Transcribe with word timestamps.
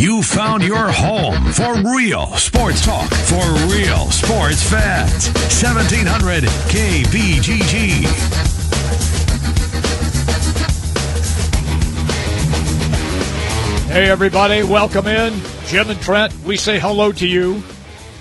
You 0.00 0.22
found 0.22 0.62
your 0.62 0.90
home 0.90 1.52
for 1.52 1.74
real 1.94 2.28
sports 2.36 2.82
talk 2.82 3.12
for 3.12 3.44
real 3.68 4.10
sports 4.10 4.62
fans. 4.62 5.26
1700 5.62 6.44
KBGG. 6.44 8.06
Hey, 13.88 14.08
everybody, 14.08 14.62
welcome 14.62 15.06
in. 15.06 15.38
Jim 15.66 15.90
and 15.90 16.00
Trent, 16.00 16.32
we 16.44 16.56
say 16.56 16.80
hello 16.80 17.12
to 17.12 17.28
you 17.28 17.62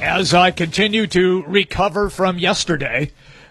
as 0.01 0.33
I 0.33 0.51
continue 0.51 1.07
to 1.07 1.45
recover 1.47 2.09
from 2.09 2.37
yesterday. 2.37 3.09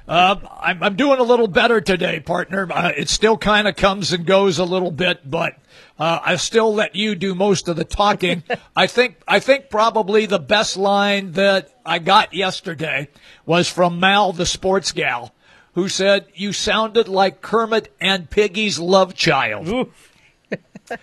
Uh, 0.09 0.37
I'm, 0.61 0.83
I'm, 0.83 0.97
doing 0.97 1.21
a 1.21 1.23
little 1.23 1.49
better 1.49 1.83
today, 1.83 2.19
partner. 2.19 2.67
Uh, 2.73 2.93
it 2.97 3.11
still 3.11 3.37
kind 3.37 3.69
of 3.69 3.77
comes 3.77 4.13
and 4.13 4.25
goes 4.25 4.59
a 4.59 4.65
little 4.65 4.91
bit, 4.91 5.29
but 5.29 5.59
uh, 5.99 6.19
I 6.25 6.37
still 6.37 6.73
let 6.73 6.97
you 6.97 7.15
do 7.15 7.35
most 7.35 7.69
of 7.69 7.77
the 7.77 7.85
talking. 7.85 8.43
I 8.77 8.87
think 8.87 9.21
I 9.29 9.39
think 9.39 9.69
probably 9.69 10.25
the 10.25 10.39
best 10.39 10.79
line 10.79 11.33
that 11.33 11.79
I 11.85 11.99
got 11.99 12.33
yesterday 12.33 13.09
was 13.45 13.69
from 13.69 14.01
Mal, 14.01 14.33
the 14.33 14.47
sports 14.47 14.93
gal, 14.93 15.35
who 15.75 15.91
said, 15.91 16.27
"You 16.35 16.55
sounded 16.55 17.07
like 17.07 17.43
Kermit 17.43 17.95
and 18.01 18.31
Piggy's 18.31 18.79
love 18.79 19.15
child." 19.15 19.91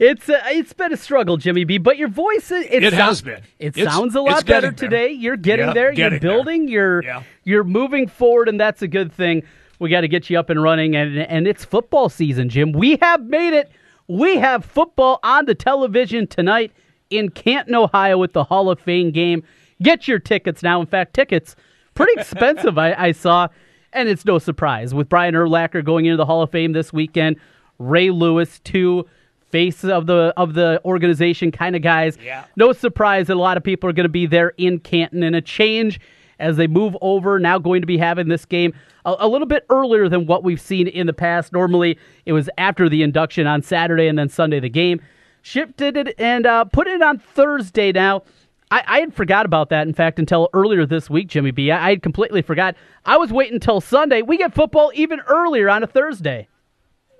It's 0.00 0.28
uh, 0.28 0.40
it's 0.46 0.72
been 0.72 0.92
a 0.92 0.96
struggle, 0.96 1.36
Jimmy 1.36 1.64
B. 1.64 1.78
But 1.78 1.96
your 1.96 2.08
voice 2.08 2.50
it, 2.50 2.82
it 2.82 2.92
has 2.92 3.22
been. 3.22 3.42
It 3.58 3.76
it's, 3.76 3.92
sounds 3.92 4.14
a 4.14 4.20
lot 4.20 4.46
better 4.46 4.72
today. 4.72 5.10
You're 5.10 5.36
getting 5.36 5.72
there. 5.74 5.92
Getting 5.92 6.20
you're 6.22 6.34
building. 6.34 6.66
There. 6.66 6.72
You're 6.72 7.04
yeah. 7.04 7.22
you're 7.44 7.64
moving 7.64 8.08
forward, 8.08 8.48
and 8.48 8.60
that's 8.60 8.82
a 8.82 8.88
good 8.88 9.12
thing. 9.12 9.42
We 9.78 9.90
got 9.90 10.02
to 10.02 10.08
get 10.08 10.30
you 10.30 10.38
up 10.38 10.50
and 10.50 10.62
running, 10.62 10.96
and 10.96 11.18
and 11.18 11.46
it's 11.46 11.64
football 11.64 12.08
season, 12.08 12.48
Jim. 12.48 12.72
We 12.72 12.98
have 13.02 13.24
made 13.24 13.54
it. 13.54 13.70
We 14.08 14.36
have 14.36 14.64
football 14.64 15.18
on 15.22 15.46
the 15.46 15.54
television 15.54 16.26
tonight 16.26 16.72
in 17.10 17.30
Canton, 17.30 17.74
Ohio, 17.74 18.18
with 18.18 18.32
the 18.32 18.44
Hall 18.44 18.70
of 18.70 18.80
Fame 18.80 19.10
game. 19.10 19.42
Get 19.82 20.08
your 20.08 20.18
tickets 20.18 20.62
now. 20.62 20.80
In 20.80 20.86
fact, 20.86 21.14
tickets 21.14 21.56
pretty 21.94 22.12
expensive. 22.20 22.78
I, 22.78 22.94
I 22.94 23.12
saw, 23.12 23.48
and 23.92 24.08
it's 24.08 24.24
no 24.24 24.38
surprise 24.38 24.94
with 24.94 25.08
Brian 25.08 25.34
Urlacher 25.34 25.84
going 25.84 26.06
into 26.06 26.16
the 26.16 26.26
Hall 26.26 26.42
of 26.42 26.50
Fame 26.50 26.72
this 26.72 26.92
weekend. 26.92 27.36
Ray 27.78 28.10
Lewis, 28.10 28.60
two 28.60 29.06
face 29.50 29.84
of 29.84 30.06
the 30.06 30.32
of 30.36 30.54
the 30.54 30.80
organization 30.84 31.50
kind 31.50 31.76
of 31.76 31.82
guys. 31.82 32.18
Yeah. 32.22 32.44
No 32.56 32.72
surprise 32.72 33.28
that 33.28 33.36
a 33.36 33.40
lot 33.40 33.56
of 33.56 33.62
people 33.62 33.88
are 33.88 33.92
going 33.92 34.04
to 34.04 34.08
be 34.08 34.26
there 34.26 34.52
in 34.56 34.78
Canton 34.80 35.22
and 35.22 35.36
a 35.36 35.40
change 35.40 36.00
as 36.38 36.56
they 36.56 36.66
move 36.66 36.96
over. 37.00 37.38
Now 37.38 37.58
going 37.58 37.80
to 37.82 37.86
be 37.86 37.98
having 37.98 38.28
this 38.28 38.44
game 38.44 38.74
a, 39.04 39.14
a, 39.20 39.28
little 39.28 39.46
bit 39.46 39.64
earlier 39.70 40.08
than 40.08 40.26
what 40.26 40.44
we've 40.44 40.60
seen 40.60 40.88
in 40.88 41.06
the 41.06 41.12
past. 41.12 41.52
Normally 41.52 41.98
it 42.24 42.32
was 42.32 42.50
after 42.58 42.88
the 42.88 43.02
induction 43.02 43.46
on 43.46 43.62
Saturday 43.62 44.08
and 44.08 44.18
then 44.18 44.28
Sunday 44.28 44.60
the 44.60 44.68
game. 44.68 45.00
Shifted 45.42 45.96
it 45.96 46.14
and 46.18 46.44
uh, 46.44 46.64
put 46.64 46.88
it 46.88 47.00
on 47.00 47.18
Thursday 47.18 47.92
now. 47.92 48.24
I, 48.68 48.82
I, 48.84 48.98
had 48.98 49.14
forgot 49.14 49.46
about 49.46 49.68
that, 49.68 49.86
in 49.86 49.94
fact, 49.94 50.18
until 50.18 50.50
earlier 50.52 50.84
this 50.86 51.08
week, 51.08 51.28
Jimmy 51.28 51.52
B. 51.52 51.70
I, 51.70 51.86
I 51.86 51.90
had 51.90 52.02
completely 52.02 52.42
forgot. 52.42 52.74
I 53.04 53.16
was 53.16 53.32
waiting 53.32 53.54
until 53.54 53.80
Sunday. 53.80 54.22
We 54.22 54.38
get 54.38 54.54
football 54.54 54.90
even 54.94 55.20
earlier 55.20 55.70
on 55.70 55.84
a 55.84 55.86
Thursday. 55.86 56.48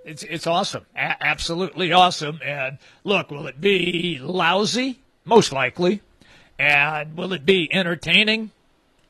It's 0.07 0.23
it's 0.23 0.47
awesome, 0.47 0.87
a- 0.95 1.27
absolutely 1.27 1.93
awesome. 1.93 2.39
And 2.45 2.79
look, 3.03 3.33
will 3.33 3.49
it 3.49 3.61
be 3.61 4.21
lousy? 4.23 5.01
Most 5.25 5.53
likely. 5.53 6.01
And 6.61 7.17
will 7.17 7.33
it 7.33 7.45
be 7.45 7.69
entertaining? 7.75 8.53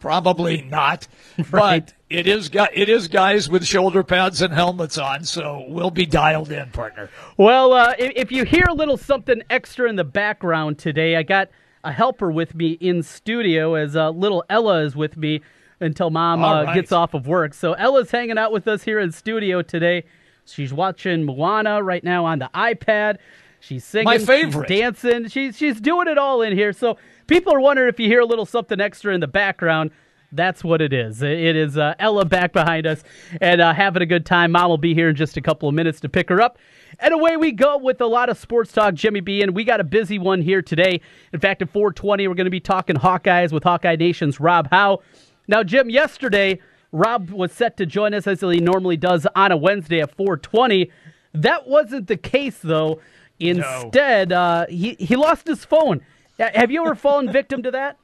Probably 0.00 0.62
not. 0.62 1.06
right. 1.50 1.84
But 1.84 1.92
it 2.08 2.26
is 2.26 2.50
it 2.54 2.88
is 2.88 3.08
guys 3.08 3.46
with 3.46 3.66
shoulder 3.66 4.02
pads 4.02 4.40
and 4.40 4.54
helmets 4.54 4.96
on, 4.96 5.24
so 5.24 5.66
we'll 5.68 5.90
be 5.90 6.06
dialed 6.06 6.50
in, 6.50 6.70
partner. 6.70 7.10
Well, 7.36 7.74
uh, 7.74 7.92
if, 7.98 8.12
if 8.16 8.32
you 8.32 8.44
hear 8.44 8.64
a 8.66 8.74
little 8.74 8.96
something 8.96 9.42
extra 9.50 9.90
in 9.90 9.96
the 9.96 10.04
background 10.04 10.78
today, 10.78 11.16
I 11.16 11.24
got 11.24 11.50
a 11.84 11.92
helper 11.92 12.30
with 12.30 12.54
me 12.54 12.72
in 12.72 13.02
studio 13.02 13.74
as 13.74 13.96
uh, 13.96 14.08
little 14.10 14.44
Ella 14.48 14.82
is 14.82 14.96
with 14.96 15.18
me 15.18 15.42
until 15.78 16.08
mom 16.08 16.42
uh, 16.42 16.64
right. 16.64 16.74
gets 16.74 16.90
off 16.90 17.12
of 17.12 17.26
work. 17.26 17.52
So 17.52 17.74
Ella's 17.74 18.10
hanging 18.10 18.38
out 18.38 18.50
with 18.50 18.66
us 18.66 18.82
here 18.82 18.98
in 18.98 19.12
studio 19.12 19.60
today. 19.60 20.04
She's 20.46 20.72
watching 20.72 21.24
Moana 21.24 21.82
right 21.82 22.02
now 22.02 22.24
on 22.24 22.38
the 22.38 22.50
iPad. 22.54 23.18
She's 23.60 23.84
singing, 23.84 24.04
My 24.04 24.18
favorite. 24.18 24.68
she's 24.68 24.78
dancing. 24.78 25.28
She's 25.28 25.56
she's 25.56 25.80
doing 25.80 26.08
it 26.08 26.18
all 26.18 26.42
in 26.42 26.52
here. 26.52 26.72
So 26.72 26.98
people 27.26 27.52
are 27.54 27.60
wondering 27.60 27.88
if 27.88 27.98
you 27.98 28.06
hear 28.06 28.20
a 28.20 28.26
little 28.26 28.46
something 28.46 28.80
extra 28.80 29.14
in 29.14 29.20
the 29.20 29.26
background. 29.26 29.90
That's 30.32 30.62
what 30.62 30.82
it 30.82 30.92
is. 30.92 31.22
It 31.22 31.56
is 31.56 31.78
uh, 31.78 31.94
Ella 31.98 32.24
back 32.24 32.52
behind 32.52 32.86
us 32.86 33.02
and 33.40 33.60
uh, 33.60 33.72
having 33.72 34.02
a 34.02 34.06
good 34.06 34.26
time. 34.26 34.52
Mom 34.52 34.68
will 34.68 34.76
be 34.76 34.92
here 34.92 35.08
in 35.08 35.16
just 35.16 35.36
a 35.36 35.40
couple 35.40 35.68
of 35.68 35.74
minutes 35.74 36.00
to 36.00 36.08
pick 36.08 36.28
her 36.28 36.40
up. 36.40 36.58
And 36.98 37.14
away 37.14 37.36
we 37.36 37.52
go 37.52 37.78
with 37.78 38.00
a 38.00 38.06
lot 38.06 38.28
of 38.28 38.36
sports 38.36 38.72
talk, 38.72 38.94
Jimmy 38.94 39.20
B. 39.20 39.42
And 39.42 39.54
we 39.54 39.64
got 39.64 39.80
a 39.80 39.84
busy 39.84 40.18
one 40.18 40.42
here 40.42 40.62
today. 40.62 41.00
In 41.32 41.40
fact, 41.40 41.62
at 41.62 41.70
420, 41.70 42.26
we're 42.28 42.34
going 42.34 42.44
to 42.46 42.50
be 42.50 42.60
talking 42.60 42.96
Hawkeyes 42.96 43.52
with 43.52 43.62
Hawkeye 43.62 43.96
Nation's 43.96 44.40
Rob 44.40 44.68
Howe. 44.70 45.00
Now, 45.48 45.62
Jim, 45.62 45.88
yesterday 45.90 46.60
Rob 46.96 47.30
was 47.30 47.52
set 47.52 47.76
to 47.76 47.86
join 47.86 48.14
us 48.14 48.26
as 48.26 48.40
he 48.40 48.60
normally 48.60 48.96
does 48.96 49.26
on 49.36 49.52
a 49.52 49.56
Wednesday 49.56 50.00
at 50.00 50.14
420. 50.16 50.90
That 51.34 51.68
wasn't 51.68 52.06
the 52.06 52.16
case, 52.16 52.58
though. 52.62 53.00
Instead, 53.38 54.30
no. 54.30 54.40
uh, 54.40 54.66
he, 54.66 54.94
he 54.94 55.14
lost 55.14 55.46
his 55.46 55.64
phone. 55.64 56.00
Have 56.38 56.70
you 56.70 56.82
ever 56.84 56.94
fallen 56.94 57.30
victim 57.30 57.62
to 57.62 57.70
that? 57.70 57.98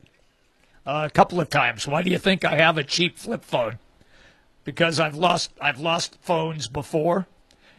Uh, 0.86 1.08
a 1.08 1.10
couple 1.10 1.40
of 1.40 1.48
times. 1.48 1.86
Why 1.86 2.02
do 2.02 2.10
you 2.10 2.18
think 2.18 2.44
I 2.44 2.56
have 2.56 2.76
a 2.76 2.84
cheap 2.84 3.18
flip 3.18 3.44
phone? 3.44 3.78
Because 4.64 5.00
I've 5.00 5.16
lost 5.16 5.52
I've 5.60 5.80
lost 5.80 6.18
phones 6.20 6.68
before, 6.68 7.26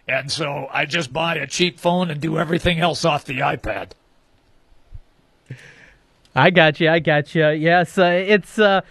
and 0.08 0.32
so 0.32 0.68
I 0.72 0.86
just 0.86 1.14
buy 1.14 1.36
a 1.36 1.48
cheap 1.48 1.80
phone 1.80 2.10
and 2.10 2.20
do 2.20 2.38
everything 2.38 2.80
else 2.80 3.06
off 3.06 3.24
the 3.24 3.40
iPad. 3.40 3.92
I 6.36 6.50
got 6.50 6.80
you. 6.80 6.90
I 6.90 7.00
got 7.00 7.36
you. 7.36 7.50
Yes, 7.50 7.98
uh, 7.98 8.24
it's 8.26 8.58
uh, 8.60 8.82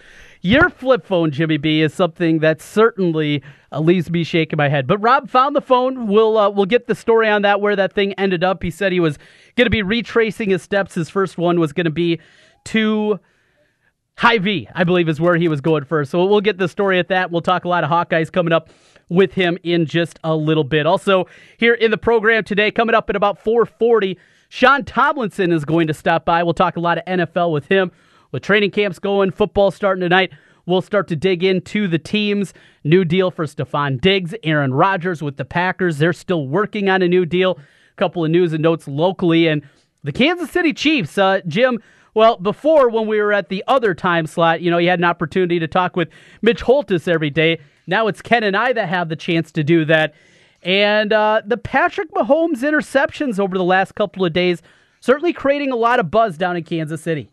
your 0.43 0.69
flip 0.69 1.05
phone, 1.05 1.31
Jimmy 1.31 1.57
B, 1.57 1.81
is 1.81 1.93
something 1.93 2.39
that 2.39 2.61
certainly 2.61 3.41
uh, 3.71 3.79
leaves 3.79 4.11
me 4.11 4.23
shaking 4.25 4.57
my 4.57 4.67
head. 4.67 4.85
But 4.85 4.99
Rob 4.99 5.29
found 5.29 5.55
the 5.55 5.61
phone. 5.61 6.07
We'll 6.07 6.37
uh, 6.37 6.49
we'll 6.49 6.65
get 6.65 6.85
the 6.85 6.95
story 6.95 7.29
on 7.29 7.41
that 7.43 7.61
where 7.61 7.75
that 7.75 7.93
thing 7.93 8.13
ended 8.13 8.43
up. 8.43 8.61
He 8.61 8.69
said 8.69 8.91
he 8.91 8.99
was 8.99 9.17
going 9.55 9.65
to 9.65 9.71
be 9.71 9.81
retracing 9.81 10.49
his 10.49 10.61
steps. 10.61 10.93
His 10.93 11.09
first 11.09 11.37
one 11.37 11.59
was 11.59 11.71
going 11.71 11.85
to 11.85 11.91
be 11.91 12.19
to 12.65 13.19
Hy-Vee, 14.17 14.67
I 14.75 14.83
believe, 14.83 15.09
is 15.09 15.19
where 15.19 15.37
he 15.37 15.47
was 15.47 15.61
going 15.61 15.85
first. 15.85 16.11
So 16.11 16.25
we'll 16.25 16.41
get 16.41 16.57
the 16.57 16.67
story 16.67 16.99
at 16.99 17.07
that. 17.07 17.31
We'll 17.31 17.41
talk 17.41 17.63
a 17.65 17.69
lot 17.69 17.83
of 17.83 17.89
Hawkeyes 17.89 18.31
coming 18.31 18.53
up 18.53 18.69
with 19.09 19.33
him 19.33 19.57
in 19.63 19.85
just 19.85 20.19
a 20.23 20.35
little 20.35 20.63
bit. 20.63 20.85
Also, 20.85 21.25
here 21.57 21.73
in 21.73 21.89
the 21.89 21.97
program 21.97 22.43
today, 22.43 22.69
coming 22.69 22.95
up 22.95 23.09
at 23.09 23.15
about 23.15 23.41
440, 23.41 24.17
Sean 24.49 24.83
Tomlinson 24.83 25.51
is 25.51 25.65
going 25.65 25.87
to 25.87 25.93
stop 25.93 26.25
by. 26.25 26.43
We'll 26.43 26.53
talk 26.53 26.77
a 26.77 26.79
lot 26.79 26.97
of 26.97 27.05
NFL 27.05 27.51
with 27.51 27.67
him. 27.67 27.91
With 28.33 28.41
training 28.41 28.71
camps 28.71 28.97
going, 28.97 29.29
football 29.29 29.69
starting 29.69 30.01
tonight, 30.01 30.31
we'll 30.65 30.81
start 30.81 31.07
to 31.09 31.15
dig 31.15 31.43
into 31.43 31.87
the 31.87 31.99
teams. 31.99 32.51
New 32.83 33.05
deal 33.05 33.29
for 33.29 33.45
Stefon 33.45 34.01
Diggs, 34.01 34.33
Aaron 34.41 34.73
Rodgers 34.73 35.21
with 35.21 35.37
the 35.37 35.45
Packers. 35.45 35.99
They're 35.99 36.13
still 36.13 36.47
working 36.47 36.89
on 36.89 37.03
a 37.03 37.07
new 37.07 37.27
deal. 37.27 37.59
A 37.59 37.95
couple 37.95 38.25
of 38.25 38.31
news 38.31 38.51
and 38.51 38.63
notes 38.63 38.87
locally. 38.87 39.47
And 39.47 39.61
the 40.03 40.11
Kansas 40.11 40.49
City 40.49 40.73
Chiefs, 40.73 41.15
uh, 41.15 41.41
Jim, 41.47 41.79
well, 42.15 42.37
before 42.37 42.89
when 42.89 43.05
we 43.05 43.21
were 43.21 43.33
at 43.33 43.49
the 43.49 43.63
other 43.67 43.93
time 43.93 44.25
slot, 44.25 44.61
you 44.61 44.71
know, 44.71 44.79
you 44.79 44.89
had 44.89 44.97
an 44.97 45.05
opportunity 45.05 45.59
to 45.59 45.67
talk 45.67 45.95
with 45.95 46.09
Mitch 46.41 46.63
Holtis 46.63 47.07
every 47.07 47.29
day. 47.29 47.59
Now 47.85 48.07
it's 48.07 48.23
Ken 48.23 48.43
and 48.43 48.57
I 48.57 48.73
that 48.73 48.89
have 48.89 49.09
the 49.09 49.15
chance 49.15 49.51
to 49.51 49.63
do 49.63 49.85
that. 49.85 50.15
And 50.63 51.13
uh, 51.13 51.43
the 51.45 51.57
Patrick 51.57 52.11
Mahomes 52.13 52.63
interceptions 52.63 53.39
over 53.39 53.55
the 53.55 53.63
last 53.63 53.93
couple 53.93 54.25
of 54.25 54.33
days 54.33 54.63
certainly 55.01 55.33
creating 55.33 55.71
a 55.71 55.75
lot 55.75 55.99
of 55.99 56.09
buzz 56.09 56.35
down 56.35 56.57
in 56.57 56.63
Kansas 56.63 57.01
City. 57.01 57.29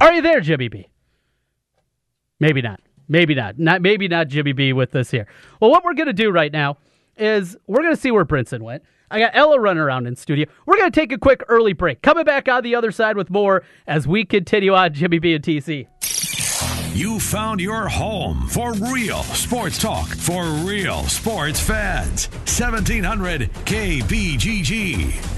Are 0.00 0.12
you 0.12 0.22
there, 0.22 0.40
Jimmy 0.40 0.68
B? 0.68 0.88
Maybe 2.38 2.60
not. 2.60 2.80
Maybe 3.08 3.34
not. 3.34 3.58
Not 3.58 3.82
maybe 3.82 4.08
not 4.08 4.28
Jimmy 4.28 4.52
B 4.52 4.72
with 4.72 4.94
us 4.94 5.10
here. 5.10 5.26
Well, 5.60 5.70
what 5.70 5.84
we're 5.84 5.94
going 5.94 6.08
to 6.08 6.12
do 6.12 6.30
right 6.30 6.52
now 6.52 6.78
is 7.16 7.56
we're 7.66 7.82
going 7.82 7.94
to 7.94 8.00
see 8.00 8.10
where 8.10 8.24
Brinson 8.24 8.60
went. 8.60 8.82
I 9.10 9.20
got 9.20 9.30
Ella 9.34 9.60
running 9.60 9.80
around 9.80 10.06
in 10.06 10.16
studio. 10.16 10.46
We're 10.66 10.76
going 10.76 10.90
to 10.90 11.00
take 11.00 11.12
a 11.12 11.18
quick 11.18 11.44
early 11.48 11.72
break. 11.72 12.02
Coming 12.02 12.24
back 12.24 12.48
on 12.48 12.64
the 12.64 12.74
other 12.74 12.90
side 12.90 13.16
with 13.16 13.30
more 13.30 13.62
as 13.86 14.06
we 14.06 14.24
continue 14.24 14.74
on 14.74 14.92
Jimmy 14.92 15.20
B 15.20 15.34
and 15.34 15.44
TC. 15.44 15.86
You 16.94 17.20
found 17.20 17.60
your 17.60 17.88
home 17.88 18.48
for 18.48 18.72
real 18.72 19.22
sports 19.22 19.78
talk 19.78 20.08
for 20.08 20.44
real 20.44 21.04
sports 21.04 21.60
fans. 21.60 22.28
1700 22.46 23.52
KBGG. 23.64 25.35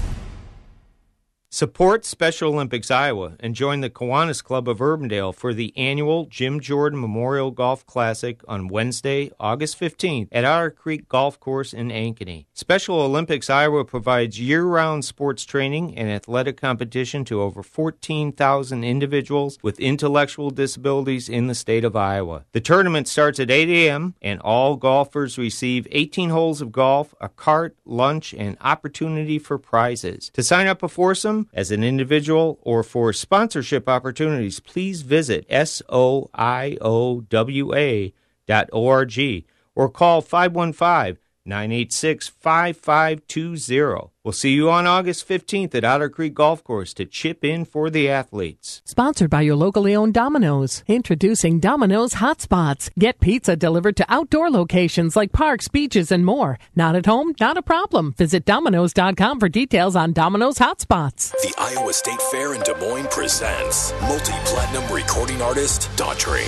Support 1.51 2.05
Special 2.05 2.53
Olympics 2.53 2.91
Iowa 2.91 3.33
and 3.39 3.55
join 3.55 3.81
the 3.81 3.89
Kiwanis 3.89 4.43
Club 4.43 4.69
of 4.69 4.77
Urbandale 4.77 5.33
for 5.33 5.51
the 5.51 5.73
annual 5.75 6.25
Jim 6.25 6.59
Jordan 6.59 7.01
Memorial 7.01 7.49
Golf 7.49 7.83
Classic 7.87 8.39
on 8.47 8.67
Wednesday, 8.67 9.31
August 9.39 9.79
15th 9.79 10.27
at 10.31 10.45
Otter 10.45 10.69
Creek 10.69 11.09
Golf 11.09 11.39
Course 11.39 11.73
in 11.73 11.89
Ankeny. 11.89 12.45
Special 12.53 13.01
Olympics 13.01 13.49
Iowa 13.49 13.83
provides 13.83 14.39
year 14.39 14.63
round 14.63 15.05
sports 15.05 15.43
training 15.43 15.97
and 15.97 16.07
athletic 16.07 16.61
competition 16.61 17.25
to 17.25 17.41
over 17.41 17.63
14,000 17.63 18.83
individuals 18.83 19.57
with 19.63 19.79
intellectual 19.79 20.51
disabilities 20.51 21.27
in 21.27 21.47
the 21.47 21.55
state 21.55 21.83
of 21.83 21.95
Iowa. 21.95 22.45
The 22.51 22.61
tournament 22.61 23.07
starts 23.07 23.39
at 23.39 23.49
8 23.49 23.67
a.m., 23.69 24.13
and 24.21 24.39
all 24.41 24.75
golfers 24.75 25.39
receive 25.39 25.87
18 25.89 26.29
holes 26.29 26.61
of 26.61 26.71
golf, 26.71 27.15
a 27.19 27.27
cart, 27.27 27.75
lunch, 27.85 28.35
and 28.35 28.55
opportunity 28.61 29.39
for 29.39 29.57
prizes. 29.57 30.29
To 30.35 30.43
sign 30.43 30.67
up 30.67 30.77
before 30.77 31.15
some, 31.15 31.38
as 31.53 31.71
an 31.71 31.83
individual 31.83 32.59
or 32.61 32.83
for 32.83 33.13
sponsorship 33.13 33.87
opportunities, 33.87 34.59
please 34.59 35.01
visit 35.01 35.47
soiowa.org 35.49 36.73
or 39.75 39.89
call 39.89 40.21
515 40.21 41.17
986 41.45 42.27
5520. 42.27 44.11
We'll 44.23 44.33
see 44.33 44.51
you 44.51 44.69
on 44.69 44.85
August 44.85 45.27
15th 45.27 45.73
at 45.73 45.83
Otter 45.83 46.09
Creek 46.09 46.33
Golf 46.33 46.63
Course 46.63 46.93
to 46.93 47.05
chip 47.05 47.43
in 47.43 47.65
for 47.65 47.89
the 47.89 48.09
athletes. 48.09 48.81
Sponsored 48.85 49.29
by 49.29 49.41
your 49.41 49.55
locally 49.55 49.95
owned 49.95 50.13
Domino's. 50.13 50.83
Introducing 50.87 51.59
Domino's 51.59 52.15
Hotspots. 52.15 52.91
Get 52.99 53.19
pizza 53.19 53.55
delivered 53.55 53.97
to 53.97 54.05
outdoor 54.07 54.49
locations 54.51 55.15
like 55.15 55.31
parks, 55.31 55.67
beaches, 55.67 56.11
and 56.11 56.25
more. 56.25 56.59
Not 56.75 56.95
at 56.95 57.05
home? 57.05 57.33
Not 57.39 57.57
a 57.57 57.61
problem. 57.61 58.13
Visit 58.17 58.45
Domino's.com 58.45 59.39
for 59.39 59.49
details 59.49 59.95
on 59.95 60.13
Domino's 60.13 60.59
Hotspots. 60.59 61.31
The 61.31 61.55
Iowa 61.57 61.93
State 61.93 62.21
Fair 62.23 62.53
in 62.53 62.61
Des 62.61 62.75
Moines 62.75 63.07
presents 63.09 63.93
multi 64.01 64.33
platinum 64.45 64.93
recording 64.93 65.41
artist 65.41 65.89
Daughtry. 65.95 66.45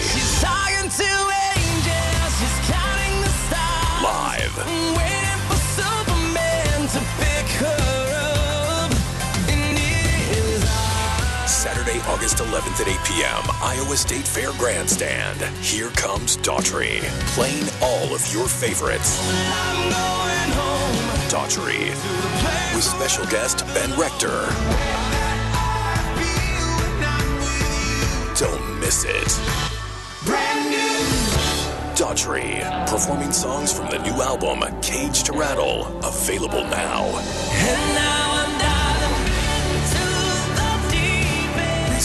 Saturday, 11.48 12.00
August 12.07 12.38
11th 12.38 12.81
at 12.81 12.88
8 12.88 12.98
p.m., 13.06 13.44
Iowa 13.62 13.95
State 13.95 14.27
Fair 14.27 14.51
Grandstand. 14.53 15.42
Here 15.63 15.89
comes 15.92 16.38
Daughtry, 16.38 17.01
playing 17.33 17.68
all 17.81 18.13
of 18.13 18.33
your 18.33 18.48
favorites. 18.48 19.19
Daughtry, 21.31 21.89
with 22.75 22.83
special 22.83 23.25
guest 23.27 23.65
Ben 23.74 23.98
Rector. 23.98 24.48
Don't 28.38 28.80
miss 28.80 29.06
it. 29.07 29.81
Daughtry, 31.95 32.61
performing 32.88 33.31
songs 33.31 33.71
from 33.71 33.89
the 33.89 33.99
new 33.99 34.21
album 34.21 34.59
Cage 34.81 35.23
to 35.23 35.33
Rattle, 35.33 35.88
available 36.03 36.63
now. 36.63 37.05
And 37.53 37.95
now 37.95 38.21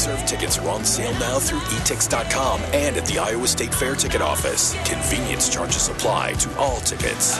Reserve 0.07 0.27
tickets 0.27 0.59
are 0.59 0.69
on 0.69 0.85
sale 0.85 1.13
now 1.15 1.39
through 1.39 1.59
etix.com 1.61 2.61
and 2.73 2.97
at 2.97 3.07
the 3.07 3.19
Iowa 3.19 3.49
State 3.49 3.75
Fair 3.75 3.97
ticket 3.97 4.21
office. 4.21 4.75
Convenience 4.89 5.49
charges 5.49 5.89
apply 5.89 6.35
to 6.35 6.59
all 6.59 6.79
tickets. 6.81 7.35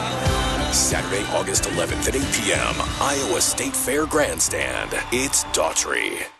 Saturday, 0.75 1.23
August 1.31 1.63
11th 1.63 2.09
at 2.09 2.15
8 2.15 2.21
p.m., 2.33 2.75
Iowa 2.99 3.39
State 3.39 3.75
Fair 3.75 4.05
Grandstand. 4.05 4.89
It's 5.13 5.45
Daughtry. 5.45 6.36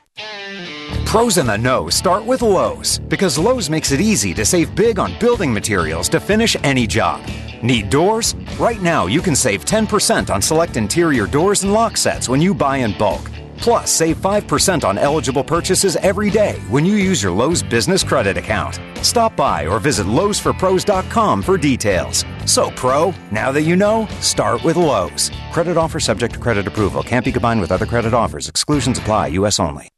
Pros 1.06 1.38
in 1.38 1.46
the 1.46 1.58
know 1.58 1.90
start 1.90 2.26
with 2.26 2.42
Lowe's 2.42 3.00
because 3.00 3.40
Lowe's 3.40 3.70
makes 3.70 3.92
it 3.92 4.02
easy 4.02 4.34
to 4.34 4.44
save 4.44 4.76
big 4.76 5.00
on 5.00 5.18
building 5.20 5.54
materials 5.54 6.10
to 6.10 6.20
finish 6.20 6.56
any 6.64 6.86
job. 6.86 7.22
Need 7.64 7.90
doors? 7.90 8.36
Right 8.60 8.82
now, 8.82 9.06
you 9.08 9.22
can 9.22 9.36
save 9.36 9.66
10% 9.66 10.30
on 10.30 10.42
select 10.42 10.78
interior 10.78 11.26
doors 11.26 11.64
and 11.64 11.74
lock 11.74 11.98
sets 11.98 12.30
when 12.30 12.42
you 12.42 12.54
buy 12.54 12.78
in 12.78 12.98
bulk. 12.98 13.32
Plus, 13.58 13.92
save 13.92 14.18
5% 14.18 14.84
on 14.84 14.98
eligible 14.98 15.44
purchases 15.44 15.96
every 15.98 16.30
day 16.30 16.60
when 16.70 16.86
you 16.86 16.96
use 16.96 17.24
your 17.24 17.32
Lowe's 17.32 17.64
business 17.64 18.04
credit 18.04 18.38
account. 18.38 18.80
Stop 19.02 19.36
by 19.36 19.66
or 19.66 19.80
visit 19.80 20.06
Lowe'sForPros.com 20.06 21.42
for 21.42 21.58
details. 21.58 22.26
So, 22.46 22.70
Pro, 22.72 23.14
now 23.32 23.52
that 23.52 23.64
you 23.64 23.76
know, 23.76 24.08
start 24.22 24.64
with 24.64 24.76
Lowe's. 24.76 25.32
Credit 25.52 25.78
offer 25.78 26.00
subject 26.00 26.36
to 26.36 26.40
credit 26.40 26.68
approval. 26.68 27.02
Can't 27.02 27.26
be 27.26 27.32
combined 27.32 27.62
with 27.62 27.72
other 27.72 27.86
credit 27.86 28.14
offers. 28.14 28.48
Exclusions 28.50 29.00
apply. 29.00 29.28
U.S. 29.28 29.60
only. 29.60 29.90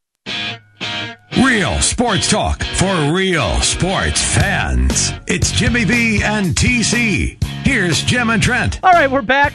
Real 1.38 1.80
sports 1.80 2.28
talk 2.28 2.64
for 2.64 3.12
real 3.12 3.60
sports 3.60 4.20
fans. 4.34 5.12
It's 5.28 5.52
Jimmy 5.52 5.84
B 5.84 6.20
and 6.24 6.56
TC. 6.56 7.42
Here's 7.64 8.02
Jim 8.02 8.30
and 8.30 8.42
Trent. 8.42 8.80
All 8.82 8.90
right, 8.90 9.08
we're 9.08 9.22
back. 9.22 9.52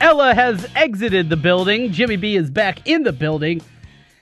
Ella 0.00 0.32
has 0.34 0.68
exited 0.76 1.30
the 1.30 1.36
building. 1.36 1.90
Jimmy 1.90 2.14
B 2.14 2.36
is 2.36 2.48
back 2.48 2.86
in 2.86 3.02
the 3.02 3.12
building. 3.12 3.60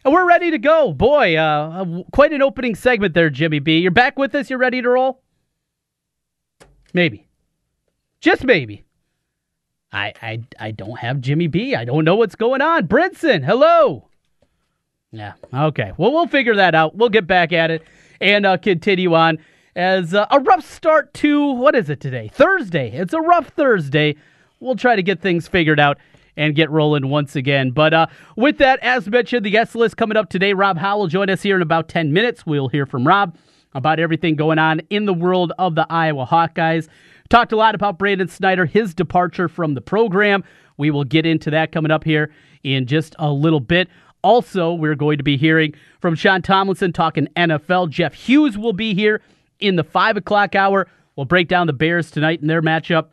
And 0.02 0.14
we're 0.14 0.26
ready 0.26 0.50
to 0.50 0.58
go. 0.58 0.94
Boy, 0.94 1.36
uh, 1.36 1.84
quite 2.10 2.32
an 2.32 2.40
opening 2.40 2.74
segment 2.74 3.12
there, 3.12 3.28
Jimmy 3.28 3.58
B. 3.58 3.78
You're 3.78 3.90
back 3.90 4.18
with 4.18 4.34
us? 4.34 4.48
You're 4.48 4.58
ready 4.58 4.80
to 4.80 4.88
roll? 4.88 5.22
Maybe. 6.94 7.28
Just 8.22 8.44
maybe. 8.44 8.84
I, 9.92 10.14
I, 10.22 10.40
I 10.58 10.70
don't 10.70 10.98
have 11.00 11.20
Jimmy 11.20 11.48
B. 11.48 11.74
I 11.74 11.84
don't 11.84 12.06
know 12.06 12.16
what's 12.16 12.34
going 12.34 12.62
on. 12.62 12.88
Brinson, 12.88 13.44
hello. 13.44 14.08
Yeah, 15.12 15.34
okay. 15.52 15.92
Well, 15.96 16.12
we'll 16.12 16.26
figure 16.26 16.56
that 16.56 16.74
out. 16.74 16.94
We'll 16.96 17.10
get 17.10 17.26
back 17.26 17.52
at 17.52 17.70
it 17.70 17.82
and 18.20 18.46
uh, 18.46 18.56
continue 18.56 19.14
on 19.14 19.38
as 19.76 20.14
uh, 20.14 20.26
a 20.30 20.40
rough 20.40 20.68
start 20.68 21.12
to, 21.14 21.52
what 21.52 21.74
is 21.74 21.90
it 21.90 22.00
today? 22.00 22.30
Thursday. 22.32 22.90
It's 22.92 23.12
a 23.12 23.20
rough 23.20 23.48
Thursday 23.48 24.16
we'll 24.62 24.76
try 24.76 24.96
to 24.96 25.02
get 25.02 25.20
things 25.20 25.48
figured 25.48 25.80
out 25.80 25.98
and 26.36 26.54
get 26.54 26.70
rolling 26.70 27.10
once 27.10 27.36
again. 27.36 27.72
But 27.72 27.92
uh, 27.92 28.06
with 28.36 28.58
that, 28.58 28.78
as 28.80 29.08
mentioned, 29.08 29.44
the 29.44 29.50
guest 29.50 29.74
list 29.74 29.98
coming 29.98 30.16
up 30.16 30.30
today. 30.30 30.54
Rob 30.54 30.78
Howe 30.78 30.98
will 30.98 31.08
join 31.08 31.28
us 31.28 31.42
here 31.42 31.56
in 31.56 31.62
about 31.62 31.88
10 31.88 32.12
minutes. 32.12 32.46
We'll 32.46 32.68
hear 32.68 32.86
from 32.86 33.06
Rob 33.06 33.36
about 33.74 33.98
everything 33.98 34.36
going 34.36 34.58
on 34.58 34.80
in 34.88 35.04
the 35.04 35.12
world 35.12 35.52
of 35.58 35.74
the 35.74 35.86
Iowa 35.90 36.26
Hawkeyes. 36.26 36.88
Talked 37.28 37.52
a 37.52 37.56
lot 37.56 37.74
about 37.74 37.98
Brandon 37.98 38.28
Snyder, 38.28 38.64
his 38.64 38.94
departure 38.94 39.48
from 39.48 39.74
the 39.74 39.80
program. 39.80 40.44
We 40.78 40.90
will 40.90 41.04
get 41.04 41.26
into 41.26 41.50
that 41.50 41.72
coming 41.72 41.90
up 41.90 42.04
here 42.04 42.32
in 42.62 42.86
just 42.86 43.14
a 43.18 43.30
little 43.30 43.60
bit. 43.60 43.88
Also, 44.22 44.72
we're 44.72 44.94
going 44.94 45.18
to 45.18 45.24
be 45.24 45.36
hearing 45.36 45.74
from 46.00 46.14
Sean 46.14 46.42
Tomlinson 46.42 46.92
talking 46.92 47.28
NFL. 47.36 47.90
Jeff 47.90 48.14
Hughes 48.14 48.56
will 48.56 48.72
be 48.72 48.94
here 48.94 49.20
in 49.58 49.76
the 49.76 49.84
5 49.84 50.16
o'clock 50.16 50.54
hour. 50.54 50.86
We'll 51.16 51.26
break 51.26 51.48
down 51.48 51.66
the 51.66 51.72
Bears 51.72 52.10
tonight 52.10 52.40
in 52.40 52.46
their 52.46 52.62
matchup 52.62 53.08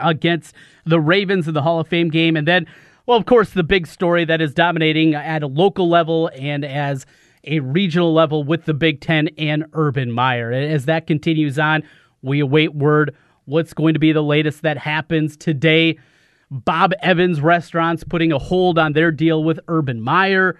against 0.00 0.54
the 0.84 1.00
Ravens 1.00 1.48
in 1.48 1.54
the 1.54 1.62
Hall 1.62 1.80
of 1.80 1.88
Fame 1.88 2.10
game. 2.10 2.36
And 2.36 2.46
then, 2.46 2.66
well, 3.06 3.18
of 3.18 3.26
course, 3.26 3.50
the 3.50 3.62
big 3.62 3.86
story 3.86 4.24
that 4.24 4.40
is 4.40 4.54
dominating 4.54 5.14
at 5.14 5.42
a 5.42 5.46
local 5.46 5.88
level 5.88 6.30
and 6.34 6.64
as 6.64 7.06
a 7.44 7.60
regional 7.60 8.12
level 8.12 8.44
with 8.44 8.64
the 8.64 8.74
Big 8.74 9.00
Ten 9.00 9.28
and 9.38 9.66
Urban 9.72 10.10
Meyer. 10.10 10.52
As 10.52 10.86
that 10.86 11.06
continues 11.06 11.58
on, 11.58 11.82
we 12.22 12.40
await 12.40 12.74
word 12.74 13.14
what's 13.44 13.72
going 13.72 13.94
to 13.94 14.00
be 14.00 14.12
the 14.12 14.22
latest 14.22 14.62
that 14.62 14.78
happens 14.78 15.36
today. 15.36 15.98
Bob 16.50 16.92
Evans 17.02 17.40
Restaurants 17.40 18.04
putting 18.04 18.32
a 18.32 18.38
hold 18.38 18.78
on 18.78 18.92
their 18.92 19.10
deal 19.10 19.42
with 19.42 19.58
Urban 19.68 20.00
Meyer 20.00 20.58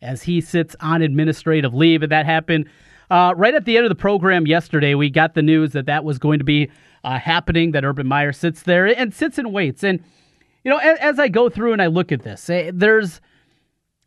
as 0.00 0.22
he 0.22 0.40
sits 0.40 0.76
on 0.80 1.02
administrative 1.02 1.74
leave. 1.74 2.02
And 2.02 2.12
that 2.12 2.26
happened 2.26 2.68
uh, 3.10 3.34
right 3.36 3.54
at 3.54 3.64
the 3.64 3.76
end 3.76 3.86
of 3.86 3.90
the 3.90 3.96
program 3.96 4.46
yesterday. 4.46 4.94
We 4.94 5.10
got 5.10 5.34
the 5.34 5.42
news 5.42 5.72
that 5.72 5.86
that 5.86 6.04
was 6.04 6.18
going 6.18 6.38
to 6.38 6.44
be 6.44 6.70
uh, 7.02 7.18
happening 7.18 7.72
that 7.72 7.84
Urban 7.84 8.06
Meyer 8.06 8.32
sits 8.32 8.62
there 8.62 8.86
and 8.86 9.12
sits 9.12 9.38
and 9.38 9.52
waits. 9.52 9.82
And 9.82 10.02
you 10.62 10.70
know, 10.70 10.78
as, 10.78 10.98
as 10.98 11.18
I 11.18 11.28
go 11.28 11.48
through 11.48 11.72
and 11.72 11.82
I 11.82 11.86
look 11.86 12.12
at 12.12 12.22
this, 12.22 12.48
eh, 12.48 12.70
there's 12.72 13.20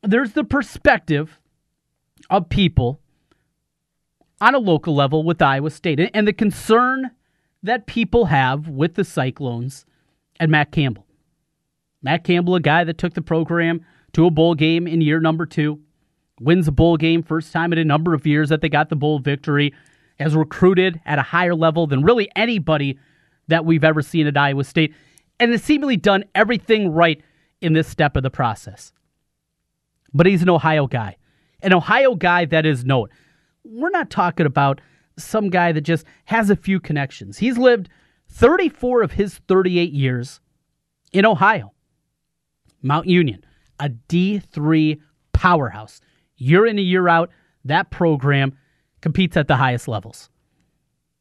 there's 0.03 0.33
the 0.33 0.43
perspective 0.43 1.39
of 2.29 2.49
people 2.49 2.99
on 4.39 4.55
a 4.55 4.59
local 4.59 4.95
level 4.95 5.23
with 5.23 5.41
Iowa 5.41 5.69
State 5.69 6.11
and 6.13 6.27
the 6.27 6.33
concern 6.33 7.11
that 7.63 7.87
people 7.87 8.25
have 8.25 8.67
with 8.67 8.95
the 8.95 9.03
Cyclones 9.03 9.85
and 10.39 10.51
Matt 10.51 10.71
Campbell. 10.71 11.06
Matt 12.01 12.23
Campbell, 12.23 12.55
a 12.55 12.59
guy 12.59 12.83
that 12.83 12.97
took 12.97 13.13
the 13.13 13.21
program 13.21 13.85
to 14.13 14.25
a 14.25 14.31
bowl 14.31 14.55
game 14.55 14.87
in 14.87 15.01
year 15.01 15.19
number 15.19 15.45
two, 15.45 15.79
wins 16.39 16.67
a 16.67 16.71
bowl 16.71 16.97
game, 16.97 17.23
first 17.23 17.51
time 17.51 17.73
in 17.73 17.79
a 17.79 17.83
number 17.83 18.13
of 18.13 18.25
years 18.25 18.49
that 18.49 18.61
they 18.61 18.69
got 18.69 18.89
the 18.89 18.95
bowl 18.95 19.19
victory 19.19 19.73
has 20.19 20.35
recruited 20.35 20.99
at 21.05 21.19
a 21.19 21.23
higher 21.23 21.55
level 21.55 21.87
than 21.87 22.03
really 22.03 22.29
anybody 22.35 22.97
that 23.47 23.65
we've 23.65 23.83
ever 23.83 24.01
seen 24.01 24.27
at 24.27 24.37
Iowa 24.37 24.63
State, 24.63 24.93
and 25.39 25.51
has 25.51 25.63
seemingly 25.63 25.97
done 25.97 26.25
everything 26.35 26.91
right 26.91 27.21
in 27.61 27.73
this 27.73 27.87
step 27.87 28.15
of 28.15 28.23
the 28.23 28.29
process. 28.29 28.91
But 30.13 30.25
he's 30.25 30.41
an 30.41 30.49
Ohio 30.49 30.87
guy, 30.87 31.17
an 31.61 31.73
Ohio 31.73 32.15
guy 32.15 32.45
that 32.45 32.65
is 32.65 32.83
known. 32.83 33.09
We're 33.63 33.89
not 33.89 34.09
talking 34.09 34.45
about 34.45 34.81
some 35.17 35.49
guy 35.49 35.71
that 35.71 35.81
just 35.81 36.05
has 36.25 36.49
a 36.49 36.55
few 36.55 36.79
connections. 36.79 37.37
He's 37.37 37.57
lived 37.57 37.89
34 38.29 39.03
of 39.03 39.11
his 39.13 39.35
38 39.47 39.91
years 39.91 40.39
in 41.11 41.25
Ohio, 41.25 41.73
Mount 42.81 43.07
Union, 43.07 43.43
a 43.79 43.89
D3 43.89 44.99
powerhouse. 45.33 46.01
Year 46.37 46.65
in 46.65 46.77
and 46.77 46.87
year 46.87 47.07
out, 47.07 47.29
that 47.65 47.89
program 47.89 48.57
competes 49.01 49.37
at 49.37 49.47
the 49.47 49.55
highest 49.55 49.87
levels. 49.87 50.29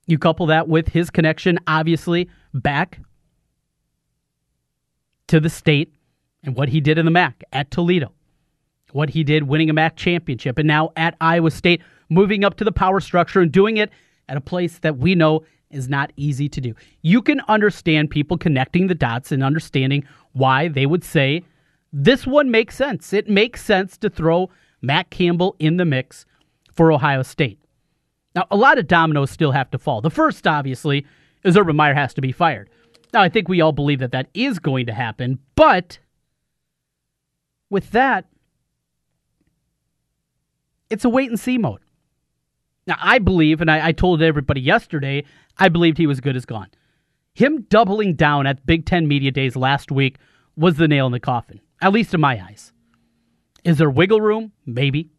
You 0.07 0.19
couple 0.19 0.47
that 0.47 0.69
with 0.69 0.89
his 0.89 1.11
connection, 1.11 1.59
obviously, 1.67 2.29
back 2.55 3.01
to 5.27 5.41
the 5.41 5.51
state 5.51 5.93
and 6.45 6.55
what 6.55 6.69
he 6.69 6.81
did 6.81 6.99
in 6.99 7.05
the 7.05 7.11
MAC 7.11 7.43
at 7.53 7.71
Toledo, 7.71 8.13
what 8.93 9.11
he 9.11 9.25
did 9.25 9.45
winning 9.45 9.69
a 9.69 9.73
MAC 9.73 9.97
championship, 9.97 10.59
and 10.59 10.69
now 10.69 10.93
at 10.97 11.17
Iowa 11.21 11.51
State, 11.51 11.83
moving 12.09 12.45
up 12.45 12.57
to 12.59 12.65
the 12.65 12.73
power 12.73 13.01
structure 13.01 13.41
and 13.41 13.51
doing 13.51 13.79
it 13.79 13.91
at 14.29 14.37
a 14.37 14.41
place 14.41 14.79
that 14.79 14.99
we 14.99 15.15
know 15.15 15.43
is 15.71 15.89
not 15.89 16.13
easy 16.17 16.49
to 16.49 16.61
do. 16.61 16.75
You 17.03 17.21
can 17.21 17.41
understand 17.49 18.11
people 18.11 18.39
connecting 18.39 18.87
the 18.87 18.95
dots 18.95 19.33
and 19.33 19.43
understanding 19.43 20.05
why 20.37 20.69
they 20.69 20.85
would 20.85 21.02
say 21.02 21.43
this 21.93 22.26
one 22.26 22.50
makes 22.50 22.76
sense. 22.76 23.12
It 23.12 23.28
makes 23.28 23.64
sense 23.64 23.97
to 23.99 24.11
throw 24.11 24.50
Matt 24.83 25.09
Campbell 25.09 25.57
in 25.59 25.78
the 25.78 25.85
mix 25.85 26.26
for 26.73 26.93
Ohio 26.93 27.23
State. 27.23 27.59
Now, 28.35 28.47
a 28.50 28.57
lot 28.57 28.78
of 28.78 28.87
dominoes 28.87 29.31
still 29.31 29.52
have 29.52 29.71
to 29.71 29.78
fall. 29.78 30.02
The 30.02 30.11
first, 30.11 30.47
obviously, 30.47 31.07
is 31.43 31.57
Urban 31.57 31.75
Meyer 31.75 31.95
has 31.95 32.12
to 32.14 32.21
be 32.21 32.33
fired. 32.33 32.69
Now, 33.14 33.23
I 33.23 33.31
think 33.31 33.49
we 33.49 33.62
all 33.62 33.73
believe 33.73 34.00
that 34.00 34.12
that 34.12 34.28
is 34.35 34.59
going 34.59 34.85
to 34.87 34.93
happen, 34.93 35.38
but 35.55 35.99
with 37.71 37.93
that, 37.93 38.26
it's 40.90 41.05
a 41.05 41.09
wait 41.09 41.31
and 41.31 41.40
see 41.40 41.57
mode. 41.57 41.81
Now, 42.87 42.97
I 43.00 43.19
believe, 43.21 43.62
and 43.62 43.71
I, 43.71 43.88
I, 43.88 43.93
told 43.93 44.23
everybody 44.23 44.61
yesterday, 44.61 45.25
I 45.59 45.69
believed 45.69 45.99
he 45.99 46.07
was 46.07 46.21
good 46.21 46.37
as 46.37 46.45
gone. 46.45 46.69
Him 47.37 47.66
doubling 47.69 48.14
down 48.14 48.47
at 48.47 48.64
Big 48.64 48.87
Ten 48.87 49.07
Media 49.07 49.31
Days 49.31 49.57
last 49.57 49.93
week 49.93 50.16
was 50.57 50.76
the 50.76 50.88
nail 50.88 51.05
in 51.05 51.12
the 51.12 51.21
coffin, 51.21 51.61
at 51.83 51.93
least 51.93 52.14
in 52.14 52.21
my 52.23 52.43
eyes. 52.43 52.73
Is 53.62 53.76
there 53.76 53.90
wiggle 53.90 54.23
room? 54.23 54.52
Maybe. 54.64 55.11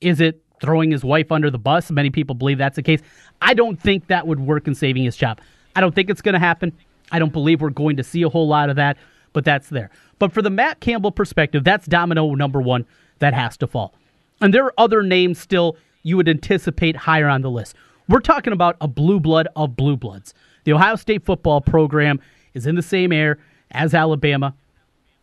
Is 0.00 0.18
it 0.18 0.42
throwing 0.62 0.90
his 0.90 1.04
wife 1.04 1.30
under 1.30 1.50
the 1.50 1.58
bus? 1.58 1.90
Many 1.90 2.08
people 2.08 2.34
believe 2.34 2.56
that's 2.56 2.76
the 2.76 2.82
case. 2.82 3.02
I 3.42 3.52
don't 3.52 3.78
think 3.78 4.06
that 4.06 4.26
would 4.26 4.40
work 4.40 4.66
in 4.66 4.74
saving 4.74 5.04
his 5.04 5.14
job. 5.14 5.38
I 5.74 5.82
don't 5.82 5.94
think 5.94 6.08
it's 6.08 6.22
going 6.22 6.32
to 6.32 6.38
happen. 6.38 6.72
I 7.12 7.18
don't 7.18 7.34
believe 7.34 7.60
we're 7.60 7.68
going 7.68 7.98
to 7.98 8.02
see 8.02 8.22
a 8.22 8.30
whole 8.30 8.48
lot 8.48 8.70
of 8.70 8.76
that, 8.76 8.96
but 9.34 9.44
that's 9.44 9.68
there. 9.68 9.90
But 10.18 10.32
for 10.32 10.40
the 10.40 10.48
Matt 10.48 10.80
Campbell 10.80 11.12
perspective, 11.12 11.64
that's 11.64 11.86
domino 11.86 12.34
number 12.34 12.62
one 12.62 12.86
that 13.18 13.34
has 13.34 13.58
to 13.58 13.66
fall. 13.66 13.92
And 14.40 14.54
there 14.54 14.64
are 14.64 14.74
other 14.78 15.02
names 15.02 15.38
still 15.38 15.76
you 16.02 16.16
would 16.16 16.30
anticipate 16.30 16.96
higher 16.96 17.28
on 17.28 17.42
the 17.42 17.50
list. 17.50 17.74
We're 18.08 18.20
talking 18.20 18.54
about 18.54 18.78
a 18.80 18.88
blue 18.88 19.20
blood 19.20 19.48
of 19.54 19.76
blue 19.76 19.98
bloods. 19.98 20.32
The 20.66 20.72
Ohio 20.72 20.96
State 20.96 21.24
football 21.24 21.60
program 21.60 22.18
is 22.52 22.66
in 22.66 22.74
the 22.74 22.82
same 22.82 23.12
air 23.12 23.38
as 23.70 23.94
Alabama, 23.94 24.52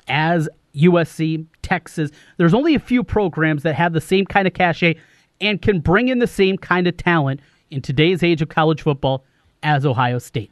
as 0.08 0.48
USC, 0.74 1.46
Texas. 1.62 2.12
There's 2.38 2.54
only 2.54 2.76
a 2.76 2.80
few 2.80 3.04
programs 3.04 3.64
that 3.64 3.76
have 3.76 3.92
the 3.92 4.00
same 4.00 4.26
kind 4.26 4.48
of 4.48 4.54
cachet 4.54 4.96
and 5.42 5.62
can 5.62 5.82
bring 5.82 6.08
in 6.08 6.20
the 6.20 6.28
same 6.28 6.58
kind 6.58 6.88
of 6.88 6.96
talent 6.96 7.42
in 7.72 7.82
today's 7.82 8.24
age 8.24 8.42
of 8.42 8.48
college 8.48 8.84
football 8.84 9.26
as 9.64 9.86
Ohio 9.86 10.18
State. 10.18 10.50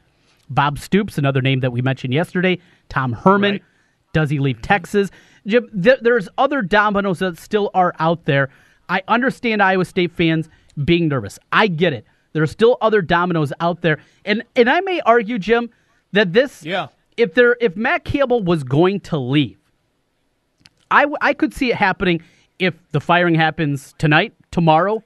Bob 0.50 0.78
Stoops, 0.78 1.16
another 1.16 1.40
name 1.40 1.60
that 1.60 1.72
we 1.72 1.80
mentioned 1.80 2.12
yesterday. 2.12 2.58
Tom 2.90 3.14
Herman. 3.14 3.52
Right. 3.52 3.62
Does 4.12 4.28
he 4.28 4.40
leave 4.40 4.60
Texas? 4.60 5.10
Jim, 5.46 5.70
th- 5.82 6.00
there's 6.02 6.28
other 6.36 6.60
dominoes 6.60 7.20
that 7.20 7.38
still 7.38 7.70
are 7.72 7.94
out 7.98 8.26
there. 8.26 8.50
I 8.90 9.02
understand 9.08 9.62
Iowa 9.62 9.86
State 9.86 10.12
fans 10.12 10.50
being 10.84 11.08
nervous. 11.08 11.38
I 11.50 11.68
get 11.68 11.94
it. 11.94 12.04
There 12.32 12.42
are 12.42 12.46
still 12.48 12.78
other 12.80 13.02
dominoes 13.02 13.52
out 13.60 13.82
there, 13.82 13.98
and 14.24 14.42
and 14.56 14.68
I 14.68 14.80
may 14.80 15.00
argue, 15.00 15.38
Jim, 15.38 15.70
that 16.12 16.32
this, 16.32 16.64
yeah, 16.64 16.88
if 17.16 17.34
there 17.34 17.56
if 17.60 17.76
Matt 17.76 18.04
Campbell 18.04 18.42
was 18.42 18.64
going 18.64 19.00
to 19.00 19.18
leave, 19.18 19.58
I 20.90 21.06
I 21.20 21.34
could 21.34 21.52
see 21.52 21.70
it 21.70 21.76
happening 21.76 22.22
if 22.58 22.74
the 22.92 23.00
firing 23.00 23.34
happens 23.34 23.94
tonight, 23.98 24.34
tomorrow, 24.50 25.02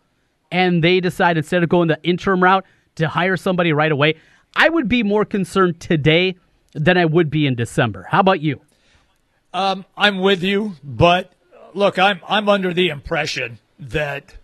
and 0.53 0.85
they 0.85 1.01
decide 1.01 1.37
instead 1.37 1.63
of 1.63 1.69
going 1.69 1.89
the 1.89 1.99
interim 2.03 2.43
route 2.43 2.65
to 2.97 3.09
hire 3.09 3.37
somebody 3.37 3.73
right 3.73 3.93
away. 3.93 4.15
I 4.55 4.69
would 4.69 4.89
be 4.89 5.03
more 5.03 5.25
concerned 5.25 5.81
today 5.81 6.37
than 6.73 6.97
I 6.97 7.05
would 7.05 7.31
be 7.31 7.47
in 7.47 7.55
December. 7.55 8.07
How 8.09 8.21
about 8.21 8.41
you? 8.41 8.61
Um, 9.53 9.85
I'm 9.97 10.21
with 10.21 10.43
you, 10.43 10.77
but 10.85 11.33
look, 11.75 11.99
I'm 11.99 12.21
I'm 12.29 12.49
under 12.49 12.73
the 12.75 12.89
impression 12.89 13.59
that 13.79 14.37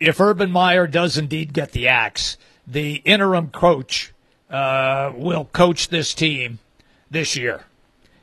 if 0.00 0.20
Urban 0.20 0.50
Meyer 0.50 0.86
does 0.86 1.18
indeed 1.18 1.52
get 1.52 1.72
the 1.72 1.88
axe, 1.88 2.36
the 2.66 2.96
interim 3.04 3.48
coach 3.48 4.12
uh, 4.50 5.12
will 5.14 5.46
coach 5.46 5.88
this 5.88 6.14
team 6.14 6.58
this 7.10 7.36
year. 7.36 7.64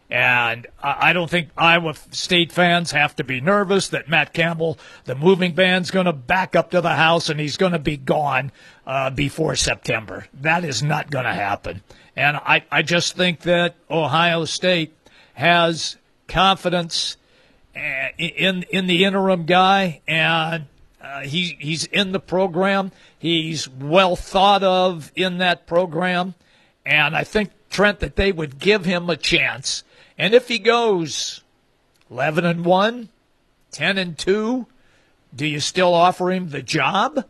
And 0.07 0.67
I 0.83 1.13
don't 1.13 1.29
think 1.31 1.49
Iowa 1.57 1.95
State 2.11 2.51
fans 2.51 2.91
have 2.91 3.15
to 3.15 3.23
be 3.23 3.41
nervous 3.41 3.87
that 3.87 4.07
Matt 4.07 4.33
Campbell, 4.33 4.77
the 5.05 5.15
moving 5.15 5.55
band's 5.55 5.89
going 5.89 6.05
to 6.05 6.13
back 6.13 6.55
up 6.55 6.69
to 6.71 6.81
the 6.81 6.93
house 6.93 7.27
and 7.27 7.39
he's 7.39 7.57
going 7.57 7.71
to 7.71 7.79
be 7.79 7.97
gone 7.97 8.51
uh, 8.85 9.09
before 9.09 9.55
September. 9.55 10.27
That 10.31 10.63
is 10.63 10.83
not 10.83 11.09
going 11.09 11.25
to 11.25 11.33
happen. 11.33 11.81
And 12.15 12.37
I, 12.37 12.63
I 12.71 12.83
just 12.83 13.17
think 13.17 13.41
that 13.41 13.75
Ohio 13.89 14.45
State 14.45 14.93
has 15.33 15.97
confidence 16.27 17.17
uh, 17.75 18.09
in 18.17 18.63
in 18.63 18.87
the 18.87 19.03
interim 19.03 19.45
guy, 19.45 20.01
and 20.07 20.65
uh, 21.05 21.21
he 21.21 21.57
he's 21.59 21.85
in 21.85 22.11
the 22.11 22.19
program. 22.19 22.91
He's 23.17 23.69
well 23.69 24.15
thought 24.15 24.63
of 24.63 25.11
in 25.15 25.37
that 25.37 25.67
program, 25.67 26.33
and 26.85 27.15
I 27.15 27.23
think 27.23 27.51
Trent 27.69 27.99
that 27.99 28.15
they 28.15 28.31
would 28.31 28.59
give 28.59 28.85
him 28.85 29.09
a 29.09 29.17
chance 29.17 29.83
and 30.17 30.33
if 30.33 30.47
he 30.47 30.59
goes 30.59 31.41
11 32.09 32.45
and 32.45 32.65
1, 32.65 33.09
10 33.71 33.97
and 33.97 34.17
2, 34.17 34.65
do 35.35 35.45
you 35.45 35.59
still 35.59 35.93
offer 35.93 36.31
him 36.31 36.49
the 36.49 36.61
job? 36.61 37.25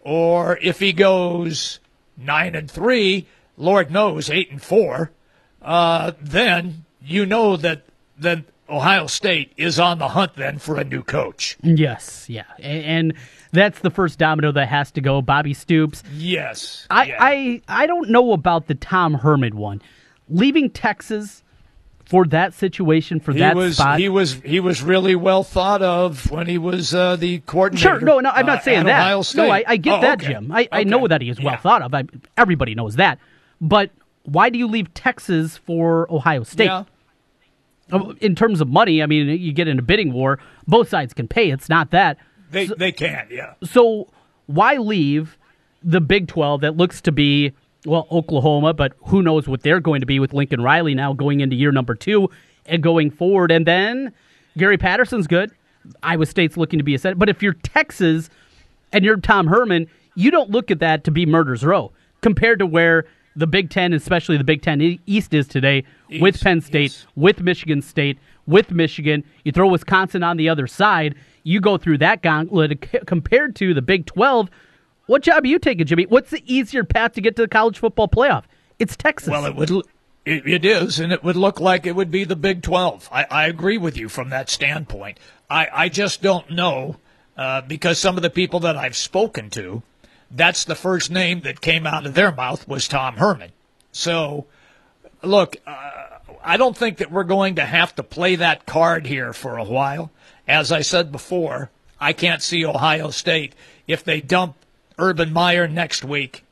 Or 0.00 0.58
if 0.62 0.78
he 0.78 0.92
goes 0.92 1.80
9 2.16 2.54
and 2.54 2.70
3, 2.70 3.26
Lord 3.56 3.90
knows 3.90 4.30
8 4.30 4.50
and 4.50 4.62
4, 4.62 5.10
uh, 5.62 6.12
then 6.20 6.84
you 7.00 7.26
know 7.26 7.56
that 7.56 7.82
then 8.16 8.44
Ohio 8.72 9.06
State 9.06 9.52
is 9.56 9.78
on 9.78 9.98
the 9.98 10.08
hunt 10.08 10.34
then 10.34 10.58
for 10.58 10.78
a 10.78 10.84
new 10.84 11.02
coach. 11.02 11.58
Yes, 11.62 12.28
yeah. 12.28 12.44
And 12.58 13.14
that's 13.52 13.80
the 13.80 13.90
first 13.90 14.18
domino 14.18 14.50
that 14.52 14.68
has 14.68 14.90
to 14.92 15.00
go. 15.00 15.20
Bobby 15.20 15.52
Stoops. 15.52 16.02
Yes. 16.14 16.86
I, 16.90 17.04
yeah. 17.04 17.16
I, 17.20 17.62
I 17.68 17.86
don't 17.86 18.08
know 18.08 18.32
about 18.32 18.66
the 18.66 18.74
Tom 18.74 19.14
Herman 19.14 19.56
one. 19.56 19.82
Leaving 20.28 20.70
Texas 20.70 21.42
for 22.06 22.24
that 22.26 22.54
situation 22.54 23.20
for 23.20 23.32
he 23.32 23.40
that 23.40 23.54
was, 23.54 23.76
spot. 23.76 24.00
He 24.00 24.08
was 24.08 24.34
he 24.44 24.60
was 24.60 24.82
really 24.82 25.14
well 25.14 25.42
thought 25.42 25.82
of 25.82 26.30
when 26.30 26.46
he 26.46 26.58
was 26.58 26.94
uh, 26.94 27.16
the 27.16 27.40
coordinator. 27.40 27.98
Sure, 27.98 28.00
no, 28.00 28.20
no, 28.20 28.30
I'm 28.30 28.46
not 28.46 28.58
uh, 28.58 28.62
saying 28.62 28.86
that. 28.86 29.34
No, 29.34 29.50
I, 29.50 29.64
I 29.66 29.76
get 29.76 29.98
oh, 29.98 30.00
that, 30.00 30.22
okay. 30.22 30.32
Jim. 30.32 30.50
I, 30.50 30.62
okay. 30.62 30.68
I 30.72 30.84
know 30.84 31.06
that 31.06 31.20
he 31.20 31.28
is 31.28 31.38
well 31.38 31.54
yeah. 31.54 31.60
thought 31.60 31.82
of. 31.82 31.94
I, 31.94 32.04
everybody 32.36 32.74
knows 32.74 32.96
that. 32.96 33.18
But 33.60 33.90
why 34.24 34.50
do 34.50 34.58
you 34.58 34.66
leave 34.66 34.92
Texas 34.94 35.56
for 35.56 36.10
Ohio 36.10 36.42
State? 36.42 36.66
Yeah. 36.66 36.84
Uh, 37.92 38.14
in 38.20 38.34
terms 38.34 38.60
of 38.60 38.68
money, 38.68 39.02
I 39.02 39.06
mean, 39.06 39.28
you 39.28 39.52
get 39.52 39.68
in 39.68 39.78
a 39.78 39.82
bidding 39.82 40.12
war. 40.12 40.38
Both 40.66 40.88
sides 40.88 41.12
can 41.12 41.28
pay. 41.28 41.50
It's 41.50 41.68
not 41.68 41.90
that 41.90 42.18
they 42.50 42.66
so, 42.66 42.74
they 42.74 42.92
can. 42.92 43.28
Yeah. 43.30 43.54
So 43.62 44.08
why 44.46 44.76
leave 44.76 45.36
the 45.82 46.00
Big 46.00 46.28
Twelve 46.28 46.60
that 46.62 46.76
looks 46.76 47.00
to 47.02 47.12
be 47.12 47.52
well, 47.84 48.06
Oklahoma, 48.10 48.74
but 48.74 48.92
who 49.06 49.22
knows 49.22 49.48
what 49.48 49.62
they're 49.62 49.80
going 49.80 50.00
to 50.00 50.06
be 50.06 50.20
with 50.20 50.32
Lincoln 50.32 50.62
Riley 50.62 50.94
now 50.94 51.12
going 51.12 51.40
into 51.40 51.56
year 51.56 51.72
number 51.72 51.94
two 51.94 52.30
and 52.66 52.82
going 52.82 53.10
forward. 53.10 53.50
And 53.50 53.66
then 53.66 54.12
Gary 54.56 54.78
Patterson's 54.78 55.26
good. 55.26 55.50
Iowa 56.02 56.26
State's 56.26 56.56
looking 56.56 56.78
to 56.78 56.84
be 56.84 56.94
a 56.94 56.98
set. 56.98 57.18
But 57.18 57.28
if 57.28 57.42
you're 57.42 57.54
Texas 57.54 58.30
and 58.92 59.04
you're 59.04 59.16
Tom 59.16 59.48
Herman, 59.48 59.88
you 60.14 60.30
don't 60.30 60.50
look 60.50 60.70
at 60.70 60.78
that 60.78 61.02
to 61.04 61.10
be 61.10 61.26
murder's 61.26 61.64
row 61.64 61.90
compared 62.20 62.60
to 62.60 62.66
where 62.66 63.04
the 63.36 63.46
Big 63.46 63.70
Ten, 63.70 63.92
especially 63.92 64.36
the 64.36 64.44
Big 64.44 64.62
Ten 64.62 64.80
East, 65.06 65.34
is 65.34 65.46
today 65.46 65.84
East, 66.08 66.22
with 66.22 66.40
Penn 66.40 66.60
State, 66.60 66.92
yes. 66.92 67.06
with 67.16 67.40
Michigan 67.40 67.82
State, 67.82 68.18
with 68.46 68.70
Michigan. 68.70 69.24
You 69.44 69.52
throw 69.52 69.68
Wisconsin 69.68 70.22
on 70.22 70.36
the 70.36 70.48
other 70.48 70.66
side. 70.66 71.14
You 71.42 71.60
go 71.60 71.78
through 71.78 71.98
that 71.98 72.22
gauntlet 72.22 72.88
compared 73.06 73.56
to 73.56 73.74
the 73.74 73.82
Big 73.82 74.06
12 74.06 74.50
what 75.06 75.22
job 75.22 75.44
are 75.44 75.48
you 75.48 75.58
taking, 75.58 75.86
Jimmy? 75.86 76.06
What's 76.06 76.30
the 76.30 76.42
easier 76.46 76.84
path 76.84 77.12
to 77.14 77.20
get 77.20 77.36
to 77.36 77.42
the 77.42 77.48
college 77.48 77.78
football 77.78 78.08
playoff? 78.08 78.44
It's 78.78 78.96
Texas. 78.96 79.30
Well, 79.30 79.46
it 79.46 79.54
would. 79.56 79.70
It, 80.24 80.46
it 80.46 80.64
is, 80.64 81.00
and 81.00 81.12
it 81.12 81.24
would 81.24 81.34
look 81.36 81.58
like 81.58 81.84
it 81.84 81.96
would 81.96 82.10
be 82.10 82.22
the 82.24 82.36
Big 82.36 82.62
12. 82.62 83.08
I, 83.10 83.26
I 83.28 83.46
agree 83.46 83.76
with 83.76 83.96
you 83.96 84.08
from 84.08 84.30
that 84.30 84.48
standpoint. 84.48 85.18
I, 85.50 85.68
I 85.72 85.88
just 85.88 86.22
don't 86.22 86.48
know 86.50 86.96
uh, 87.36 87.62
because 87.62 87.98
some 87.98 88.16
of 88.16 88.22
the 88.22 88.30
people 88.30 88.60
that 88.60 88.76
I've 88.76 88.96
spoken 88.96 89.50
to, 89.50 89.82
that's 90.34 90.64
the 90.64 90.74
first 90.74 91.10
name 91.10 91.40
that 91.42 91.60
came 91.60 91.86
out 91.86 92.06
of 92.06 92.14
their 92.14 92.32
mouth 92.32 92.66
was 92.66 92.88
Tom 92.88 93.16
Herman. 93.16 93.52
So, 93.92 94.46
look, 95.22 95.56
uh, 95.66 95.90
I 96.42 96.56
don't 96.56 96.76
think 96.76 96.98
that 96.98 97.12
we're 97.12 97.24
going 97.24 97.56
to 97.56 97.64
have 97.64 97.94
to 97.96 98.02
play 98.02 98.36
that 98.36 98.66
card 98.66 99.06
here 99.06 99.32
for 99.32 99.58
a 99.58 99.64
while. 99.64 100.10
As 100.48 100.72
I 100.72 100.80
said 100.80 101.12
before, 101.12 101.70
I 102.00 102.12
can't 102.12 102.42
see 102.42 102.64
Ohio 102.64 103.10
State 103.10 103.54
if 103.86 104.02
they 104.02 104.20
dump 104.20 104.56
Urban 104.98 105.32
Meyer 105.32 105.68
next 105.68 106.04
week 106.04 106.44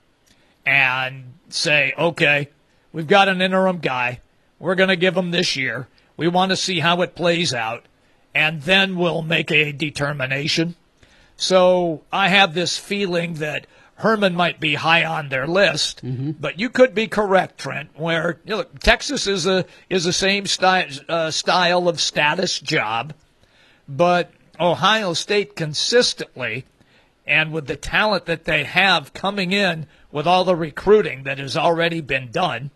and 0.64 1.32
say, 1.48 1.92
okay, 1.98 2.48
we've 2.92 3.06
got 3.08 3.28
an 3.28 3.40
interim 3.42 3.78
guy. 3.78 4.20
We're 4.58 4.74
going 4.76 4.90
to 4.90 4.96
give 4.96 5.16
him 5.16 5.30
this 5.30 5.56
year. 5.56 5.88
We 6.16 6.28
want 6.28 6.50
to 6.50 6.56
see 6.56 6.80
how 6.80 7.00
it 7.02 7.14
plays 7.14 7.54
out. 7.54 7.84
and 8.34 8.62
then 8.62 8.96
we'll 8.96 9.22
make 9.22 9.50
a 9.50 9.72
determination. 9.72 10.76
So 11.40 12.02
I 12.12 12.28
have 12.28 12.52
this 12.52 12.76
feeling 12.76 13.34
that 13.34 13.66
Herman 13.94 14.34
might 14.34 14.60
be 14.60 14.74
high 14.74 15.06
on 15.06 15.30
their 15.30 15.46
list, 15.46 16.04
mm-hmm. 16.04 16.32
but 16.32 16.60
you 16.60 16.68
could 16.68 16.94
be 16.94 17.06
correct, 17.06 17.56
Trent. 17.56 17.88
Where 17.96 18.38
you 18.44 18.50
know, 18.50 18.56
look, 18.58 18.78
Texas 18.78 19.26
is 19.26 19.46
a 19.46 19.64
is 19.88 20.04
the 20.04 20.12
same 20.12 20.44
style 20.44 20.90
uh, 21.08 21.30
style 21.30 21.88
of 21.88 21.98
status 21.98 22.60
job, 22.60 23.14
but 23.88 24.30
Ohio 24.60 25.14
State 25.14 25.56
consistently, 25.56 26.66
and 27.26 27.52
with 27.52 27.68
the 27.68 27.76
talent 27.76 28.26
that 28.26 28.44
they 28.44 28.64
have 28.64 29.14
coming 29.14 29.50
in 29.50 29.86
with 30.12 30.26
all 30.26 30.44
the 30.44 30.54
recruiting 30.54 31.22
that 31.22 31.38
has 31.38 31.56
already 31.56 32.02
been 32.02 32.30
done, 32.30 32.70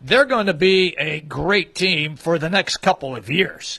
they're 0.00 0.24
going 0.24 0.46
to 0.46 0.54
be 0.54 0.96
a 0.98 1.20
great 1.20 1.72
team 1.72 2.16
for 2.16 2.36
the 2.36 2.50
next 2.50 2.78
couple 2.78 3.14
of 3.14 3.30
years. 3.30 3.78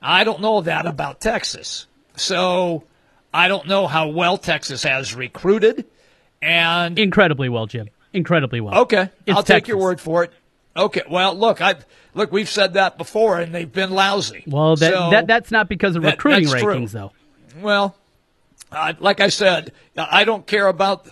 I 0.00 0.24
don't 0.24 0.40
know 0.40 0.62
that 0.62 0.86
about 0.86 1.20
Texas, 1.20 1.86
so 2.16 2.84
I 3.34 3.48
don't 3.48 3.66
know 3.66 3.88
how 3.88 4.08
well 4.08 4.38
Texas 4.38 4.84
has 4.84 5.12
recruited. 5.12 5.84
And 6.40 6.96
incredibly 6.96 7.48
well, 7.48 7.66
Jim. 7.66 7.88
Incredibly 8.12 8.60
well. 8.60 8.82
Okay, 8.82 9.10
it's 9.26 9.36
I'll 9.36 9.42
Texas. 9.42 9.54
take 9.54 9.68
your 9.68 9.78
word 9.78 10.00
for 10.00 10.22
it. 10.22 10.32
Okay, 10.76 11.02
well, 11.10 11.34
look, 11.34 11.60
I 11.60 11.74
look, 12.14 12.30
we've 12.30 12.48
said 12.48 12.74
that 12.74 12.96
before, 12.96 13.40
and 13.40 13.52
they've 13.52 13.70
been 13.70 13.90
lousy. 13.90 14.44
Well, 14.46 14.76
that, 14.76 14.92
so 14.92 15.10
that 15.10 15.26
that's 15.26 15.50
not 15.50 15.68
because 15.68 15.96
of 15.96 16.02
that, 16.02 16.12
recruiting 16.12 16.48
rankings, 16.48 16.90
true. 16.90 17.00
though. 17.00 17.12
Well, 17.60 17.96
uh, 18.70 18.94
like 19.00 19.20
I 19.20 19.28
said, 19.28 19.72
I 19.96 20.22
don't 20.22 20.46
care 20.46 20.68
about 20.68 21.08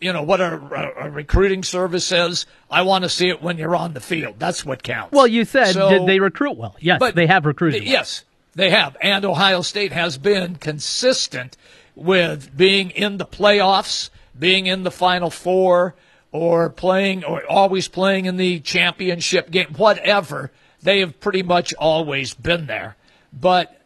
you 0.00 0.14
know 0.14 0.22
what 0.22 0.40
a, 0.40 0.94
a, 0.98 1.10
recruiting 1.10 1.62
service 1.62 2.06
says. 2.06 2.46
I 2.70 2.82
want 2.82 3.04
to 3.04 3.10
see 3.10 3.28
it 3.28 3.42
when 3.42 3.58
you're 3.58 3.76
on 3.76 3.92
the 3.92 4.00
field. 4.00 4.36
That's 4.38 4.64
what 4.64 4.82
counts. 4.82 5.12
Well, 5.12 5.26
you 5.26 5.44
said 5.44 5.72
so, 5.74 5.90
did 5.90 6.06
they 6.06 6.20
recruit 6.20 6.56
well? 6.56 6.74
Yes, 6.80 7.00
but 7.00 7.14
they 7.14 7.26
have 7.26 7.44
recruited. 7.44 7.82
Well. 7.82 7.90
Yes, 7.90 8.24
they 8.54 8.70
have, 8.70 8.96
and 9.02 9.26
Ohio 9.26 9.60
State 9.60 9.92
has 9.92 10.16
been 10.16 10.56
consistent 10.56 11.56
with 11.96 12.56
being 12.56 12.90
in 12.90 13.16
the 13.16 13.26
playoffs 13.26 14.10
being 14.38 14.66
in 14.66 14.82
the 14.82 14.90
Final 14.90 15.30
Four 15.30 15.94
or 16.32 16.68
playing 16.70 17.24
or 17.24 17.44
always 17.46 17.88
playing 17.88 18.26
in 18.26 18.36
the 18.36 18.60
championship 18.60 19.50
game, 19.50 19.74
whatever. 19.76 20.50
They 20.82 21.00
have 21.00 21.18
pretty 21.20 21.42
much 21.42 21.74
always 21.74 22.34
been 22.34 22.66
there. 22.66 22.96
But 23.32 23.80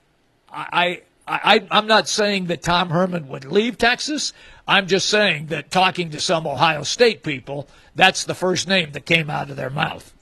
I, 0.53 1.03
I, 1.27 1.63
I'm 1.71 1.87
not 1.87 2.09
saying 2.09 2.47
that 2.47 2.63
Tom 2.63 2.91
Herman 2.91 3.29
would 3.29 3.45
leave 3.45 3.79
Texas. 3.79 4.33
I'm 4.67 4.87
just 4.87 5.09
saying 5.09 5.47
that 5.47 5.71
talking 5.71 6.11
to 6.11 6.21
some 6.21 6.47
Ohio 6.47 6.83
State 6.83 7.23
people, 7.23 7.69
that's 7.95 8.25
the 8.25 8.35
first 8.35 8.69
name 8.69 8.93
that 8.93 9.07
came 9.07 9.31
out 9.31 9.51
of 9.51 9.57
their 9.57 9.71
mouth. 9.71 10.13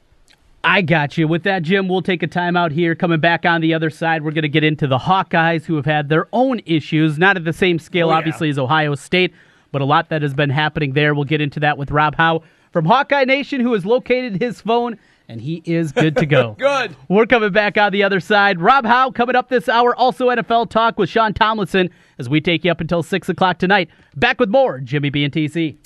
I 0.65 0.83
got 0.83 1.17
you. 1.17 1.29
With 1.29 1.45
that, 1.45 1.63
Jim, 1.63 1.89
we'll 1.89 2.03
take 2.03 2.23
a 2.23 2.29
timeout 2.29 2.73
here. 2.73 2.95
Coming 2.95 3.21
back 3.21 3.47
on 3.47 3.61
the 3.61 3.75
other 3.75 3.91
side, 3.91 4.23
we're 4.23 4.33
going 4.33 4.43
to 4.43 4.49
get 4.49 4.65
into 4.65 4.87
the 4.87 4.99
Hawkeyes 4.99 5.65
who 5.65 5.77
have 5.77 5.87
had 5.87 6.09
their 6.09 6.27
own 6.33 6.61
issues, 6.67 7.19
not 7.19 7.37
at 7.37 7.45
the 7.45 7.53
same 7.53 7.79
scale, 7.79 8.09
oh, 8.09 8.13
yeah. 8.13 8.19
obviously, 8.19 8.51
as 8.51 8.59
Ohio 8.59 8.95
State, 8.95 9.33
but 9.71 9.83
a 9.83 9.85
lot 9.85 10.09
that 10.09 10.23
has 10.23 10.35
been 10.35 10.51
happening 10.51 10.93
there. 10.95 11.15
We'll 11.15 11.25
get 11.25 11.41
into 11.41 11.61
that 11.61 11.79
with 11.79 11.91
Rob 11.91 12.17
Howe 12.17 12.43
from 12.73 12.85
Hawkeye 12.85 13.25
Nation, 13.25 13.61
who 13.61 13.73
has 13.75 13.87
located 13.87 14.41
his 14.41 14.61
phone, 14.61 14.99
and 15.29 15.41
he 15.41 15.63
is 15.65 15.93
good 15.93 16.17
to 16.17 16.27
go. 16.27 16.53
good. 16.59 16.97
We're 17.09 17.27
coming 17.27 17.53
back 17.53 17.79
on 17.79 17.93
the 17.93 18.03
other 18.03 18.19
side. 18.19 18.61
Rob 18.61 18.85
Howe 18.85 19.11
coming 19.11 19.37
up 19.37 19.49
this 19.49 19.69
hour. 19.69 19.95
Also 19.95 20.29
NFL 20.29 20.71
talk 20.71 20.99
with 20.99 21.09
Sean 21.09 21.35
Tomlinson 21.35 21.91
as 22.19 22.29
we 22.29 22.41
take 22.41 22.65
you 22.65 22.71
up 22.71 22.81
until 22.81 23.03
6 23.03 23.29
o'clock 23.29 23.59
tonight. 23.59 23.91
Back 24.17 24.41
with 24.41 24.49
more 24.49 24.81
Jimmy 24.81 25.11
B 25.11 25.25
and 25.25 25.33
TC. 25.33 25.77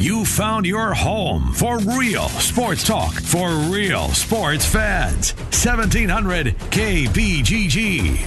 You 0.00 0.24
found 0.24 0.64
your 0.64 0.94
home 0.94 1.52
for 1.52 1.78
real 1.78 2.26
sports 2.30 2.82
talk 2.82 3.12
for 3.12 3.50
real 3.70 4.08
sports 4.08 4.64
fans. 4.64 5.34
1700 5.34 6.56
KBGG. 6.70 8.18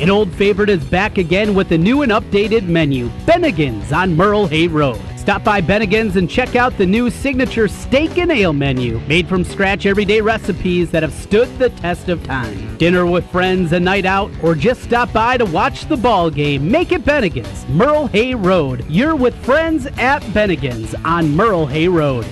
An 0.00 0.10
old 0.10 0.32
favorite 0.34 0.70
is 0.70 0.84
back 0.84 1.18
again 1.18 1.56
with 1.56 1.72
a 1.72 1.78
new 1.78 2.02
and 2.02 2.12
updated 2.12 2.68
menu 2.68 3.08
Bennigan's 3.26 3.92
on 3.92 4.14
Merle 4.16 4.46
Hay 4.46 4.68
Road. 4.68 5.02
Stop 5.24 5.42
by 5.42 5.58
Bennigan's 5.58 6.16
and 6.16 6.28
check 6.28 6.54
out 6.54 6.76
the 6.76 6.84
new 6.84 7.08
signature 7.08 7.66
steak 7.66 8.18
and 8.18 8.30
ale 8.30 8.52
menu, 8.52 8.98
made 9.08 9.26
from 9.26 9.42
scratch 9.42 9.86
everyday 9.86 10.20
recipes 10.20 10.90
that 10.90 11.02
have 11.02 11.14
stood 11.14 11.48
the 11.58 11.70
test 11.70 12.10
of 12.10 12.22
time. 12.24 12.76
Dinner 12.76 13.06
with 13.06 13.24
friends, 13.30 13.72
a 13.72 13.80
night 13.80 14.04
out, 14.04 14.30
or 14.42 14.54
just 14.54 14.82
stop 14.82 15.10
by 15.14 15.38
to 15.38 15.46
watch 15.46 15.86
the 15.86 15.96
ball 15.96 16.28
game. 16.28 16.70
Make 16.70 16.92
it 16.92 17.06
Bennigan's, 17.06 17.66
Merle 17.70 18.06
Hay 18.08 18.34
Road. 18.34 18.84
You're 18.86 19.16
with 19.16 19.34
friends 19.46 19.86
at 19.96 20.20
Bennigan's 20.34 20.94
on 21.06 21.34
Merle 21.34 21.64
Hay 21.68 21.88
Road. 21.88 22.26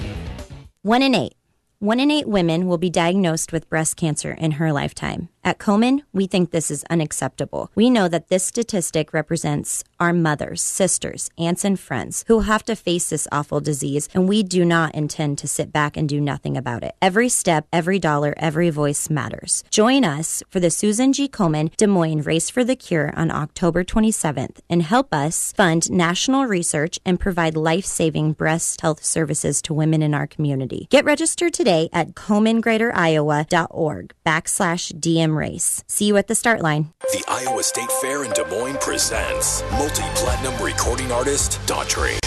One 0.82 1.00
in 1.00 1.14
eight. 1.14 1.32
One 1.78 1.98
in 1.98 2.10
eight 2.10 2.28
women 2.28 2.66
will 2.66 2.76
be 2.76 2.90
diagnosed 2.90 3.52
with 3.52 3.70
breast 3.70 3.96
cancer 3.96 4.32
in 4.32 4.50
her 4.52 4.70
lifetime. 4.70 5.30
At 5.44 5.58
Komen, 5.58 6.02
we 6.12 6.28
think 6.28 6.52
this 6.52 6.70
is 6.70 6.84
unacceptable. 6.88 7.68
We 7.74 7.90
know 7.90 8.06
that 8.06 8.28
this 8.28 8.44
statistic 8.44 9.12
represents 9.12 9.82
our 9.98 10.12
mothers, 10.12 10.62
sisters, 10.62 11.30
aunts, 11.36 11.64
and 11.64 11.80
friends 11.80 12.24
who 12.28 12.38
have 12.40 12.62
to 12.66 12.76
face 12.76 13.10
this 13.10 13.26
awful 13.32 13.58
disease, 13.58 14.08
and 14.14 14.28
we 14.28 14.44
do 14.44 14.64
not 14.64 14.94
intend 14.94 15.38
to 15.38 15.48
sit 15.48 15.72
back 15.72 15.96
and 15.96 16.08
do 16.08 16.20
nothing 16.20 16.56
about 16.56 16.84
it. 16.84 16.94
Every 17.02 17.28
step, 17.28 17.66
every 17.72 17.98
dollar, 17.98 18.34
every 18.36 18.70
voice 18.70 19.10
matters. 19.10 19.64
Join 19.68 20.04
us 20.04 20.44
for 20.48 20.60
the 20.60 20.70
Susan 20.70 21.12
G. 21.12 21.26
Komen 21.26 21.76
Des 21.76 21.88
Moines 21.88 22.22
Race 22.22 22.48
for 22.48 22.62
the 22.62 22.76
Cure 22.76 23.12
on 23.16 23.32
October 23.32 23.82
27th 23.82 24.60
and 24.70 24.84
help 24.84 25.12
us 25.12 25.52
fund 25.54 25.90
national 25.90 26.46
research 26.46 27.00
and 27.04 27.18
provide 27.18 27.56
life 27.56 27.84
saving 27.84 28.34
breast 28.34 28.80
health 28.80 29.04
services 29.04 29.60
to 29.62 29.74
women 29.74 30.02
in 30.02 30.14
our 30.14 30.28
community. 30.28 30.86
Get 30.90 31.04
registered 31.04 31.52
today 31.52 31.88
at 31.92 32.14
KomenGreaterIowa.org 32.14 34.14
backslash 34.24 34.92
DM 35.00 35.31
race. 35.36 35.84
See 35.88 36.06
you 36.06 36.16
at 36.16 36.28
the 36.28 36.34
start 36.34 36.60
line. 36.60 36.92
The 37.00 37.24
Iowa 37.28 37.62
State 37.62 37.90
Fair 38.00 38.24
in 38.24 38.32
Des 38.32 38.44
Moines 38.44 38.78
presents 38.80 39.62
multi 39.72 40.02
platinum 40.14 40.60
recording 40.62 41.10
artist 41.12 41.58
Daughtry. 41.66 42.18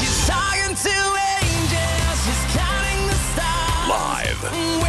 Live. 3.88 4.86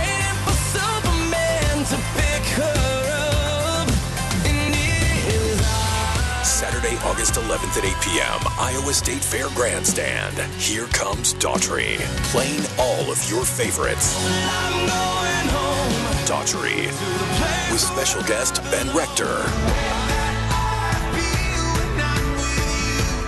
Saturday, 6.44 6.96
August 7.04 7.34
11th 7.34 7.76
at 7.76 7.84
8 7.84 7.92
p.m., 8.02 8.40
Iowa 8.58 8.92
State 8.94 9.22
Fair 9.22 9.48
Grandstand. 9.50 10.38
Here 10.60 10.86
comes 10.86 11.34
Daughtry, 11.34 11.98
playing 12.32 12.64
all 12.78 13.10
of 13.12 13.28
your 13.28 13.44
favorites. 13.44 14.16
Daughtry, 16.26 16.86
with 17.70 17.80
special 17.80 18.20
guest 18.24 18.60
Ben 18.64 18.88
Rector. 18.96 19.44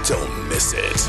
Don't 0.05 0.49
miss 0.49 0.75
it. 0.75 1.09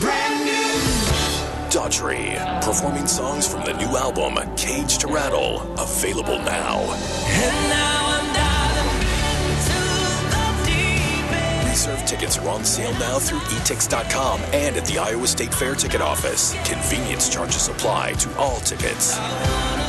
Brand 0.00 0.44
new. 0.46 1.68
Daughtry, 1.68 2.62
performing 2.62 3.06
songs 3.06 3.46
from 3.46 3.66
the 3.66 3.74
new 3.74 3.94
album 3.98 4.38
Cage 4.56 4.96
to 4.96 5.08
Rattle, 5.08 5.60
available 5.78 6.38
now. 6.38 6.80
Reserve 11.68 12.06
tickets 12.06 12.38
are 12.38 12.48
on 12.48 12.64
sale 12.64 12.92
now 12.98 13.18
through 13.18 13.40
etix.com 13.40 14.40
and 14.54 14.74
at 14.74 14.86
the 14.86 14.96
Iowa 14.98 15.26
State 15.26 15.52
Fair 15.52 15.74
ticket 15.74 16.00
office. 16.00 16.54
Convenience 16.64 17.28
charges 17.28 17.68
apply 17.68 18.12
to 18.12 18.34
all 18.38 18.56
tickets. 18.60 19.18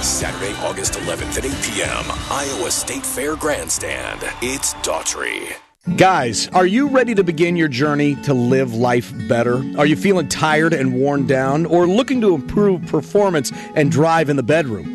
Saturday, 0.05 0.53
August 0.59 0.93
11th 0.93 1.37
at 1.37 1.45
8 1.45 1.51
p.m., 1.63 2.05
Iowa 2.29 2.69
State 2.69 3.03
Fair 3.03 3.35
Grandstand. 3.35 4.21
It's 4.41 4.75
Daughtry. 4.75 5.55
Guys, 5.97 6.47
are 6.49 6.65
you 6.65 6.87
ready 6.89 7.15
to 7.15 7.23
begin 7.23 7.55
your 7.55 7.67
journey 7.67 8.15
to 8.23 8.33
live 8.33 8.73
life 8.73 9.11
better? 9.27 9.63
Are 9.77 9.85
you 9.85 9.95
feeling 9.95 10.27
tired 10.27 10.73
and 10.73 10.93
worn 10.93 11.25
down 11.25 11.65
or 11.65 11.87
looking 11.87 12.21
to 12.21 12.35
improve 12.35 12.85
performance 12.85 13.51
and 13.75 13.91
drive 13.91 14.29
in 14.29 14.35
the 14.35 14.43
bedroom? 14.43 14.94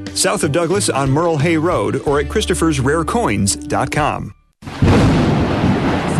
south 0.17 0.43
of 0.43 0.51
Douglas 0.51 0.89
on 0.89 1.11
Merle 1.11 1.37
Hay 1.37 1.57
Road 1.57 2.01
or 2.05 2.19
at 2.19 2.25
Christopher'sRareCoins.com. 2.27 5.20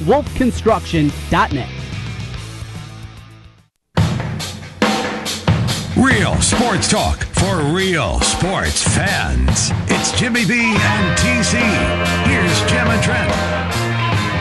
wolfconstruction.net. 0.00 1.68
Real 5.96 6.34
sports 6.36 6.88
talk 6.88 7.24
for 7.24 7.58
real 7.74 8.20
sports 8.20 8.82
fans. 8.82 9.70
It's 9.90 10.18
Jimmy 10.18 10.46
B 10.46 10.54
and 10.60 11.18
TC. 11.18 11.58
Here's 12.26 12.70
Jim 12.70 12.86
and 12.86 13.02
Trent. 13.02 13.28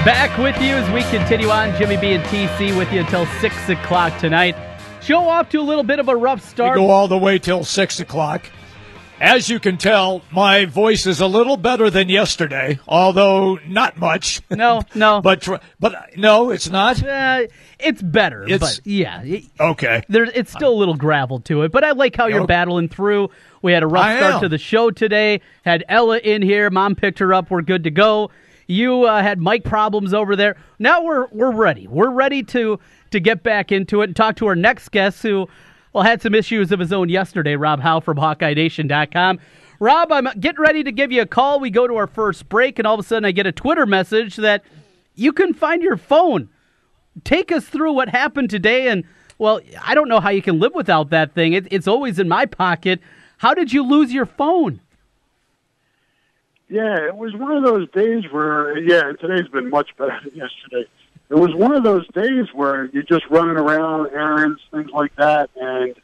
Back 0.06 0.38
with 0.38 0.56
you 0.62 0.76
as 0.76 0.90
we 0.92 1.02
continue 1.12 1.50
on. 1.50 1.78
Jimmy 1.78 1.98
B 1.98 2.14
and 2.14 2.24
TC 2.26 2.78
with 2.78 2.92
you 2.94 3.02
until 3.02 3.26
6 3.26 3.70
o'clock 3.70 4.18
tonight. 4.20 4.56
Show 5.02 5.28
off 5.28 5.50
to 5.50 5.60
a 5.60 5.62
little 5.62 5.84
bit 5.84 6.00
of 6.00 6.08
a 6.08 6.16
rough 6.16 6.42
start. 6.48 6.78
We 6.78 6.86
go 6.86 6.92
all 6.92 7.10
the 7.10 7.18
way 7.18 7.40
till 7.40 7.66
6 7.66 8.00
o'clock. 8.00 8.50
As 9.22 9.50
you 9.50 9.60
can 9.60 9.78
tell, 9.78 10.22
my 10.32 10.66
voice 10.66 11.06
is 11.06 11.20
a 11.20 11.28
little 11.28 11.58
better 11.58 11.90
than 11.90 12.08
yesterday, 12.08 12.80
although 12.88 13.60
not 13.68 13.98
much. 13.98 14.42
No, 14.50 14.82
no, 14.96 15.22
but 15.24 15.46
but 15.80 16.18
no, 16.18 16.52
it's 16.52 16.70
not. 16.70 17.04
Uh, 17.06 17.48
it's 17.80 18.02
better. 18.02 18.46
It's 18.48 18.60
but 18.78 18.82
yeah. 18.88 19.24
Okay. 19.60 20.04
There's 20.08 20.30
it's 20.34 20.52
still 20.52 20.72
a 20.74 20.80
little 20.80 20.96
gravel 20.96 21.42
to 21.42 21.64
it, 21.64 21.72
but 21.72 21.84
I 21.84 21.92
like 21.92 22.16
how 22.16 22.28
you're 22.28 22.40
Okay. 22.40 22.48
battling 22.48 22.88
through. 22.88 23.30
We 23.62 23.74
had 23.74 23.84
a 23.84 23.88
rough 23.88 24.06
I 24.06 24.18
start 24.18 24.34
am. 24.36 24.42
to 24.42 24.50
the 24.50 24.58
show 24.58 24.90
today. 24.90 25.42
Had 25.66 25.84
Ella 25.90 26.20
in 26.20 26.42
here. 26.42 26.70
Mom 26.70 26.96
picked 26.96 27.20
her 27.20 27.34
up. 27.34 27.52
We're 27.52 27.62
good 27.62 27.84
to 27.84 27.92
go. 27.92 28.32
You 28.68 29.04
uh, 29.04 29.22
had 29.22 29.42
mic 29.42 29.64
problems 29.66 30.14
over 30.14 30.36
there. 30.38 30.56
Now 30.78 31.04
we're 31.04 31.28
we're 31.32 31.52
ready. 31.52 31.88
We're 31.88 32.12
ready 32.12 32.44
to 32.44 32.80
to 33.12 33.20
get 33.20 33.44
back 33.44 33.72
into 33.72 34.02
it 34.02 34.06
and 34.06 34.16
talk 34.16 34.38
to 34.38 34.48
our 34.48 34.56
next 34.56 34.90
guest 34.90 35.24
who 35.24 35.50
well 35.94 36.04
had 36.04 36.22
some 36.22 36.36
issues 36.36 36.72
of 36.72 36.80
his 36.80 36.94
own 36.94 37.10
yesterday. 37.10 37.56
Rob 37.56 37.80
Howe 37.80 38.00
from 38.00 38.18
HawkeyeNation.com. 38.18 39.40
Rob, 39.80 40.12
I'm 40.12 40.28
getting 40.40 40.62
ready 40.62 40.84
to 40.84 40.92
give 40.92 41.12
you 41.12 41.22
a 41.22 41.26
call. 41.26 41.60
We 41.60 41.70
go 41.70 41.88
to 41.88 41.96
our 41.96 42.08
first 42.08 42.50
break, 42.50 42.80
and 42.80 42.86
all 42.86 42.96
of 42.96 43.00
a 43.00 43.04
sudden 43.04 43.26
I 43.26 43.32
get 43.32 43.48
a 43.48 43.52
Twitter 43.52 43.86
message 43.86 44.36
that 44.38 44.64
you 45.16 45.32
can 45.32 45.54
find 45.54 45.82
your 45.82 45.98
phone 45.98 46.50
take 47.24 47.52
us 47.52 47.66
through 47.66 47.92
what 47.94 48.10
happened 48.10 48.50
today 48.50 48.88
and 48.88 49.04
well 49.38 49.60
i 49.84 49.94
don't 49.94 50.08
know 50.08 50.20
how 50.20 50.30
you 50.30 50.42
can 50.42 50.60
live 50.60 50.74
without 50.74 51.10
that 51.10 51.34
thing 51.34 51.54
it, 51.54 51.68
it's 51.72 51.88
always 51.88 52.20
in 52.20 52.28
my 52.28 52.46
pocket 52.46 53.00
how 53.40 53.54
did 53.54 53.74
you 53.74 53.84
lose 53.84 54.14
your 54.14 54.26
phone 54.26 54.80
Yeah, 56.70 57.08
it 57.08 57.16
was 57.16 57.34
one 57.36 57.52
of 57.58 57.64
those 57.64 57.90
days 57.92 58.24
where, 58.32 58.78
yeah, 58.78 59.12
today's 59.20 59.48
been 59.48 59.70
much 59.72 59.90
better 59.98 60.20
than 60.24 60.36
yesterday. 60.36 60.88
It 61.30 61.36
was 61.36 61.54
one 61.54 61.76
of 61.76 61.84
those 61.84 62.08
days 62.08 62.48
where 62.54 62.86
you're 62.86 63.04
just 63.04 63.26
running 63.30 63.58
around, 63.58 64.08
errands, 64.08 64.60
things 64.72 64.90
like 64.92 65.16
that, 65.18 65.52
and 65.56 65.96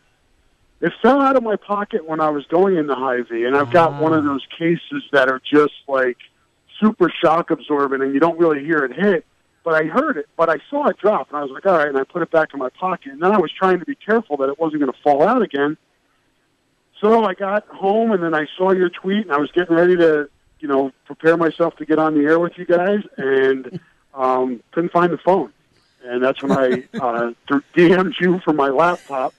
it 0.81 0.93
fell 1.01 1.19
out 1.19 1.35
of 1.35 1.41
my 1.41 1.55
pocket 1.55 2.05
when 2.05 2.19
I 2.19 2.29
was 2.29 2.45
going 2.45 2.77
into 2.77 2.93
Hy-Vee, 2.93 3.45
and 3.45 3.57
I've 3.57 3.71
got 3.71 3.99
one 3.99 4.13
of 4.13 4.23
ah. 4.23 4.27
those 4.27 4.45
cases 4.57 5.03
that 5.11 5.29
are 5.29 5.41
just 5.51 5.73
like 5.88 6.17
super 6.79 7.11
shock 7.23 7.49
absorbent, 7.49 8.03
and 8.03 8.13
you 8.13 8.19
don't 8.19 8.38
really 8.38 8.63
hear 8.63 8.79
it 8.79 8.93
hit. 8.93 9.25
But 9.63 9.73
I 9.73 9.88
heard 9.88 10.17
it, 10.17 10.27
but 10.38 10.47
I 10.47 10.57
saw 10.69 10.89
it 10.89 10.97
drop, 10.99 11.29
and 11.29 11.38
I 11.39 11.41
was 11.41 11.49
like, 11.49 11.65
all 11.65 11.75
right, 11.75 11.88
and 11.88 11.97
I 11.97 12.03
put 12.03 12.21
it 12.21 12.29
back 12.29 12.49
in 12.53 12.59
my 12.59 12.69
pocket, 12.69 13.13
and 13.13 13.21
then 13.21 13.31
I 13.31 13.39
was 13.39 13.51
trying 13.51 13.79
to 13.79 13.85
be 13.85 13.95
careful 13.95 14.38
that 14.38 14.49
it 14.49 14.59
wasn't 14.59 14.81
going 14.81 14.93
to 14.93 14.99
fall 15.01 15.23
out 15.23 15.41
again. 15.41 15.75
So 17.01 17.25
I 17.25 17.33
got 17.33 17.67
home, 17.69 18.11
and 18.11 18.21
then 18.21 18.35
I 18.35 18.45
saw 18.57 18.73
your 18.73 18.89
tweet, 18.89 19.23
and 19.23 19.31
I 19.31 19.38
was 19.38 19.51
getting 19.53 19.75
ready 19.75 19.95
to, 19.95 20.29
you 20.59 20.67
know, 20.67 20.91
prepare 21.05 21.35
myself 21.35 21.75
to 21.77 21.85
get 21.85 21.97
on 21.97 22.13
the 22.13 22.25
air 22.25 22.39
with 22.39 22.53
you 22.57 22.65
guys, 22.65 22.99
and 23.17 23.79
um, 24.15 24.63
couldn't 24.71 24.91
find 24.91 25.12
the 25.12 25.17
phone. 25.17 25.51
And 26.04 26.23
that's 26.23 26.41
when 26.41 26.51
I 26.51 26.84
uh, 26.99 27.32
DM'd 27.75 28.15
you 28.19 28.39
for 28.39 28.54
my 28.54 28.69
laptop. 28.69 29.34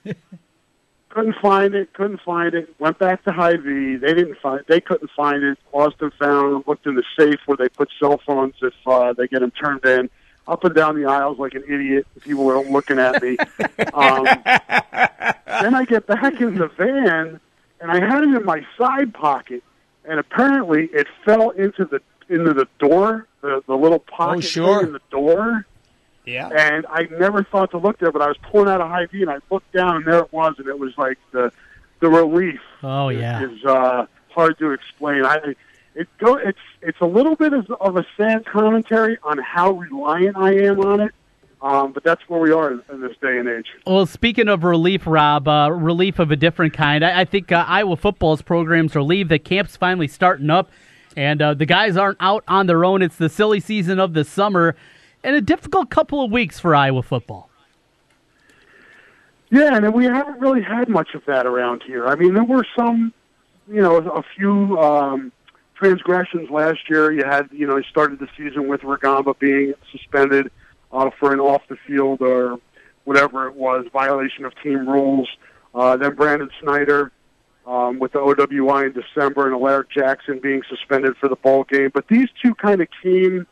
couldn't 1.09 1.35
find 1.41 1.73
it. 1.73 1.93
Couldn't 1.93 2.21
find 2.21 2.53
it. 2.53 2.73
Went 2.79 2.99
back 2.99 3.23
to 3.23 3.31
Hy-Vee. 3.31 3.95
They 3.97 4.13
didn't 4.13 4.37
find. 4.39 4.63
They 4.67 4.81
couldn't 4.81 5.09
find 5.15 5.43
it. 5.43 5.57
Lost 5.73 5.95
and 6.01 6.13
found. 6.13 6.65
Looked 6.67 6.85
in 6.85 6.95
the 6.95 7.03
safe 7.17 7.39
where 7.45 7.57
they 7.57 7.69
put 7.69 7.89
cell 7.99 8.21
phones 8.25 8.55
if 8.61 8.73
uh, 8.85 9.13
they 9.13 9.27
get 9.27 9.39
them 9.39 9.51
turned 9.51 9.85
in. 9.85 10.09
Up 10.47 10.63
and 10.63 10.73
down 10.73 10.95
the 10.95 11.09
aisles 11.09 11.39
like 11.39 11.55
an 11.55 11.63
idiot. 11.67 12.07
People 12.21 12.45
were 12.45 12.61
looking 12.61 12.99
at 12.99 13.21
me. 13.21 13.37
Um, 13.93 14.25
then 14.25 15.75
I 15.75 15.85
get 15.85 16.07
back 16.07 16.39
in 16.39 16.55
the 16.55 16.67
van, 16.67 17.39
and 17.81 17.91
I 17.91 17.99
had 17.99 18.23
it 18.23 18.29
in 18.29 18.45
my 18.45 18.65
side 18.77 19.13
pocket, 19.13 19.63
and 20.05 20.19
apparently 20.19 20.85
it 20.93 21.07
fell 21.25 21.49
into 21.49 21.83
the 21.83 22.01
into 22.29 22.53
the 22.53 22.67
door, 22.79 23.27
the 23.47 23.63
the 23.67 23.75
little 23.75 23.99
pocket 23.99 24.43
sure. 24.43 24.83
in 24.83 24.93
the 24.93 25.01
door. 25.09 25.65
Yeah. 26.25 26.49
And 26.49 26.85
I 26.87 27.03
never 27.03 27.43
thought 27.43 27.71
to 27.71 27.77
look 27.77 27.99
there, 27.99 28.11
but 28.11 28.21
I 28.21 28.27
was 28.27 28.35
pulling 28.51 28.67
out 28.67 28.81
a 28.81 28.85
Hy-Vee, 28.85 29.21
and 29.21 29.31
I 29.31 29.37
looked 29.49 29.71
down, 29.71 29.95
and 29.95 30.05
there 30.05 30.19
it 30.19 30.33
was, 30.33 30.55
and 30.57 30.67
it 30.67 30.77
was 30.77 30.91
like 30.97 31.17
the 31.31 31.51
the 31.99 32.09
relief 32.09 32.59
oh 32.83 33.09
yeah 33.09 33.43
is 33.43 33.65
uh, 33.65 34.05
hard 34.29 34.57
to 34.59 34.71
explain. 34.71 35.25
I 35.25 35.55
it 35.95 36.07
go 36.19 36.35
it's 36.35 36.59
it's 36.81 36.99
a 37.01 37.05
little 37.05 37.35
bit 37.35 37.53
of, 37.53 37.71
of 37.71 37.95
a 37.95 38.05
sad 38.17 38.45
commentary 38.45 39.17
on 39.23 39.37
how 39.37 39.71
reliant 39.71 40.37
I 40.37 40.53
am 40.65 40.79
on 40.81 40.99
it, 40.99 41.11
um, 41.61 41.93
but 41.93 42.03
that's 42.03 42.21
where 42.27 42.39
we 42.39 42.51
are 42.51 42.71
in, 42.71 43.01
this 43.01 43.17
day 43.21 43.39
and 43.39 43.47
age. 43.47 43.67
well 43.85 44.05
speaking 44.05 44.47
of 44.47 44.63
relief 44.63 45.07
rob 45.07 45.47
uh, 45.47 45.71
relief 45.71 46.19
of 46.19 46.29
a 46.29 46.35
different 46.35 46.73
kind 46.73 47.03
i, 47.03 47.21
I 47.21 47.25
think 47.25 47.51
uh, 47.51 47.65
iowa 47.67 47.95
football's 47.95 48.43
programs 48.43 48.95
are 48.95 48.99
relieved 48.99 49.31
the 49.31 49.39
camp's 49.39 49.75
finally 49.75 50.07
starting 50.07 50.51
up 50.51 50.69
and 51.17 51.41
uh, 51.41 51.53
the 51.53 51.65
guys 51.65 51.97
aren't 51.97 52.17
out 52.21 52.43
on 52.47 52.67
their 52.67 52.85
own 52.85 53.01
it's 53.01 53.17
the 53.17 53.27
silly 53.27 53.59
season 53.59 53.99
of 53.99 54.13
the 54.13 54.23
summer 54.23 54.75
and 55.23 55.35
a 55.35 55.41
difficult 55.41 55.89
couple 55.89 56.23
of 56.23 56.31
weeks 56.31 56.59
for 56.59 56.73
iowa 56.73 57.03
football 57.03 57.49
Yeah, 59.49 59.75
and 59.75 59.93
we 59.93 60.05
haven't 60.05 60.39
really 60.39 60.61
had 60.61 60.89
much 60.89 61.13
of 61.13 61.23
that 61.25 61.45
around 61.45 61.81
here. 61.85 62.05
I 62.05 62.15
mean, 62.15 62.33
there 62.33 62.43
were 62.43 62.65
some, 62.75 63.13
you 63.69 63.81
know, 63.81 63.97
a 63.97 64.23
few 64.35 64.77
um, 64.77 65.31
transgressions 65.75 66.49
last 66.49 66.79
year. 66.89 67.11
You 67.11 67.23
had, 67.23 67.49
you 67.51 67.65
know, 67.65 67.77
you 67.77 67.83
started 67.83 68.19
the 68.19 68.27
season 68.37 68.67
with 68.67 68.81
Rugamba 68.81 69.37
being 69.39 69.73
suspended 69.91 70.51
uh, 70.91 71.09
for 71.17 71.31
an 71.31 71.39
off 71.39 71.61
the 71.69 71.77
field 71.87 72.21
or 72.21 72.59
whatever 73.05 73.47
it 73.47 73.55
was, 73.55 73.85
violation 73.93 74.43
of 74.43 74.53
team 74.61 74.87
rules. 74.87 75.29
Uh, 75.73 75.95
then 75.95 76.13
Brandon 76.15 76.49
Snyder 76.61 77.11
um, 77.67 77.99
with 77.99 78.13
the 78.13 78.19
OWI 78.19 78.87
in 78.87 78.93
December, 78.93 79.45
and 79.45 79.53
Alaric 79.53 79.91
Jackson 79.91 80.39
being 80.39 80.61
suspended 80.69 81.17
for 81.17 81.27
the 81.27 81.35
bowl 81.35 81.65
game. 81.65 81.91
But 81.93 82.07
these 82.07 82.29
two 82.41 82.55
kind 82.55 82.81
of 82.81 82.87
came 83.03 83.45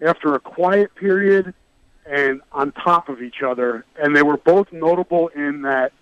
after 0.00 0.34
a 0.34 0.40
quiet 0.40 0.94
period 0.94 1.52
and 2.06 2.40
on 2.52 2.72
top 2.72 3.08
of 3.08 3.20
each 3.20 3.42
other, 3.44 3.84
and 4.00 4.16
they 4.16 4.22
were 4.22 4.38
both 4.38 4.72
notable 4.72 5.28
in 5.28 5.62
that. 5.62 5.92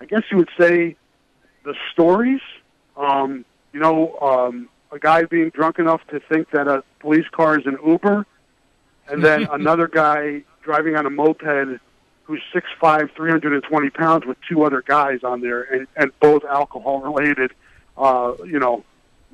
I 0.00 0.04
guess 0.04 0.22
you 0.30 0.36
would 0.38 0.50
say 0.60 0.96
the 1.64 1.74
stories. 1.92 2.40
Um, 2.96 3.44
you 3.72 3.80
know, 3.80 4.18
um, 4.20 4.68
a 4.90 4.98
guy 4.98 5.24
being 5.24 5.50
drunk 5.50 5.78
enough 5.78 6.00
to 6.08 6.20
think 6.20 6.50
that 6.50 6.66
a 6.66 6.82
police 7.00 7.26
car 7.30 7.58
is 7.58 7.66
an 7.66 7.78
Uber, 7.86 8.26
and 9.08 9.24
then 9.24 9.46
another 9.52 9.86
guy 9.86 10.42
driving 10.62 10.96
on 10.96 11.06
a 11.06 11.10
moped 11.10 11.80
who's 12.28 12.42
6'5", 12.54 13.10
320 13.16 13.90
pounds 13.90 14.26
with 14.26 14.36
two 14.46 14.62
other 14.62 14.82
guys 14.82 15.24
on 15.24 15.40
there, 15.40 15.62
and, 15.62 15.86
and 15.96 16.12
both 16.20 16.44
alcohol-related, 16.44 17.52
uh, 17.96 18.34
you 18.44 18.58
know, 18.58 18.84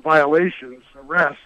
violations, 0.01 0.81
arrests. 0.95 1.41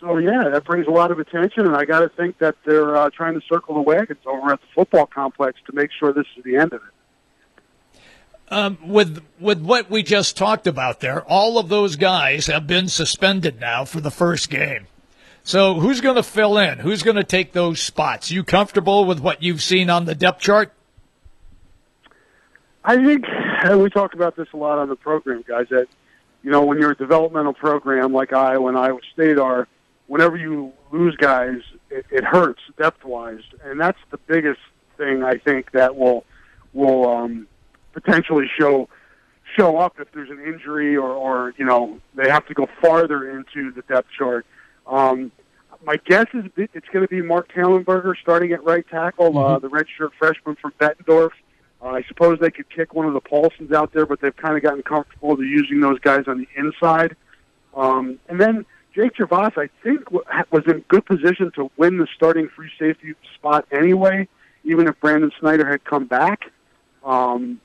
So, 0.00 0.16
yeah, 0.16 0.48
that 0.48 0.64
brings 0.64 0.86
a 0.86 0.90
lot 0.90 1.10
of 1.10 1.18
attention, 1.18 1.66
and 1.66 1.76
I 1.76 1.84
got 1.84 2.00
to 2.00 2.08
think 2.08 2.38
that 2.38 2.56
they're 2.64 2.96
uh, 2.96 3.10
trying 3.10 3.38
to 3.38 3.46
circle 3.46 3.74
the 3.74 3.82
wagons 3.82 4.20
over 4.24 4.54
at 4.54 4.60
the 4.62 4.66
football 4.74 5.04
complex 5.04 5.60
to 5.66 5.74
make 5.74 5.90
sure 5.92 6.14
this 6.14 6.26
is 6.38 6.44
the 6.44 6.56
end 6.56 6.72
of 6.72 6.80
it. 6.80 8.02
Um, 8.52 8.78
with 8.88 9.22
with 9.38 9.60
what 9.60 9.90
we 9.90 10.02
just 10.02 10.36
talked 10.36 10.66
about 10.66 11.00
there, 11.00 11.22
all 11.22 11.58
of 11.58 11.68
those 11.68 11.94
guys 11.94 12.46
have 12.46 12.66
been 12.66 12.88
suspended 12.88 13.60
now 13.60 13.84
for 13.84 14.00
the 14.00 14.10
first 14.10 14.50
game. 14.50 14.88
So 15.42 15.74
who's 15.74 16.00
going 16.00 16.16
to 16.16 16.22
fill 16.22 16.58
in? 16.58 16.78
Who's 16.78 17.02
going 17.02 17.16
to 17.16 17.24
take 17.24 17.52
those 17.52 17.80
spots? 17.80 18.30
You 18.30 18.44
comfortable 18.44 19.04
with 19.04 19.20
what 19.20 19.42
you've 19.42 19.62
seen 19.62 19.90
on 19.90 20.04
the 20.04 20.14
depth 20.14 20.40
chart? 20.40 20.72
I 22.84 22.96
think 22.96 23.24
and 23.62 23.82
we 23.82 23.90
talked 23.90 24.14
about 24.14 24.36
this 24.36 24.48
a 24.52 24.56
lot 24.56 24.78
on 24.78 24.88
the 24.88 24.96
program, 24.96 25.44
guys. 25.46 25.66
That 25.70 25.86
you 26.42 26.50
know, 26.50 26.64
when 26.64 26.78
you're 26.78 26.92
a 26.92 26.96
developmental 26.96 27.52
program 27.52 28.12
like 28.12 28.32
Iowa 28.32 28.68
and 28.68 28.78
Iowa 28.78 29.00
State 29.12 29.38
are, 29.38 29.68
whenever 30.06 30.36
you 30.36 30.72
lose 30.90 31.14
guys, 31.16 31.58
it, 31.90 32.06
it 32.10 32.24
hurts 32.24 32.60
depth 32.78 33.04
wise, 33.04 33.42
and 33.62 33.78
that's 33.78 33.98
the 34.10 34.18
biggest 34.18 34.60
thing 34.96 35.22
I 35.22 35.36
think 35.36 35.72
that 35.72 35.96
will 35.96 36.24
will 36.72 37.08
um, 37.08 37.46
potentially 37.92 38.46
show 38.58 38.88
show 39.56 39.78
up 39.78 39.98
if 39.98 40.10
there's 40.12 40.30
an 40.30 40.40
injury 40.44 40.96
or, 40.96 41.10
or 41.10 41.54
you 41.58 41.64
know 41.64 42.00
they 42.14 42.30
have 42.30 42.46
to 42.46 42.54
go 42.54 42.66
farther 42.80 43.30
into 43.30 43.72
the 43.72 43.82
depth 43.82 44.08
chart. 44.16 44.46
Um, 44.90 45.32
my 45.84 45.96
guess 46.04 46.26
is 46.34 46.44
it's 46.56 46.88
going 46.92 47.06
to 47.06 47.08
be 47.08 47.22
Mark 47.22 47.50
Kallenberger 47.52 48.14
starting 48.20 48.52
at 48.52 48.62
right 48.64 48.86
tackle, 48.88 49.38
uh, 49.38 49.58
the 49.58 49.68
redshirt 49.68 50.10
freshman 50.18 50.56
from 50.56 50.72
Bettendorf. 50.78 51.30
Uh, 51.80 51.86
I 51.86 52.02
suppose 52.08 52.38
they 52.38 52.50
could 52.50 52.68
kick 52.68 52.92
one 52.92 53.06
of 53.06 53.14
the 53.14 53.20
Paulsens 53.20 53.72
out 53.72 53.92
there, 53.94 54.04
but 54.04 54.20
they've 54.20 54.36
kind 54.36 54.56
of 54.56 54.62
gotten 54.62 54.82
comfortable 54.82 55.36
to 55.36 55.42
using 55.42 55.80
those 55.80 55.98
guys 56.00 56.24
on 56.26 56.38
the 56.38 56.48
inside. 56.54 57.16
Um, 57.74 58.18
and 58.28 58.38
then 58.38 58.66
Jake 58.94 59.14
Gervase, 59.14 59.56
I 59.56 59.70
think, 59.82 60.10
was 60.10 60.64
in 60.66 60.84
good 60.88 61.06
position 61.06 61.50
to 61.54 61.70
win 61.78 61.96
the 61.96 62.06
starting 62.14 62.48
free 62.48 62.70
safety 62.78 63.14
spot 63.34 63.64
anyway, 63.72 64.28
even 64.64 64.88
if 64.88 65.00
Brandon 65.00 65.30
Snyder 65.40 65.66
had 65.66 65.84
come 65.84 66.04
back. 66.04 66.50
Um, 67.04 67.60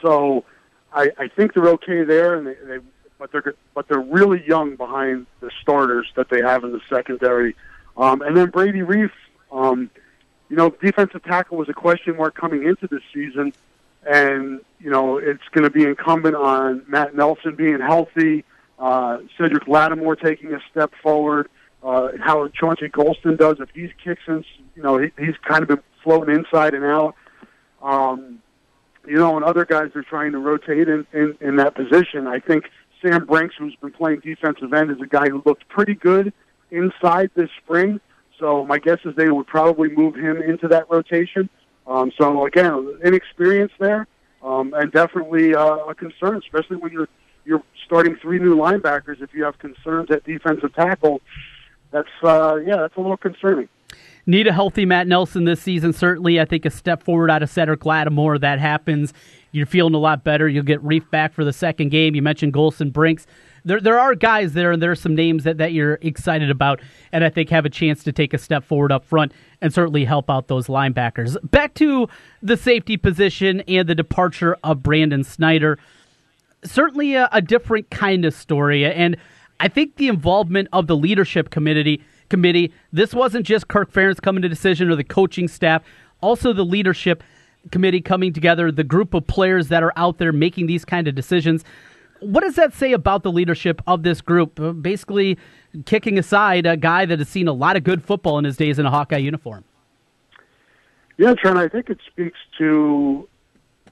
so 0.00 0.44
I, 0.92 1.10
I 1.18 1.28
think 1.28 1.52
they're 1.52 1.68
okay 1.70 2.04
there, 2.04 2.36
and 2.36 2.46
they, 2.46 2.54
they 2.66 2.78
but 3.18 3.32
they're 3.32 3.54
but 3.74 3.88
they're 3.88 4.00
really 4.00 4.46
young 4.46 4.76
behind 4.76 5.26
the 5.40 5.50
starters 5.62 6.06
that 6.16 6.28
they 6.28 6.40
have 6.40 6.64
in 6.64 6.72
the 6.72 6.80
secondary. 6.88 7.54
Um, 7.96 8.22
and 8.22 8.36
then 8.36 8.50
Brady 8.50 8.80
Reiff, 8.80 9.12
um, 9.52 9.90
you 10.48 10.56
know, 10.56 10.70
defensive 10.70 11.22
tackle 11.22 11.56
was 11.56 11.68
a 11.68 11.74
question 11.74 12.16
mark 12.16 12.34
coming 12.34 12.64
into 12.64 12.88
this 12.88 13.02
season, 13.12 13.52
and 14.06 14.60
you 14.80 14.90
know 14.90 15.18
it's 15.18 15.46
going 15.52 15.64
to 15.64 15.70
be 15.70 15.84
incumbent 15.84 16.34
on 16.34 16.84
Matt 16.88 17.14
Nelson 17.14 17.54
being 17.54 17.80
healthy, 17.80 18.44
uh, 18.78 19.18
Cedric 19.38 19.68
Lattimore 19.68 20.16
taking 20.16 20.52
a 20.52 20.60
step 20.70 20.92
forward, 21.02 21.48
uh, 21.82 22.08
how 22.20 22.48
Chauncey 22.48 22.88
Golston 22.88 23.38
does 23.38 23.56
if 23.60 23.70
he's 23.70 23.90
kicked 24.02 24.22
since 24.26 24.46
you 24.74 24.82
know 24.82 24.98
he, 24.98 25.10
he's 25.18 25.36
kind 25.46 25.62
of 25.62 25.68
been 25.68 25.82
floating 26.02 26.34
inside 26.34 26.74
and 26.74 26.84
out. 26.84 27.14
Um, 27.82 28.40
you 29.06 29.16
know, 29.16 29.36
and 29.36 29.44
other 29.44 29.64
guys 29.64 29.90
are 29.94 30.02
trying 30.02 30.32
to 30.32 30.38
rotate 30.38 30.88
in, 30.88 31.06
in, 31.12 31.36
in 31.40 31.56
that 31.56 31.74
position. 31.74 32.26
I 32.26 32.40
think 32.40 32.70
Sam 33.04 33.26
Brinks, 33.26 33.54
who's 33.58 33.76
been 33.76 33.92
playing 33.92 34.20
defensive 34.20 34.72
end, 34.72 34.90
is 34.90 35.00
a 35.02 35.06
guy 35.06 35.28
who 35.28 35.42
looked 35.44 35.68
pretty 35.68 35.94
good 35.94 36.32
inside 36.70 37.30
this 37.34 37.50
spring. 37.62 38.00
So 38.38 38.64
my 38.64 38.78
guess 38.78 38.98
is 39.04 39.14
they 39.16 39.30
would 39.30 39.46
probably 39.46 39.88
move 39.90 40.14
him 40.14 40.42
into 40.42 40.68
that 40.68 40.90
rotation. 40.90 41.48
Um, 41.86 42.10
so 42.18 42.46
again, 42.46 42.98
inexperience 43.04 43.72
there, 43.78 44.06
um, 44.42 44.72
and 44.74 44.90
definitely 44.90 45.54
uh, 45.54 45.76
a 45.76 45.94
concern, 45.94 46.38
especially 46.38 46.76
when 46.76 46.92
you're 46.92 47.08
you're 47.44 47.62
starting 47.84 48.16
three 48.16 48.38
new 48.38 48.56
linebackers. 48.56 49.20
If 49.20 49.34
you 49.34 49.44
have 49.44 49.58
concerns 49.58 50.10
at 50.10 50.24
defensive 50.24 50.74
tackle, 50.74 51.20
that's 51.90 52.08
uh, 52.22 52.56
yeah, 52.64 52.76
that's 52.76 52.96
a 52.96 53.00
little 53.00 53.18
concerning. 53.18 53.68
Need 54.26 54.46
a 54.46 54.52
healthy 54.52 54.86
Matt 54.86 55.06
Nelson 55.06 55.44
this 55.44 55.60
season. 55.60 55.92
Certainly, 55.92 56.40
I 56.40 56.46
think 56.46 56.64
a 56.64 56.70
step 56.70 57.02
forward 57.02 57.30
out 57.30 57.42
of 57.42 57.50
Cedric 57.50 57.84
Lattimore. 57.84 58.38
That 58.38 58.58
happens. 58.58 59.12
You're 59.52 59.66
feeling 59.66 59.94
a 59.94 59.98
lot 59.98 60.24
better. 60.24 60.48
You'll 60.48 60.64
get 60.64 60.82
Reiff 60.82 61.08
back 61.10 61.34
for 61.34 61.44
the 61.44 61.52
second 61.52 61.90
game. 61.90 62.14
You 62.14 62.22
mentioned 62.22 62.54
Golston 62.54 62.92
Brinks. 62.92 63.26
There, 63.66 63.80
there 63.80 63.98
are 63.98 64.14
guys 64.14 64.52
there, 64.52 64.72
and 64.72 64.82
there 64.82 64.90
are 64.90 64.96
some 64.96 65.14
names 65.14 65.44
that, 65.44 65.58
that 65.58 65.72
you're 65.72 65.98
excited 66.02 66.50
about, 66.50 66.80
and 67.12 67.24
I 67.24 67.30
think 67.30 67.50
have 67.50 67.64
a 67.64 67.70
chance 67.70 68.02
to 68.04 68.12
take 68.12 68.34
a 68.34 68.38
step 68.38 68.64
forward 68.64 68.92
up 68.92 69.04
front 69.04 69.32
and 69.60 69.72
certainly 69.72 70.04
help 70.04 70.28
out 70.28 70.48
those 70.48 70.66
linebackers. 70.66 71.36
Back 71.50 71.74
to 71.74 72.08
the 72.42 72.56
safety 72.56 72.96
position 72.96 73.60
and 73.62 73.88
the 73.88 73.94
departure 73.94 74.56
of 74.64 74.82
Brandon 74.82 75.24
Snyder. 75.24 75.78
Certainly 76.64 77.14
a, 77.14 77.28
a 77.32 77.40
different 77.40 77.90
kind 77.90 78.24
of 78.24 78.34
story, 78.34 78.84
and 78.84 79.16
I 79.60 79.68
think 79.68 79.96
the 79.96 80.08
involvement 80.08 80.68
of 80.72 80.86
the 80.86 80.96
leadership 80.96 81.50
committee 81.50 82.02
committee. 82.34 82.72
This 82.92 83.14
wasn't 83.14 83.46
just 83.46 83.68
Kirk 83.68 83.92
Ferentz 83.92 84.20
coming 84.20 84.42
to 84.42 84.48
decision 84.48 84.90
or 84.90 84.96
the 84.96 85.04
coaching 85.04 85.46
staff, 85.46 85.84
also 86.20 86.52
the 86.52 86.64
leadership 86.64 87.22
committee 87.70 88.00
coming 88.00 88.32
together, 88.32 88.72
the 88.72 88.82
group 88.82 89.14
of 89.14 89.24
players 89.28 89.68
that 89.68 89.84
are 89.84 89.92
out 89.94 90.18
there 90.18 90.32
making 90.32 90.66
these 90.66 90.84
kind 90.84 91.06
of 91.06 91.14
decisions. 91.14 91.62
What 92.18 92.40
does 92.40 92.56
that 92.56 92.74
say 92.74 92.90
about 92.92 93.22
the 93.22 93.30
leadership 93.30 93.80
of 93.86 94.02
this 94.02 94.20
group? 94.20 94.58
Uh, 94.58 94.72
basically, 94.72 95.38
kicking 95.86 96.18
aside 96.18 96.66
a 96.66 96.76
guy 96.76 97.04
that 97.06 97.20
has 97.20 97.28
seen 97.28 97.46
a 97.46 97.52
lot 97.52 97.76
of 97.76 97.84
good 97.84 98.02
football 98.02 98.36
in 98.38 98.44
his 98.44 98.56
days 98.56 98.80
in 98.80 98.86
a 98.86 98.90
Hawkeye 98.90 99.18
uniform. 99.18 99.62
Yeah, 101.16 101.34
Trent, 101.34 101.56
I 101.56 101.68
think 101.68 101.88
it 101.88 101.98
speaks 102.10 102.38
to 102.58 103.28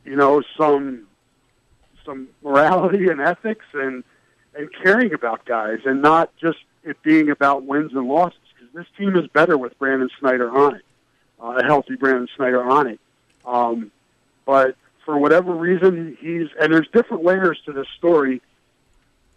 you 0.04 0.16
know 0.16 0.42
some 0.58 1.06
some 2.04 2.26
morality 2.42 3.06
and 3.06 3.20
ethics 3.20 3.66
and 3.72 4.02
and 4.56 4.68
caring 4.82 5.14
about 5.14 5.44
guys 5.44 5.78
and 5.84 6.02
not 6.02 6.34
just 6.40 6.58
it 6.84 7.02
being 7.02 7.30
about 7.30 7.64
wins 7.64 7.92
and 7.92 8.08
losses 8.08 8.38
because 8.54 8.74
this 8.74 8.86
team 8.96 9.16
is 9.16 9.26
better 9.28 9.56
with 9.56 9.78
Brandon 9.78 10.10
Snyder 10.20 10.50
on 10.50 10.76
it, 10.76 10.82
uh, 11.42 11.58
a 11.58 11.64
healthy 11.64 11.96
Brandon 11.96 12.28
Snyder 12.36 12.62
on 12.62 12.86
it. 12.86 13.00
Um, 13.44 13.90
but 14.44 14.76
for 15.04 15.18
whatever 15.18 15.52
reason, 15.52 16.16
he's 16.20 16.48
and 16.60 16.72
there's 16.72 16.88
different 16.92 17.24
layers 17.24 17.60
to 17.66 17.72
this 17.72 17.86
story. 17.98 18.40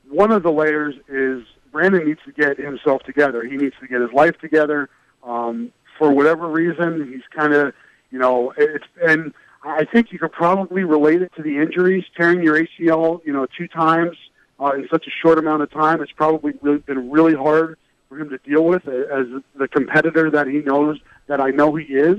One 0.10 0.32
of 0.32 0.44
the 0.44 0.52
layers 0.52 0.96
is 1.08 1.44
Brandon 1.72 2.08
needs 2.08 2.22
to 2.26 2.32
get 2.32 2.58
himself 2.58 3.04
together. 3.04 3.44
He 3.44 3.58
needs 3.58 3.76
to 3.82 3.88
get 3.88 4.02
his 4.02 4.12
life 4.14 4.38
together. 4.40 4.90
Um, 5.24 5.72
for 5.98 6.12
whatever 6.12 6.48
reason, 6.48 7.12
he's 7.12 7.24
kind 7.36 7.54
of, 7.54 7.74
you 8.12 8.20
know, 8.20 8.54
it's 8.58 8.86
and 9.04 9.34
I 9.64 9.86
think 9.86 10.12
you 10.12 10.20
could 10.20 10.32
probably 10.32 10.84
relate 10.84 11.22
it 11.22 11.34
to 11.36 11.42
the 11.42 11.58
injuries, 11.58 12.06
tearing 12.16 12.44
your 12.44 12.60
ACL, 12.60 13.26
you 13.26 13.34
know, 13.34 13.48
two 13.58 13.68
times 13.68 14.16
uh, 14.60 14.72
in 14.76 14.88
such 14.90 15.08
a 15.08 15.12
short 15.22 15.38
amount 15.38 15.62
of 15.62 15.72
time. 15.72 16.02
It's 16.02 16.12
probably 16.12 16.54
really, 16.62 16.80
been 16.80 17.12
really 17.12 17.36
hard 17.36 17.78
for 18.10 18.20
him 18.20 18.30
to 18.30 18.38
deal 18.40 18.64
with 18.64 18.88
as 18.88 19.28
the 19.56 19.68
competitor 19.68 20.30
that 20.32 20.48
he 20.48 20.60
knows 20.60 21.00
that 21.28 21.42
I 21.42 21.50
know 21.50 21.76
he 21.76 21.86
is. 21.86 22.18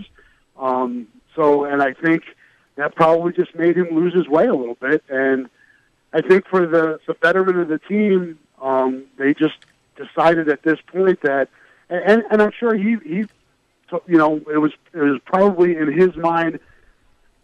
Um, 0.59 1.07
so, 1.35 1.64
and 1.64 1.83
I 1.83 1.92
think 1.92 2.25
that 2.77 2.94
probably 2.94 3.33
just 3.33 3.55
made 3.55 3.77
him 3.77 3.88
lose 3.90 4.14
his 4.14 4.29
way 4.29 4.46
a 4.46 4.55
little 4.55 4.77
bit. 4.81 5.03
And 5.09 5.49
I 6.12 6.20
think 6.22 6.46
for 6.49 6.66
the, 6.66 6.99
the 7.07 7.14
betterment 7.14 7.59
of 7.59 7.68
the 7.68 7.79
team, 7.79 8.38
um, 8.61 9.05
they 9.18 9.35
just 9.35 9.57
decided 9.96 10.49
at 10.49 10.62
this 10.62 10.79
point 10.87 11.20
that, 11.22 11.49
and, 11.88 12.25
and 12.31 12.42
I'm 12.42 12.53
sure 12.59 12.75
he, 12.75 12.96
he, 13.05 13.25
you 14.07 14.18
know, 14.18 14.37
it 14.53 14.59
was, 14.59 14.72
it 14.92 14.99
was 14.99 15.20
probably 15.25 15.77
in 15.77 15.92
his 15.92 16.16
mind, 16.16 16.59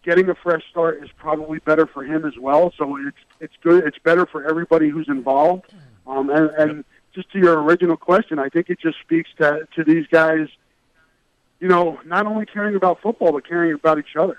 getting 0.03 0.29
a 0.29 0.35
fresh 0.35 0.63
start 0.69 1.03
is 1.03 1.09
probably 1.17 1.59
better 1.59 1.87
for 1.87 2.03
him 2.03 2.25
as 2.25 2.37
well. 2.39 2.73
So 2.77 2.97
it's 3.07 3.17
it's 3.39 3.53
good. 3.61 3.85
It's 3.85 3.97
better 3.99 4.25
for 4.25 4.47
everybody 4.47 4.89
who's 4.89 5.07
involved. 5.07 5.73
Um, 6.05 6.29
and, 6.29 6.49
and 6.51 6.85
just 7.13 7.31
to 7.31 7.39
your 7.39 7.61
original 7.61 7.97
question, 7.97 8.39
I 8.39 8.49
think 8.49 8.69
it 8.69 8.79
just 8.79 8.99
speaks 9.01 9.29
to 9.37 9.67
to 9.75 9.83
these 9.83 10.07
guys. 10.07 10.47
You 11.59 11.69
know, 11.69 11.99
not 12.05 12.25
only 12.25 12.45
caring 12.45 12.75
about 12.75 13.01
football, 13.01 13.31
but 13.31 13.47
caring 13.47 13.73
about 13.73 13.97
each 13.97 14.15
other. 14.19 14.37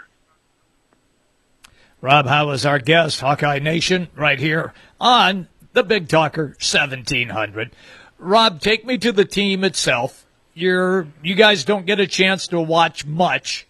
Rob 2.04 2.26
Howe 2.26 2.50
is 2.50 2.66
our 2.66 2.78
guest, 2.78 3.20
Hawkeye 3.20 3.60
Nation, 3.60 4.08
right 4.14 4.38
here 4.38 4.74
on 5.00 5.48
the 5.72 5.82
Big 5.82 6.06
Talker 6.06 6.48
1700. 6.60 7.70
Rob, 8.18 8.60
take 8.60 8.84
me 8.84 8.98
to 8.98 9.10
the 9.10 9.24
team 9.24 9.64
itself. 9.64 10.26
You're, 10.52 11.08
you 11.22 11.34
guys 11.34 11.64
don't 11.64 11.86
get 11.86 12.00
a 12.00 12.06
chance 12.06 12.48
to 12.48 12.60
watch 12.60 13.06
much, 13.06 13.66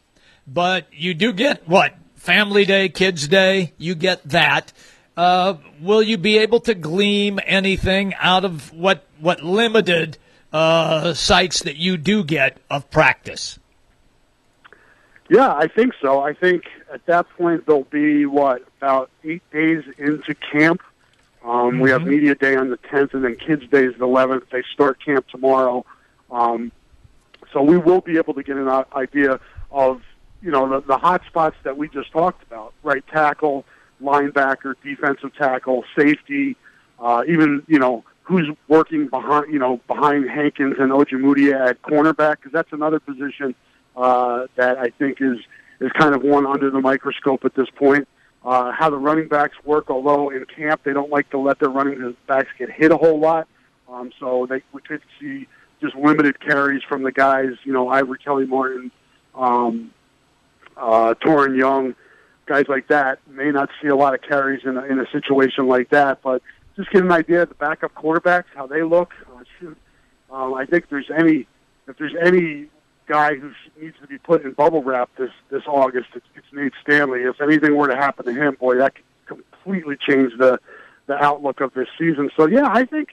but 0.47 0.87
you 0.93 1.15
do 1.15 1.33
get 1.33 1.69
what 1.69 1.95
Family 2.17 2.65
Day, 2.65 2.89
Kids 2.89 3.29
Day, 3.29 3.73
you 3.79 3.95
get 3.95 4.23
that. 4.29 4.73
Uh, 5.17 5.55
will 5.81 6.03
you 6.03 6.19
be 6.19 6.39
able 6.39 6.61
to 6.61 6.75
glean 6.75 7.39
anything 7.41 8.15
out 8.15 8.45
of 8.45 8.73
what 8.73 9.05
what 9.21 9.43
limited 9.43 10.19
uh, 10.53 11.15
sites 11.15 11.63
that 11.63 11.77
you 11.77 11.97
do 11.97 12.25
get 12.25 12.59
of 12.71 12.91
practice? 12.91 13.59
Yeah, 15.31 15.55
I 15.55 15.69
think 15.69 15.95
so. 16.01 16.21
I 16.21 16.35
think 16.35 16.65
at 16.93 17.05
that 17.07 17.29
point 17.31 17.67
they'll 17.67 17.85
be 17.85 18.27
what 18.27 18.67
about 18.79 19.11
eight 19.23 19.43
days 19.51 19.85
into 19.99 20.35
camp. 20.35 20.83
Um, 21.45 21.51
mm-hmm. 21.51 21.81
We 21.81 21.91
have 21.91 22.03
mm-hmm. 22.03 22.11
media 22.11 22.35
day 22.35 22.57
on 22.57 22.71
the 22.71 22.79
10th, 22.79 23.15
and 23.15 23.25
then 23.25 23.37
Kids 23.37 23.67
Day 23.71 23.85
is 23.85 23.95
the 23.99 24.07
11th. 24.07 24.49
They 24.51 24.63
start 24.73 24.99
camp 25.05 25.29
tomorrow, 25.29 25.85
um, 26.31 26.73
so 27.53 27.63
we 27.63 27.77
will 27.77 28.01
be 28.01 28.17
able 28.17 28.35
to 28.35 28.43
get 28.43 28.57
an 28.57 28.69
idea 28.95 29.41
of 29.71 30.03
you 30.45 30.51
know 30.51 30.69
the, 30.69 30.87
the 30.87 30.99
hot 30.99 31.23
spots 31.27 31.57
that 31.65 31.77
we 31.77 31.89
just 31.89 32.13
talked 32.13 32.43
about: 32.43 32.75
right 32.83 33.05
tackle, 33.09 33.65
linebacker, 34.03 34.75
defensive 34.85 35.35
tackle, 35.35 35.85
safety, 35.99 36.57
uh, 36.99 37.25
even 37.27 37.63
you 37.67 37.79
know 37.79 38.05
who's 38.23 38.49
working 38.69 39.09
behind 39.09 39.53
you 39.53 39.59
know 39.59 39.81
behind 39.87 40.29
Hankins 40.29 40.77
and 40.79 40.93
Ojemudia 40.93 41.71
at 41.71 41.83
cornerback 41.83 42.37
because 42.37 42.53
that's 42.53 42.73
another 42.73 43.01
position 43.01 43.55
uh, 43.97 44.47
that 44.57 44.79
I 44.79 44.91
think 44.91 45.19
is 45.21 45.39
is 45.81 45.91
kind 45.93 46.15
of 46.15 46.23
one 46.23 46.47
under 46.47 46.71
the 46.71 46.81
microscope 46.81 47.45
at 47.45 47.55
this 47.55 47.69
point. 47.71 48.07
Uh, 48.45 48.71
how 48.73 48.91
the 48.91 48.99
running 48.99 49.27
backs 49.27 49.57
work, 49.65 49.89
although 49.89 50.29
in 50.29 50.45
camp 50.45 50.83
they 50.85 50.93
don't 50.93 51.11
like 51.11 51.31
to 51.31 51.39
let 51.39 51.59
their 51.59 51.71
running 51.71 52.15
backs 52.27 52.51
get 52.59 52.71
hit 52.71 52.93
a 52.93 52.97
whole 52.99 53.19
lot, 53.19 53.49
um, 53.89 54.13
so 54.21 54.47
they 54.47 54.61
we 54.73 54.83
could 54.83 55.01
see 55.19 55.49
just 55.81 55.95
limited 55.97 56.39
carries 56.41 56.83
from 56.83 57.03
the 57.03 57.13
guys. 57.13 57.53
You 57.65 57.73
know, 57.73 57.89
Ivory 57.89 58.19
Kelly 58.19 58.45
Martin, 58.45 58.91
um, 59.35 59.93
uh, 60.77 61.15
Toren 61.15 61.57
Young, 61.59 61.95
guys 62.47 62.67
like 62.69 62.89
that 62.89 63.19
may 63.29 63.51
not 63.51 63.71
see 63.81 63.89
a 63.89 63.97
lot 63.97 64.15
of 64.15 64.23
carries 64.23 64.65
in 64.65 64.77
a, 64.77 64.85
in 64.85 65.01
a 65.01 65.11
situation 65.11 65.67
like 65.67 65.91
that, 65.91 66.23
but 66.23 66.43
just 66.77 66.91
get 66.91 67.03
an 67.03 67.13
idea 67.13 67.43
of 67.43 67.49
the 67.49 67.55
backup 67.55 67.95
quarterbacks, 67.95 68.45
how 68.55 68.67
they 68.67 68.83
look. 68.83 69.13
Uh, 69.33 69.45
shoot, 69.59 69.77
um, 70.31 70.55
I 70.55 70.67
think 70.67 70.89
there's 70.89 71.11
any 71.17 71.47
if 71.87 71.99
there's 71.99 72.15
any 72.21 72.67
guy 73.07 73.35
who 73.35 73.53
needs 73.81 73.97
to 74.01 74.07
be 74.07 74.19
put 74.19 74.45
in 74.45 74.53
bubble 74.53 74.83
wrap 74.83 75.11
this 75.17 75.31
this 75.51 75.63
August, 75.67 76.09
it's, 76.15 76.27
it's 76.35 76.47
Nate 76.53 76.73
Stanley. 76.83 77.23
If 77.23 77.41
anything 77.41 77.77
were 77.77 77.89
to 77.89 77.97
happen 77.97 78.25
to 78.27 78.33
him, 78.33 78.57
boy, 78.59 78.77
that 78.77 78.95
could 78.95 79.05
completely 79.27 79.97
change 79.97 80.33
the 80.39 80.59
the 81.07 81.15
outlook 81.23 81.61
of 81.61 81.75
this 81.75 81.89
season. 81.99 82.31
So 82.37 82.47
yeah, 82.47 82.67
I 82.69 82.85
think 82.85 83.11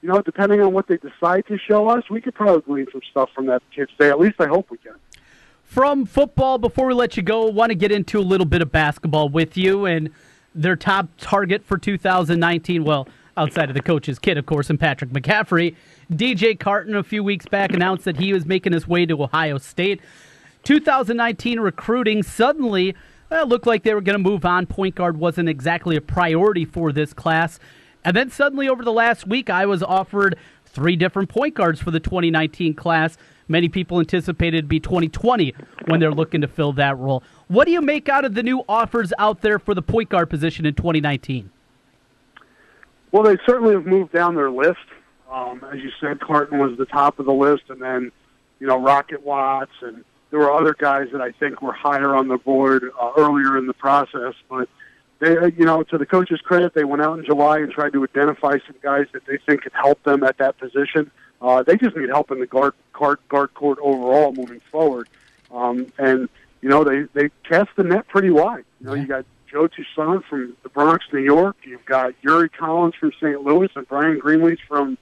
you 0.00 0.08
know, 0.08 0.20
depending 0.20 0.60
on 0.60 0.72
what 0.72 0.88
they 0.88 0.96
decide 0.96 1.46
to 1.46 1.58
show 1.58 1.88
us, 1.88 2.10
we 2.10 2.20
could 2.20 2.34
probably 2.34 2.62
glean 2.62 2.86
some 2.90 3.02
stuff 3.10 3.30
from 3.34 3.46
that 3.46 3.62
kids' 3.74 3.92
day. 3.98 4.10
At 4.10 4.18
least 4.18 4.40
I 4.40 4.46
hope 4.46 4.70
we 4.70 4.78
can. 4.78 4.96
From 5.72 6.04
football, 6.04 6.58
before 6.58 6.86
we 6.86 6.92
let 6.92 7.16
you 7.16 7.22
go, 7.22 7.46
want 7.46 7.70
to 7.70 7.74
get 7.74 7.90
into 7.90 8.18
a 8.18 8.20
little 8.20 8.44
bit 8.44 8.60
of 8.60 8.70
basketball 8.70 9.30
with 9.30 9.56
you 9.56 9.86
and 9.86 10.10
their 10.54 10.76
top 10.76 11.08
target 11.16 11.64
for 11.64 11.78
2019. 11.78 12.84
Well, 12.84 13.08
outside 13.38 13.70
of 13.70 13.74
the 13.74 13.80
coach's 13.80 14.18
kid, 14.18 14.36
of 14.36 14.44
course, 14.44 14.68
and 14.68 14.78
Patrick 14.78 15.12
McCaffrey. 15.12 15.74
DJ 16.12 16.60
Carton 16.60 16.94
a 16.94 17.02
few 17.02 17.24
weeks 17.24 17.46
back 17.46 17.72
announced 17.72 18.04
that 18.04 18.18
he 18.18 18.34
was 18.34 18.44
making 18.44 18.74
his 18.74 18.86
way 18.86 19.06
to 19.06 19.22
Ohio 19.22 19.56
State. 19.56 20.02
2019 20.64 21.58
recruiting 21.58 22.22
suddenly 22.22 22.94
well, 23.30 23.46
looked 23.46 23.66
like 23.66 23.82
they 23.82 23.94
were 23.94 24.02
going 24.02 24.22
to 24.22 24.30
move 24.30 24.44
on. 24.44 24.66
Point 24.66 24.94
guard 24.94 25.16
wasn't 25.16 25.48
exactly 25.48 25.96
a 25.96 26.02
priority 26.02 26.66
for 26.66 26.92
this 26.92 27.14
class. 27.14 27.58
And 28.04 28.14
then 28.14 28.28
suddenly, 28.28 28.68
over 28.68 28.84
the 28.84 28.92
last 28.92 29.26
week, 29.26 29.48
I 29.48 29.64
was 29.64 29.82
offered 29.82 30.36
three 30.66 30.96
different 30.96 31.30
point 31.30 31.54
guards 31.54 31.80
for 31.80 31.90
the 31.90 32.00
2019 32.00 32.74
class. 32.74 33.16
Many 33.48 33.68
people 33.68 33.98
anticipated 33.98 34.58
it'd 34.58 34.68
be 34.68 34.80
2020 34.80 35.54
when 35.86 36.00
they're 36.00 36.12
looking 36.12 36.40
to 36.40 36.48
fill 36.48 36.72
that 36.74 36.98
role. 36.98 37.22
What 37.48 37.66
do 37.66 37.72
you 37.72 37.80
make 37.80 38.08
out 38.08 38.24
of 38.24 38.34
the 38.34 38.42
new 38.42 38.64
offers 38.68 39.12
out 39.18 39.42
there 39.42 39.58
for 39.58 39.74
the 39.74 39.82
point 39.82 40.08
guard 40.08 40.30
position 40.30 40.64
in 40.64 40.74
2019? 40.74 41.50
Well, 43.10 43.22
they 43.22 43.36
certainly 43.44 43.74
have 43.74 43.86
moved 43.86 44.12
down 44.12 44.34
their 44.34 44.50
list. 44.50 44.78
Um, 45.30 45.64
as 45.72 45.80
you 45.80 45.90
said, 46.00 46.20
Carton 46.20 46.58
was 46.58 46.76
the 46.78 46.86
top 46.86 47.18
of 47.18 47.26
the 47.26 47.32
list, 47.32 47.64
and 47.68 47.80
then 47.80 48.12
you 48.58 48.66
know 48.66 48.78
Rocket 48.78 49.22
Watts, 49.22 49.72
and 49.82 50.04
there 50.30 50.40
were 50.40 50.52
other 50.52 50.74
guys 50.78 51.08
that 51.12 51.20
I 51.20 51.32
think 51.32 51.60
were 51.62 51.72
higher 51.72 52.14
on 52.14 52.28
the 52.28 52.38
board 52.38 52.84
uh, 53.00 53.12
earlier 53.16 53.58
in 53.58 53.66
the 53.66 53.74
process. 53.74 54.34
But 54.48 54.68
they, 55.20 55.36
uh, 55.36 55.46
you 55.46 55.64
know, 55.64 55.82
to 55.84 55.98
the 55.98 56.06
coach's 56.06 56.40
credit, 56.40 56.74
they 56.74 56.84
went 56.84 57.02
out 57.02 57.18
in 57.18 57.24
July 57.24 57.58
and 57.58 57.70
tried 57.70 57.92
to 57.92 58.02
identify 58.02 58.58
some 58.66 58.76
guys 58.82 59.06
that 59.12 59.24
they 59.26 59.38
think 59.46 59.62
could 59.62 59.72
help 59.72 60.02
them 60.04 60.24
at 60.24 60.38
that 60.38 60.58
position. 60.58 61.10
Uh, 61.42 61.62
they 61.62 61.76
just 61.76 61.96
need 61.96 62.08
help 62.08 62.30
in 62.30 62.38
the 62.38 62.46
guard 62.46 62.72
guard 62.92 63.18
guard 63.28 63.52
court 63.54 63.78
overall 63.82 64.32
moving 64.32 64.60
forward. 64.70 65.08
Um, 65.50 65.92
and 65.98 66.28
you 66.60 66.68
know, 66.68 66.84
they 66.84 67.02
they 67.12 67.30
cast 67.42 67.70
the 67.76 67.82
net 67.82 68.06
pretty 68.06 68.30
wide. 68.30 68.64
You 68.80 68.86
know, 68.86 68.94
you 68.94 69.06
got 69.06 69.24
Joe 69.50 69.66
Toussaint 69.66 70.24
from 70.24 70.56
the 70.62 70.68
Bronx, 70.68 71.04
New 71.12 71.20
York. 71.20 71.56
You've 71.64 71.84
got 71.84 72.14
Yuri 72.22 72.48
Collins 72.48 72.94
from 72.94 73.12
St. 73.20 73.42
Louis 73.42 73.68
and 73.74 73.86
Brian 73.88 74.20
Greenlee 74.20 74.56
from 74.68 74.96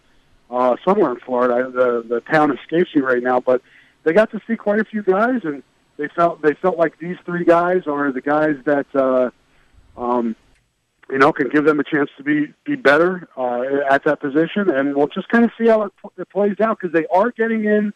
uh, 0.50 0.76
somewhere 0.84 1.12
in 1.12 1.20
Florida. 1.20 1.70
The 1.70 2.02
the 2.08 2.20
town 2.22 2.56
escapes 2.56 2.94
me 2.94 3.02
right 3.02 3.22
now, 3.22 3.40
but 3.40 3.60
they 4.02 4.14
got 4.14 4.30
to 4.30 4.40
see 4.46 4.56
quite 4.56 4.80
a 4.80 4.84
few 4.84 5.02
guys, 5.02 5.40
and 5.44 5.62
they 5.98 6.08
felt 6.08 6.40
they 6.40 6.54
felt 6.54 6.78
like 6.78 6.98
these 6.98 7.16
three 7.26 7.44
guys 7.44 7.86
are 7.86 8.10
the 8.10 8.22
guys 8.22 8.56
that 8.64 8.86
uh, 8.94 9.30
um, 9.96 10.34
you 11.10 11.18
know 11.18 11.32
can 11.32 11.48
give 11.48 11.64
them 11.64 11.80
a 11.80 11.84
chance 11.84 12.10
to 12.16 12.22
be 12.22 12.52
be 12.64 12.76
better 12.76 13.28
uh, 13.36 13.62
at 13.88 14.04
that 14.04 14.20
position, 14.20 14.70
and 14.70 14.94
we'll 14.94 15.08
just 15.08 15.28
kind 15.28 15.44
of 15.44 15.50
see 15.58 15.68
how 15.68 15.82
it, 15.82 15.92
it 16.16 16.28
plays 16.30 16.58
out 16.60 16.78
because 16.80 16.92
they 16.92 17.06
are 17.06 17.30
getting 17.30 17.64
in 17.64 17.92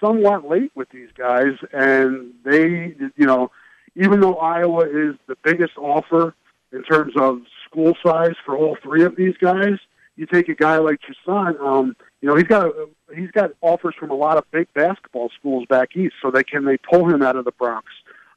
somewhat 0.00 0.48
late 0.48 0.70
with 0.74 0.88
these 0.90 1.10
guys, 1.16 1.54
and 1.72 2.32
they 2.44 2.94
you 3.16 3.26
know 3.26 3.50
even 3.96 4.20
though 4.20 4.36
Iowa 4.36 4.86
is 4.86 5.16
the 5.26 5.36
biggest 5.42 5.76
offer 5.76 6.34
in 6.72 6.82
terms 6.84 7.14
of 7.16 7.40
school 7.68 7.94
size 8.04 8.34
for 8.44 8.56
all 8.56 8.76
three 8.82 9.02
of 9.04 9.16
these 9.16 9.36
guys, 9.40 9.78
you 10.16 10.26
take 10.26 10.48
a 10.48 10.54
guy 10.54 10.78
like 10.78 11.00
Toussaint, 11.00 11.58
um, 11.60 11.96
you 12.20 12.28
know, 12.28 12.34
he's 12.34 12.46
got 12.46 12.66
a, 12.66 12.88
he's 13.14 13.30
got 13.30 13.52
offers 13.60 13.94
from 13.98 14.10
a 14.10 14.14
lot 14.14 14.36
of 14.36 14.50
big 14.50 14.72
basketball 14.74 15.30
schools 15.38 15.64
back 15.68 15.96
east, 15.96 16.14
so 16.20 16.30
they 16.30 16.42
can 16.42 16.64
they 16.64 16.76
pull 16.76 17.08
him 17.08 17.22
out 17.22 17.36
of 17.36 17.44
the 17.44 17.52
Bronx. 17.52 17.86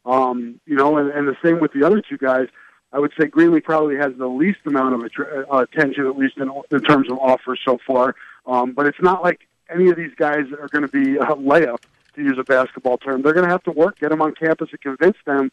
Um, 0.05 0.59
you 0.65 0.75
know, 0.75 0.97
and, 0.97 1.09
and 1.11 1.27
the 1.27 1.35
same 1.43 1.59
with 1.59 1.73
the 1.73 1.85
other 1.85 2.01
two 2.01 2.17
guys. 2.17 2.47
I 2.93 2.99
would 2.99 3.13
say 3.19 3.27
Greenlee 3.27 3.63
probably 3.63 3.95
has 3.97 4.13
the 4.17 4.27
least 4.27 4.59
amount 4.65 4.95
of 4.95 5.11
uh, 5.51 5.57
attention, 5.57 6.05
at 6.05 6.17
least 6.17 6.37
in, 6.37 6.51
in 6.71 6.81
terms 6.81 7.09
of 7.09 7.17
offers 7.19 7.59
so 7.63 7.77
far. 7.85 8.15
Um, 8.45 8.73
but 8.73 8.85
it's 8.85 9.01
not 9.01 9.23
like 9.23 9.47
any 9.69 9.89
of 9.89 9.95
these 9.95 10.13
guys 10.15 10.45
are 10.59 10.67
going 10.67 10.85
to 10.85 10.91
be 10.91 11.15
a 11.15 11.25
layup 11.25 11.81
to 12.15 12.21
use 12.21 12.37
a 12.37 12.43
basketball 12.43 12.97
term. 12.97 13.21
They're 13.21 13.33
going 13.33 13.45
to 13.45 13.51
have 13.51 13.63
to 13.63 13.71
work, 13.71 13.99
get 13.99 14.09
them 14.09 14.21
on 14.21 14.33
campus, 14.33 14.69
and 14.71 14.81
convince 14.81 15.17
them, 15.25 15.51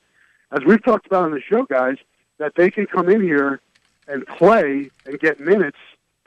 as 0.50 0.64
we've 0.64 0.82
talked 0.82 1.06
about 1.06 1.24
on 1.24 1.30
the 1.30 1.40
show, 1.40 1.64
guys, 1.64 1.96
that 2.38 2.54
they 2.56 2.70
can 2.70 2.86
come 2.86 3.08
in 3.08 3.22
here 3.22 3.60
and 4.08 4.26
play 4.26 4.90
and 5.06 5.20
get 5.20 5.38
minutes 5.38 5.78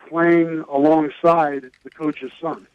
playing 0.08 0.64
alongside 0.70 1.72
the 1.84 1.90
coach's 1.90 2.32
son. 2.40 2.68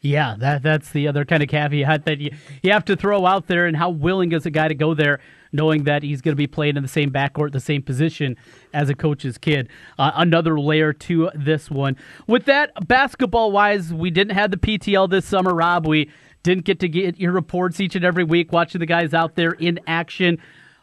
Yeah, 0.00 0.34
that 0.38 0.62
that's 0.62 0.90
the 0.90 1.08
other 1.08 1.26
kind 1.26 1.42
of 1.42 1.50
caveat 1.50 2.06
that 2.06 2.18
you, 2.18 2.34
you 2.62 2.72
have 2.72 2.86
to 2.86 2.96
throw 2.96 3.26
out 3.26 3.46
there, 3.46 3.66
and 3.66 3.76
how 3.76 3.90
willing 3.90 4.32
is 4.32 4.46
a 4.46 4.50
guy 4.50 4.68
to 4.68 4.74
go 4.74 4.94
there, 4.94 5.20
knowing 5.52 5.84
that 5.84 6.02
he's 6.02 6.20
going 6.20 6.32
to 6.32 6.36
be 6.36 6.46
playing 6.46 6.76
in 6.76 6.82
the 6.82 6.88
same 6.88 7.10
backcourt, 7.10 7.52
the 7.52 7.60
same 7.60 7.82
position 7.82 8.36
as 8.72 8.88
a 8.88 8.94
coach's 8.94 9.38
kid. 9.38 9.68
Uh, 9.98 10.12
another 10.14 10.58
layer 10.58 10.92
to 10.92 11.30
this 11.34 11.70
one. 11.70 11.96
With 12.26 12.44
that, 12.46 12.88
basketball 12.88 13.52
wise, 13.52 13.92
we 13.92 14.10
didn't 14.10 14.34
have 14.34 14.50
the 14.50 14.56
PTL 14.56 15.10
this 15.10 15.26
summer, 15.26 15.54
Rob. 15.54 15.86
We 15.86 16.10
didn't 16.42 16.64
get 16.64 16.80
to 16.80 16.88
get 16.88 17.18
your 17.18 17.32
reports 17.32 17.80
each 17.80 17.96
and 17.96 18.04
every 18.04 18.24
week, 18.24 18.52
watching 18.52 18.78
the 18.78 18.86
guys 18.86 19.12
out 19.14 19.34
there 19.34 19.52
in 19.52 19.80
action. 19.86 20.38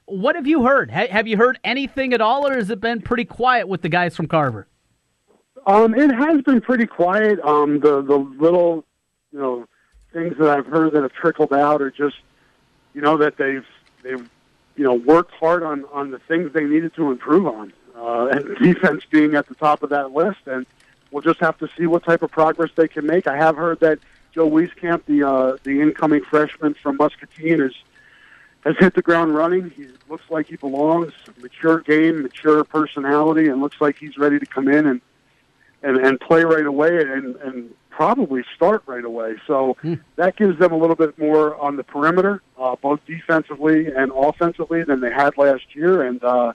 What 0.06 0.36
have 0.36 0.48
you 0.48 0.64
heard? 0.64 0.92
Ha- 0.92 1.08
have 1.10 1.28
you 1.28 1.38
heard 1.38 1.60
anything 1.64 2.14
at 2.14 2.22
all, 2.22 2.48
or 2.48 2.56
has 2.56 2.70
it 2.70 2.80
been 2.80 3.02
pretty 3.02 3.26
quiet 3.26 3.68
with 3.68 3.82
the 3.82 3.90
guys 3.90 4.16
from 4.16 4.28
Carver? 4.28 4.68
Um, 5.66 5.94
it 5.96 6.14
has 6.14 6.42
been 6.44 6.62
pretty 6.62 6.86
quiet. 6.86 7.40
Um, 7.42 7.80
the 7.82 8.02
the 8.02 8.16
little, 8.16 8.86
you 9.34 9.40
know, 9.40 9.68
things 10.14 10.36
that 10.40 10.50
I've 10.50 10.66
heard 10.66 10.94
that 10.94 11.04
have 11.04 11.12
trickled 11.12 11.52
out 11.52 11.82
are 11.82 11.92
just, 11.92 12.16
you 12.94 13.02
know, 13.02 13.18
that 13.18 13.38
they've 13.38 13.66
they've 14.02 14.30
you 14.78 14.84
know 14.84 14.94
worked 14.94 15.34
hard 15.34 15.64
on 15.64 15.84
on 15.92 16.12
the 16.12 16.20
things 16.20 16.54
they 16.54 16.64
needed 16.64 16.94
to 16.96 17.12
improve 17.12 17.48
on, 17.48 17.74
uh, 17.96 18.28
and 18.28 18.58
defense 18.62 19.04
being 19.10 19.36
at 19.36 19.48
the 19.48 19.56
top 19.56 19.84
of 19.84 19.90
that 19.90 20.12
list. 20.12 20.40
And 20.46 20.66
we'll 21.12 21.24
just 21.24 21.40
have 21.40 21.58
to 21.58 21.70
see 21.78 21.88
what 21.88 22.04
type 22.04 22.22
of 22.22 22.32
progress 22.32 22.70
they 22.76 22.88
can 22.88 23.06
make. 23.06 23.28
I 23.28 23.36
have 23.36 23.58
heard 23.58 23.80
that 23.82 24.00
Joe 24.34 24.50
Wieskamp, 24.50 25.06
the 25.06 25.28
uh, 25.28 25.58
the 25.64 25.82
incoming 25.82 26.24
freshman 26.24 26.76
from 26.76 26.98
Muscatine, 26.98 27.62
is 27.62 27.74
has 28.64 28.76
hit 28.80 28.94
the 28.94 29.02
ground 29.02 29.34
running. 29.34 29.72
He 29.72 29.88
looks 30.08 30.26
like 30.30 30.48
he 30.48 30.56
belongs. 30.56 31.12
Mature 31.42 31.80
game, 31.80 32.22
mature 32.22 32.64
personality, 32.64 33.48
and 33.48 33.62
looks 33.62 33.82
like 33.82 33.98
he's 33.98 34.18
ready 34.18 34.40
to 34.40 34.46
come 34.46 34.68
in 34.68 34.86
and 34.86 35.02
and, 35.84 35.98
and 35.98 36.20
play 36.20 36.44
right 36.44 36.66
away 36.66 37.02
and, 37.02 37.36
and 37.38 37.74
probably 37.98 38.44
start 38.56 38.84
right 38.86 39.04
away. 39.04 39.34
So 39.48 39.76
hmm. 39.82 39.96
that 40.18 40.36
gives 40.38 40.60
them 40.60 40.72
a 40.72 40.78
little 40.78 40.96
bit 40.96 41.18
more 41.18 41.56
on 41.56 41.78
the 41.78 41.84
perimeter, 41.84 42.44
uh, 42.56 42.76
both 42.80 43.00
defensively 43.08 43.88
and 43.88 44.12
offensively, 44.16 44.84
than 44.84 45.02
they 45.02 45.12
had 45.12 45.36
last 45.36 45.64
year. 45.74 46.04
And 46.04 46.24
uh, 46.24 46.54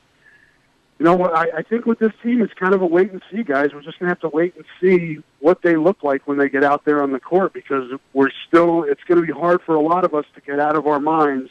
you 1.00 1.04
know 1.04 1.16
what? 1.16 1.36
I, 1.36 1.58
I 1.58 1.62
think 1.62 1.84
with 1.84 1.98
this 1.98 2.12
team, 2.22 2.42
it's 2.42 2.54
kind 2.54 2.74
of 2.74 2.80
a 2.80 2.86
wait 2.86 3.10
and 3.10 3.20
see, 3.28 3.42
guys. 3.42 3.70
We're 3.74 3.82
just 3.82 3.98
going 3.98 4.06
to 4.06 4.10
have 4.12 4.20
to 4.20 4.28
wait 4.28 4.54
and 4.54 4.64
see 4.80 5.18
what 5.40 5.62
they 5.62 5.74
look 5.74 6.04
like 6.04 6.28
when 6.28 6.38
they 6.38 6.48
get 6.48 6.62
out 6.62 6.84
there 6.84 7.02
on 7.02 7.10
the 7.10 7.18
court 7.18 7.52
because 7.52 7.90
we're 8.12 8.30
still, 8.46 8.84
it's 8.84 9.02
going 9.08 9.20
to 9.20 9.26
be 9.26 9.32
hard 9.32 9.62
for 9.62 9.74
a 9.74 9.82
lot 9.82 10.04
of 10.04 10.14
us 10.14 10.26
to 10.36 10.40
get 10.42 10.60
out 10.60 10.76
of 10.76 10.86
our 10.86 11.00
minds 11.00 11.50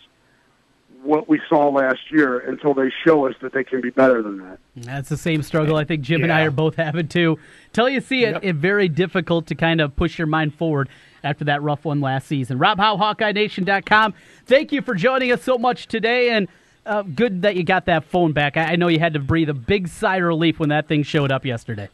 what 1.04 1.28
we 1.28 1.42
saw 1.50 1.68
last 1.70 2.00
year 2.12 2.40
until 2.40 2.74
they 2.74 2.92
show 3.04 3.28
us 3.28 3.34
that 3.42 3.54
they 3.54 3.64
can 3.64 3.82
be 3.82 3.90
better 3.90 4.22
than 4.22 4.38
that. 4.38 4.60
That's 4.76 5.10
the 5.10 5.18
same 5.18 5.42
struggle 5.42 5.76
I 5.76 5.84
think 5.84 6.02
Jim 6.04 6.24
and 6.24 6.32
I 6.32 6.44
are 6.44 6.52
both 6.52 6.76
having 6.76 7.08
too. 7.08 7.40
Till 7.74 7.90
you 7.90 8.02
see 8.02 8.24
it, 8.26 8.34
Yep. 8.34 8.44
it's 8.44 8.60
very 8.60 8.88
difficult 8.88 9.48
to 9.48 9.56
kind 9.56 9.82
of 9.82 9.96
push 9.96 10.18
your 10.20 10.28
mind 10.28 10.54
forward 10.54 10.90
after 11.24 11.44
that 11.46 11.62
rough 11.64 11.86
one 11.86 12.02
last 12.02 12.28
season. 12.28 12.58
Rob 12.60 12.78
Howe, 12.78 12.98
HawkeyeNation.com. 12.98 14.14
Thank 14.46 14.72
you 14.72 14.82
for 14.82 14.94
joining 14.94 15.32
us 15.32 15.42
so 15.44 15.58
much 15.58 15.88
today, 15.88 16.30
and 16.32 16.48
uh, 16.86 17.02
good 17.04 17.42
that 17.44 17.56
you 17.56 17.64
got 17.64 17.86
that 17.86 18.04
phone 18.06 18.32
back. 18.32 18.58
I, 18.58 18.74
I 18.74 18.76
know 18.76 18.88
you 18.88 19.00
had 19.00 19.14
to 19.14 19.20
breathe 19.20 19.50
a 19.50 19.54
big 19.56 19.88
sigh 19.88 20.18
of 20.18 20.24
relief 20.24 20.60
when 20.60 20.70
that 20.70 20.88
thing 20.88 21.04
showed 21.04 21.32
up 21.32 21.46
yesterday. 21.46 21.90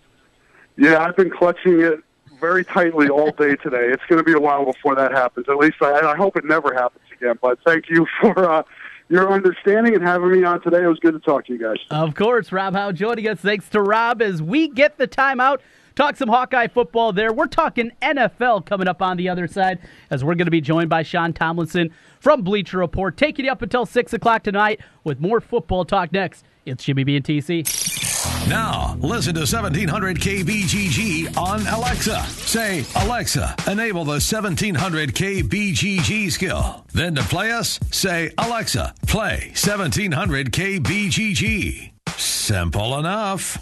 Yeah, 0.78 1.00
I've 1.04 1.16
been 1.16 1.30
clutching 1.32 1.80
it 1.82 2.00
very 2.40 2.64
tightly 2.64 3.10
all 3.10 3.32
day 3.32 3.56
today. 3.64 3.88
It's 3.90 4.04
going 4.10 4.20
to 4.20 4.24
be 4.24 4.34
a 4.34 4.40
while 4.40 4.66
before 4.66 4.96
that 4.96 5.12
happens. 5.12 5.48
At 5.50 5.58
least 5.58 5.78
I, 5.82 6.12
I 6.12 6.16
hope 6.16 6.36
it 6.38 6.46
never 6.46 6.74
happens 6.74 7.04
again. 7.18 7.38
But 7.42 7.60
thank 7.66 7.90
you 7.90 8.06
for 8.22 8.38
uh, 8.50 8.64
your 9.10 9.32
understanding 9.32 9.96
and 9.96 10.04
having 10.04 10.32
me 10.32 10.44
on 10.44 10.62
today. 10.62 10.84
It 10.84 10.88
was 10.88 11.00
good 11.00 11.14
to 11.14 11.20
talk 11.20 11.46
to 11.48 11.54
you 11.54 11.60
guys. 11.60 11.78
Of 11.90 12.16
course, 12.16 12.52
Rob 12.52 12.74
Howe 12.74 12.92
joining 12.92 13.28
us. 13.28 13.40
Thanks 13.40 13.70
to 13.70 13.82
Rob 13.82 14.22
as 14.22 14.42
we 14.42 14.68
get 14.68 14.98
the 14.98 15.08
timeout. 15.08 15.60
Talk 15.96 16.16
some 16.16 16.30
Hawkeye 16.30 16.68
football 16.68 17.12
there. 17.12 17.34
We're 17.34 17.48
talking 17.48 17.92
NFL 18.04 18.68
coming 18.68 18.88
up 18.88 19.02
on 19.02 19.18
the 19.18 19.30
other 19.30 19.48
side 19.48 19.80
as 20.12 20.24
we're 20.24 20.36
going 20.36 20.46
to 20.46 20.52
be 20.52 20.62
joined 20.62 20.90
by 20.90 21.02
Sean 21.02 21.34
Tomlinson 21.34 21.92
from 22.20 22.44
Bleacher 22.44 22.78
Report, 22.78 23.18
taking 23.18 23.46
you 23.46 23.52
up 23.52 23.64
until 23.64 23.86
6 23.86 24.14
o'clock 24.14 24.44
tonight 24.44 24.80
with 25.04 25.20
more 25.20 25.42
football 25.42 25.86
talk 25.86 26.12
next. 26.12 26.46
It's 26.66 26.84
Jimmy 26.84 27.04
B 27.04 27.16
and 27.16 27.26
TC. 27.26 28.07
Now, 28.48 28.98
listen 29.00 29.34
to 29.36 29.42
1700 29.42 30.20
KBGG 30.20 31.38
on 31.38 31.68
Alexa. 31.68 32.22
Say, 32.24 32.86
Alexa, 32.96 33.56
enable 33.68 34.06
the 34.06 34.22
1700 34.22 35.14
KBGG 35.14 36.32
skill. 36.32 36.86
Then 36.94 37.16
to 37.16 37.24
play 37.24 37.52
us, 37.52 37.80
say, 37.92 38.32
Alexa, 38.38 38.94
play 39.06 39.52
1700 39.56 40.52
KBGG. 40.52 41.92
Simple 42.16 43.00
enough. 43.00 43.58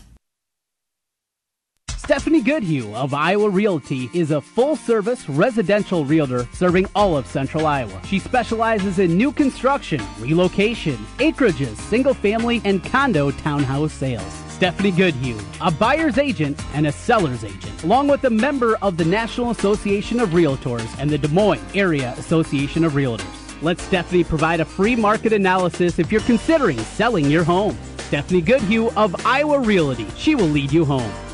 Stephanie 2.06 2.44
Goodhue 2.44 2.94
of 2.94 3.16
Iowa 3.16 3.50
Realty 3.50 4.12
is 4.14 4.30
a 4.30 4.40
full 4.40 4.76
service 4.76 5.28
residential 5.28 6.06
realtor 6.06 6.48
serving 6.54 6.86
all 6.94 7.18
of 7.18 7.26
central 7.26 7.66
Iowa. 7.66 8.00
She 8.06 8.20
specializes 8.20 9.00
in 9.00 9.18
new 9.18 9.32
construction, 9.32 10.00
relocation, 10.20 10.98
acreages, 11.18 11.76
single 11.78 12.14
family, 12.14 12.62
and 12.64 12.84
condo 12.84 13.32
townhouse 13.32 13.92
sales. 13.92 14.45
Stephanie 14.56 14.92
Goodhue, 14.92 15.38
a 15.60 15.70
buyer's 15.70 16.18
agent 16.18 16.58
and 16.74 16.88
a 16.88 16.92
seller's 16.94 17.44
agent, 17.44 17.84
along 17.84 18.08
with 18.08 18.24
a 18.24 18.30
member 18.30 18.78
of 18.78 18.96
the 18.96 19.04
National 19.04 19.52
Association 19.52 20.22
of 20.22 20.30
Realtors 20.30 20.88
and 20.98 21.10
the 21.10 21.18
Des 21.18 21.28
Moines 21.28 21.62
Area 21.74 22.14
Association 22.18 22.86
of 22.86 22.94
Realtors. 22.94 23.62
Let 23.62 23.80
Stephanie 23.80 24.24
provide 24.24 24.62
a 24.62 24.66
free 24.66 24.96
market 24.96 25.34
analysis 25.34 26.00
if 26.00 26.10
you're 26.10 26.22
considering 26.22 26.80
selling 26.80 27.30
your 27.30 27.44
home. 27.44 27.78
Stephanie 27.98 28.40
Goodhue 28.40 28.92
of 28.96 29.26
Iowa 29.26 29.60
Realty. 29.60 30.08
She 30.16 30.36
will 30.36 30.48
lead 30.48 30.72
you 30.72 30.86
home. 30.86 31.25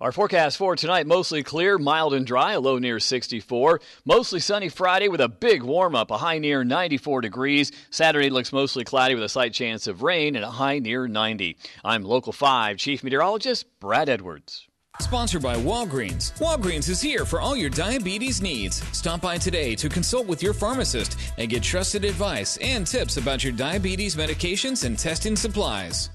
Our 0.00 0.12
forecast 0.12 0.56
for 0.56 0.76
tonight 0.76 1.06
mostly 1.06 1.42
clear, 1.42 1.76
mild 1.76 2.14
and 2.14 2.26
dry, 2.26 2.52
a 2.52 2.60
low 2.60 2.78
near 2.78 2.98
64. 2.98 3.82
Mostly 4.06 4.40
sunny 4.40 4.70
Friday 4.70 5.08
with 5.08 5.20
a 5.20 5.28
big 5.28 5.62
warm 5.62 5.94
up, 5.94 6.10
a 6.10 6.16
high 6.16 6.38
near 6.38 6.64
94 6.64 7.20
degrees. 7.20 7.70
Saturday 7.90 8.30
looks 8.30 8.50
mostly 8.50 8.82
cloudy 8.82 9.14
with 9.14 9.24
a 9.24 9.28
slight 9.28 9.52
chance 9.52 9.86
of 9.86 10.02
rain 10.02 10.36
and 10.36 10.44
a 10.44 10.50
high 10.50 10.78
near 10.78 11.06
90. 11.06 11.58
I'm 11.84 12.02
Local 12.02 12.32
5 12.32 12.78
Chief 12.78 13.04
Meteorologist 13.04 13.66
Brad 13.78 14.08
Edwards. 14.08 14.66
Sponsored 15.00 15.42
by 15.42 15.56
Walgreens. 15.56 16.32
Walgreens 16.38 16.88
is 16.88 17.02
here 17.02 17.26
for 17.26 17.42
all 17.42 17.54
your 17.54 17.70
diabetes 17.70 18.40
needs. 18.40 18.76
Stop 18.96 19.20
by 19.20 19.36
today 19.36 19.74
to 19.74 19.90
consult 19.90 20.26
with 20.26 20.42
your 20.42 20.54
pharmacist 20.54 21.18
and 21.36 21.50
get 21.50 21.62
trusted 21.62 22.06
advice 22.06 22.56
and 22.62 22.86
tips 22.86 23.18
about 23.18 23.44
your 23.44 23.52
diabetes 23.52 24.16
medications 24.16 24.84
and 24.84 24.98
testing 24.98 25.36
supplies. 25.36 26.08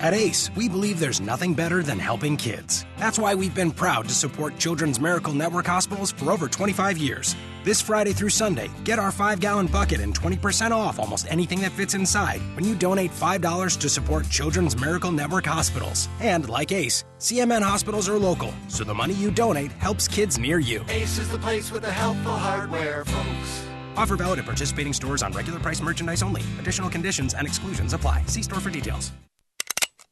At 0.00 0.14
ACE, 0.14 0.50
we 0.56 0.66
believe 0.66 0.98
there's 0.98 1.20
nothing 1.20 1.52
better 1.52 1.82
than 1.82 1.98
helping 1.98 2.34
kids. 2.38 2.86
That's 2.96 3.18
why 3.18 3.34
we've 3.34 3.54
been 3.54 3.70
proud 3.70 4.08
to 4.08 4.14
support 4.14 4.56
Children's 4.56 4.98
Miracle 4.98 5.34
Network 5.34 5.66
hospitals 5.66 6.10
for 6.10 6.32
over 6.32 6.48
25 6.48 6.96
years. 6.96 7.36
This 7.64 7.82
Friday 7.82 8.14
through 8.14 8.30
Sunday, 8.30 8.70
get 8.84 8.98
our 8.98 9.12
5 9.12 9.40
gallon 9.40 9.66
bucket 9.66 10.00
and 10.00 10.18
20% 10.18 10.70
off 10.70 10.98
almost 10.98 11.30
anything 11.30 11.60
that 11.60 11.72
fits 11.72 11.92
inside 11.92 12.40
when 12.56 12.64
you 12.64 12.74
donate 12.74 13.10
$5 13.10 13.78
to 13.78 13.88
support 13.90 14.30
Children's 14.30 14.74
Miracle 14.74 15.12
Network 15.12 15.44
hospitals. 15.44 16.08
And 16.20 16.48
like 16.48 16.72
ACE, 16.72 17.04
CMN 17.18 17.60
hospitals 17.60 18.08
are 18.08 18.18
local, 18.18 18.54
so 18.68 18.84
the 18.84 18.94
money 18.94 19.12
you 19.12 19.30
donate 19.30 19.72
helps 19.72 20.08
kids 20.08 20.38
near 20.38 20.60
you. 20.60 20.82
Ace 20.88 21.18
is 21.18 21.28
the 21.28 21.38
place 21.38 21.70
with 21.70 21.82
the 21.82 21.92
helpful 21.92 22.32
hardware, 22.32 23.04
folks. 23.04 23.66
Offer 23.98 24.16
valid 24.16 24.38
at 24.38 24.46
participating 24.46 24.94
stores 24.94 25.22
on 25.22 25.32
regular 25.32 25.60
price 25.60 25.82
merchandise 25.82 26.22
only. 26.22 26.40
Additional 26.58 26.88
conditions 26.88 27.34
and 27.34 27.46
exclusions 27.46 27.92
apply. 27.92 28.24
See 28.24 28.42
store 28.42 28.60
for 28.60 28.70
details. 28.70 29.12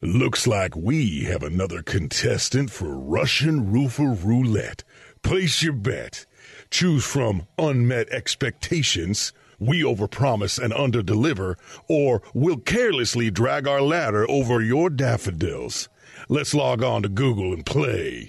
Looks 0.00 0.46
like 0.46 0.76
we 0.76 1.24
have 1.24 1.42
another 1.42 1.82
contestant 1.82 2.70
for 2.70 2.96
Russian 2.96 3.72
Roofer 3.72 4.10
Roulette. 4.10 4.84
Place 5.22 5.60
your 5.60 5.72
bet. 5.72 6.24
Choose 6.70 7.04
from 7.04 7.48
unmet 7.58 8.08
expectations, 8.10 9.32
we 9.58 9.82
overpromise 9.82 10.62
and 10.62 10.72
underdeliver, 10.72 11.56
or 11.88 12.22
we'll 12.32 12.58
carelessly 12.58 13.32
drag 13.32 13.66
our 13.66 13.82
ladder 13.82 14.24
over 14.30 14.62
your 14.62 14.88
daffodils. 14.88 15.88
Let's 16.28 16.54
log 16.54 16.84
on 16.84 17.02
to 17.02 17.08
Google 17.08 17.52
and 17.52 17.66
play. 17.66 18.28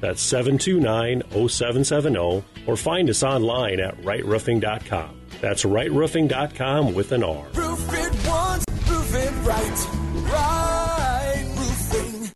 That's 0.00 0.22
729 0.22 1.22
0770, 1.48 2.44
or 2.66 2.76
find 2.76 3.10
us 3.10 3.22
online 3.22 3.80
at 3.80 3.96
rightroofing.com. 4.02 5.20
That's 5.40 5.64
rightroofing.com 5.64 6.94
with 6.94 7.12
an 7.12 7.22
R. 7.22 7.46
Roof 7.54 7.92
it 7.92 8.28
once, 8.28 8.64
roof 8.88 9.14
it 9.14 9.32
right. 9.46 9.86
Right 10.32 11.44
roofing. 11.56 12.30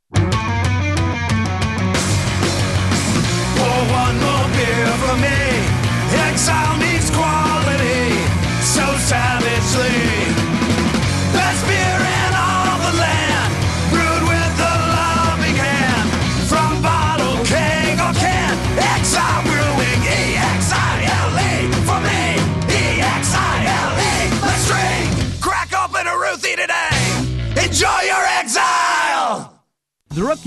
Pour 3.56 3.80
one 3.92 4.16
more 4.20 4.48
beer 4.56 4.92
for 5.02 5.16
me. 5.18 5.38
Exile 6.28 6.76
meets 6.78 7.01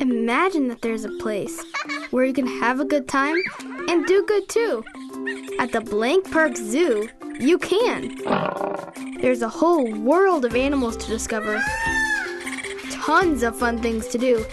Imagine 0.00 0.68
that 0.68 0.82
there's 0.82 1.04
a 1.04 1.12
place 1.18 1.62
where 2.10 2.24
you 2.24 2.32
can 2.32 2.46
have 2.46 2.80
a 2.80 2.84
good 2.84 3.08
time 3.08 3.36
and 3.88 4.06
do 4.06 4.24
good 4.26 4.48
too. 4.48 4.84
At 5.58 5.72
the 5.72 5.80
Blank 5.80 6.30
Park 6.30 6.56
Zoo, 6.56 7.08
you 7.38 7.58
can. 7.58 8.16
There's 9.20 9.42
a 9.42 9.48
whole 9.48 9.90
world 9.92 10.44
of 10.44 10.54
animals 10.54 10.96
to 10.98 11.06
discover, 11.06 11.62
tons 12.90 13.42
of 13.42 13.58
fun 13.58 13.80
things 13.80 14.08
to 14.08 14.18
do, 14.18 14.44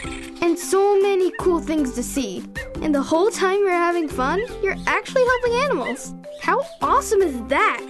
and 0.41 0.57
so 0.57 1.01
many 1.01 1.31
cool 1.39 1.59
things 1.59 1.93
to 1.95 2.03
see. 2.03 2.45
And 2.81 2.95
the 2.95 3.01
whole 3.01 3.31
time 3.31 3.59
you're 3.59 3.71
having 3.71 4.07
fun, 4.07 4.41
you're 4.63 4.77
actually 4.87 5.25
helping 5.25 5.53
animals. 5.63 6.13
How 6.41 6.63
awesome 6.81 7.21
is 7.21 7.41
that? 7.47 7.81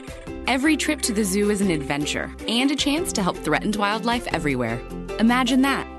Every 0.47 0.77
trip 0.77 1.01
to 1.01 1.13
the 1.13 1.23
zoo 1.23 1.51
is 1.51 1.61
an 1.61 1.69
adventure 1.69 2.33
and 2.47 2.71
a 2.71 2.75
chance 2.75 3.13
to 3.13 3.21
help 3.21 3.37
threatened 3.37 3.75
wildlife 3.75 4.25
everywhere. 4.33 4.81
Imagine 5.19 5.61
that. 5.61 5.98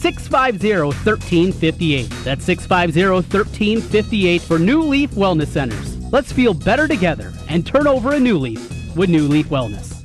650 0.00 0.82
1358. 0.96 2.10
That's 2.24 2.44
650 2.44 3.10
1358 3.10 4.40
for 4.40 4.58
New 4.58 4.82
Leaf 4.82 5.10
Wellness 5.10 5.48
Centers. 5.48 5.98
Let's 6.10 6.32
feel 6.32 6.54
better 6.54 6.88
together 6.88 7.32
and 7.48 7.66
turn 7.66 7.86
over 7.86 8.14
a 8.14 8.20
new 8.20 8.38
leaf 8.38 8.96
with 8.96 9.10
New 9.10 9.28
Leaf 9.28 9.48
Wellness. 9.50 10.00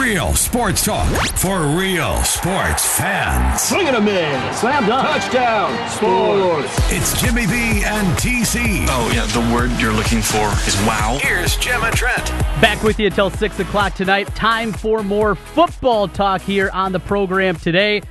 Real 0.00 0.34
sports 0.34 0.84
talk 0.84 1.06
for 1.36 1.60
real 1.78 2.16
sports 2.24 2.84
fans. 2.98 3.62
Swing 3.62 3.86
and 3.86 3.96
a 3.96 4.00
miss. 4.00 4.58
Slam 4.58 4.84
dunk. 4.84 5.06
Touchdown. 5.06 5.90
Sports. 5.90 6.76
It's 6.92 7.20
Jimmy 7.20 7.46
B 7.46 7.84
and 7.84 8.06
TC. 8.18 8.84
Oh, 8.88 9.12
yeah, 9.14 9.26
the 9.26 9.54
word 9.54 9.70
you're 9.80 9.92
looking 9.92 10.22
for 10.22 10.48
is 10.66 10.76
wow. 10.86 11.18
Here's 11.22 11.56
Jim 11.56 11.82
and 11.84 11.94
Trent. 11.94 12.26
Back 12.60 12.82
with 12.82 12.98
you 12.98 13.06
until 13.06 13.30
6 13.30 13.60
o'clock 13.60 13.94
tonight. 13.94 14.26
Time 14.34 14.72
for 14.72 15.04
more 15.04 15.36
football 15.36 16.08
talk 16.08 16.40
here 16.40 16.68
on 16.72 16.90
the 16.90 17.00
program 17.00 17.54
today. 17.54 18.02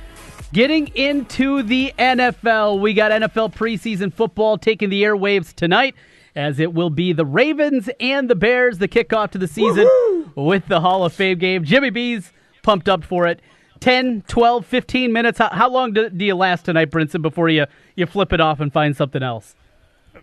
Getting 0.52 0.88
into 0.94 1.62
the 1.62 1.92
NFL, 1.98 2.80
we 2.80 2.94
got 2.94 3.10
NFL 3.10 3.54
preseason 3.54 4.12
football 4.12 4.56
taking 4.58 4.90
the 4.90 5.02
airwaves 5.02 5.52
tonight 5.52 5.94
as 6.36 6.60
it 6.60 6.74
will 6.74 6.90
be 6.90 7.12
the 7.12 7.24
Ravens 7.24 7.88
and 7.98 8.28
the 8.28 8.34
Bears, 8.34 8.78
the 8.78 8.86
kickoff 8.86 9.30
to 9.30 9.38
the 9.38 9.48
season 9.48 9.84
Woo-hoo! 9.84 10.42
with 10.42 10.66
the 10.68 10.80
Hall 10.80 11.04
of 11.04 11.12
Fame 11.12 11.38
game. 11.38 11.64
Jimmy 11.64 11.90
B's 11.90 12.30
pumped 12.62 12.88
up 12.88 13.02
for 13.02 13.26
it. 13.26 13.40
10, 13.80 14.22
12, 14.28 14.64
15 14.64 15.12
minutes. 15.12 15.38
How, 15.38 15.48
how 15.50 15.68
long 15.68 15.92
do, 15.92 16.08
do, 16.10 16.24
you 16.24 16.34
last 16.34 16.64
tonight, 16.64 16.90
Brinson, 16.90 17.22
before 17.22 17.48
you, 17.48 17.66
you 17.94 18.06
flip 18.06 18.32
it 18.32 18.40
off 18.40 18.60
and 18.60 18.72
find 18.72 18.96
something 18.96 19.22
else? 19.22 19.54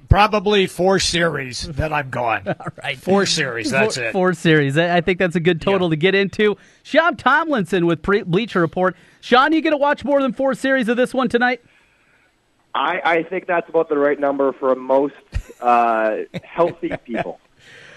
Probably 0.09 0.67
four 0.67 0.99
series 0.99 1.67
that 1.67 1.93
I'm 1.93 2.09
gone. 2.09 2.43
All 2.59 2.67
right. 2.83 2.97
Four 2.97 3.25
series, 3.25 3.71
that's 3.71 3.95
four, 3.95 4.03
it. 4.03 4.11
Four 4.11 4.33
series. 4.33 4.77
I 4.77 5.01
think 5.01 5.19
that's 5.19 5.35
a 5.35 5.39
good 5.39 5.61
total 5.61 5.87
yeah. 5.87 5.91
to 5.91 5.95
get 5.97 6.15
into. 6.15 6.57
Sean 6.83 7.15
Tomlinson 7.15 7.85
with 7.85 8.01
Pre- 8.01 8.23
Bleacher 8.23 8.61
Report. 8.61 8.95
Sean, 9.23 9.53
you 9.53 9.61
going 9.61 9.71
to 9.71 9.77
watch 9.77 10.03
more 10.03 10.21
than 10.21 10.33
four 10.33 10.53
series 10.53 10.89
of 10.89 10.97
this 10.97 11.13
one 11.13 11.29
tonight? 11.29 11.61
I, 12.75 13.01
I 13.05 13.23
think 13.23 13.47
that's 13.47 13.69
about 13.69 13.87
the 13.87 13.97
right 13.97 14.19
number 14.19 14.51
for 14.51 14.75
most 14.75 15.15
uh, 15.61 16.23
healthy 16.43 16.91
people. 17.05 17.39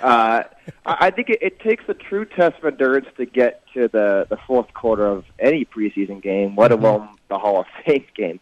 Uh, 0.01 0.45
I, 0.85 0.97
I 1.07 1.11
think 1.11 1.31
it, 1.31 1.41
it 1.43 1.59
takes 1.59 1.83
a 1.89 1.95
true 1.95 2.27
test 2.27 2.59
of 2.59 2.67
endurance 2.67 3.09
to 3.17 3.27
get 3.27 3.65
to 3.75 3.89
the, 3.89 4.29
the 4.31 4.37
fourth 4.47 4.73
quarter 4.73 5.05
of 5.05 5.25
any 5.41 5.65
preseason 5.65 6.23
game, 6.23 6.55
let 6.57 6.71
mm-hmm. 6.71 6.85
alone 6.85 7.09
the 7.27 7.39
Hall 7.39 7.59
of 7.59 7.67
Fame 7.85 8.05
game. 8.15 8.39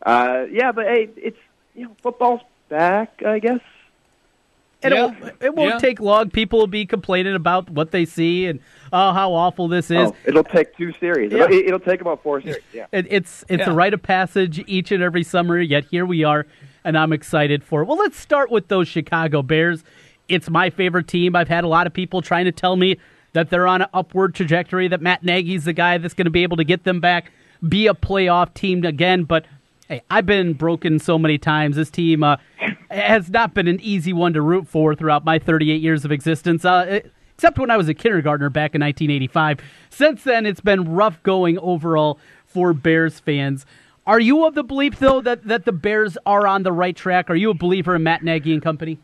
Uh, 0.00 0.46
yeah, 0.50 0.72
but 0.72 0.86
hey, 0.86 1.10
it's 1.16 1.38
you 1.74 1.84
know 1.84 1.96
football's 2.02 2.40
back, 2.70 3.22
I 3.26 3.40
guess. 3.40 3.60
And 4.82 4.92
yeah. 4.94 5.04
it, 5.06 5.20
won't, 5.20 5.34
it 5.42 5.54
won't 5.54 5.70
yeah. 5.70 5.78
take 5.78 6.00
long. 6.00 6.30
People 6.30 6.58
will 6.58 6.66
be 6.66 6.84
complaining 6.84 7.34
about 7.34 7.70
what 7.70 7.92
they 7.92 8.04
see 8.04 8.46
and 8.46 8.60
oh, 8.92 9.12
how 9.12 9.32
awful 9.32 9.68
this 9.68 9.90
is. 9.90 10.10
Oh, 10.10 10.16
it'll 10.26 10.44
take 10.44 10.76
two 10.76 10.92
series. 10.92 11.32
Yeah. 11.32 11.44
It'll, 11.44 11.56
it'll, 11.56 11.80
take 11.80 12.02
about 12.02 12.22
four 12.22 12.42
series. 12.42 12.62
Yeah, 12.72 12.86
it, 12.92 13.06
it's 13.08 13.44
it's 13.48 13.66
a 13.66 13.72
rite 13.72 13.94
of 13.94 14.02
passage 14.02 14.62
each 14.66 14.92
and 14.92 15.02
every 15.02 15.22
summer. 15.22 15.58
Yet 15.58 15.86
here 15.86 16.04
we 16.04 16.24
are, 16.24 16.46
and 16.84 16.96
I'm 16.98 17.12
excited 17.12 17.64
for 17.64 17.82
it. 17.82 17.86
Well, 17.86 17.96
let's 17.96 18.18
start 18.18 18.50
with 18.50 18.68
those 18.68 18.86
Chicago 18.86 19.42
Bears. 19.42 19.82
It's 20.28 20.50
my 20.50 20.68
favorite 20.68 21.08
team. 21.08 21.36
I've 21.36 21.48
had 21.48 21.64
a 21.64 21.68
lot 21.68 21.86
of 21.86 21.94
people 21.94 22.20
trying 22.20 22.44
to 22.44 22.52
tell 22.52 22.76
me 22.76 22.98
that 23.32 23.48
they're 23.48 23.66
on 23.66 23.82
an 23.82 23.88
upward 23.94 24.34
trajectory. 24.34 24.88
That 24.88 25.00
Matt 25.00 25.22
Nagy's 25.22 25.64
the 25.64 25.72
guy 25.72 25.96
that's 25.98 26.14
going 26.14 26.26
to 26.26 26.30
be 26.30 26.42
able 26.42 26.58
to 26.58 26.64
get 26.64 26.84
them 26.84 27.00
back, 27.00 27.32
be 27.66 27.86
a 27.86 27.94
playoff 27.94 28.52
team 28.52 28.84
again. 28.84 29.24
But 29.24 29.46
hey, 29.88 30.02
I've 30.10 30.26
been 30.26 30.52
broken 30.52 30.98
so 30.98 31.18
many 31.18 31.38
times. 31.38 31.76
This 31.76 31.90
team 31.90 32.22
uh, 32.22 32.36
has 32.90 33.30
not 33.30 33.54
been 33.54 33.68
an 33.68 33.80
easy 33.80 34.12
one 34.12 34.32
to 34.34 34.42
root 34.42 34.68
for 34.68 34.94
throughout 34.94 35.24
my 35.24 35.38
38 35.38 35.80
years 35.80 36.04
of 36.04 36.12
existence. 36.12 36.64
Uh, 36.64 37.00
except 37.36 37.58
when 37.58 37.70
I 37.70 37.76
was 37.76 37.88
a 37.88 37.94
kindergartner 37.94 38.48
back 38.48 38.74
in 38.74 38.80
1985. 38.80 39.60
Since 39.90 40.24
then, 40.24 40.46
it's 40.46 40.60
been 40.60 40.94
rough 40.94 41.22
going 41.22 41.58
overall 41.58 42.18
for 42.46 42.72
Bears 42.72 43.20
fans. 43.20 43.66
Are 44.06 44.20
you 44.20 44.46
of 44.46 44.54
the 44.54 44.62
belief, 44.62 44.98
though, 44.98 45.20
that, 45.20 45.44
that 45.44 45.64
the 45.64 45.72
Bears 45.72 46.16
are 46.24 46.46
on 46.46 46.62
the 46.62 46.72
right 46.72 46.96
track? 46.96 47.28
Are 47.28 47.34
you 47.34 47.50
a 47.50 47.54
believer 47.54 47.94
in 47.96 48.04
Matt 48.04 48.22
Nagy 48.22 48.54
and 48.54 48.62
company? 48.62 48.98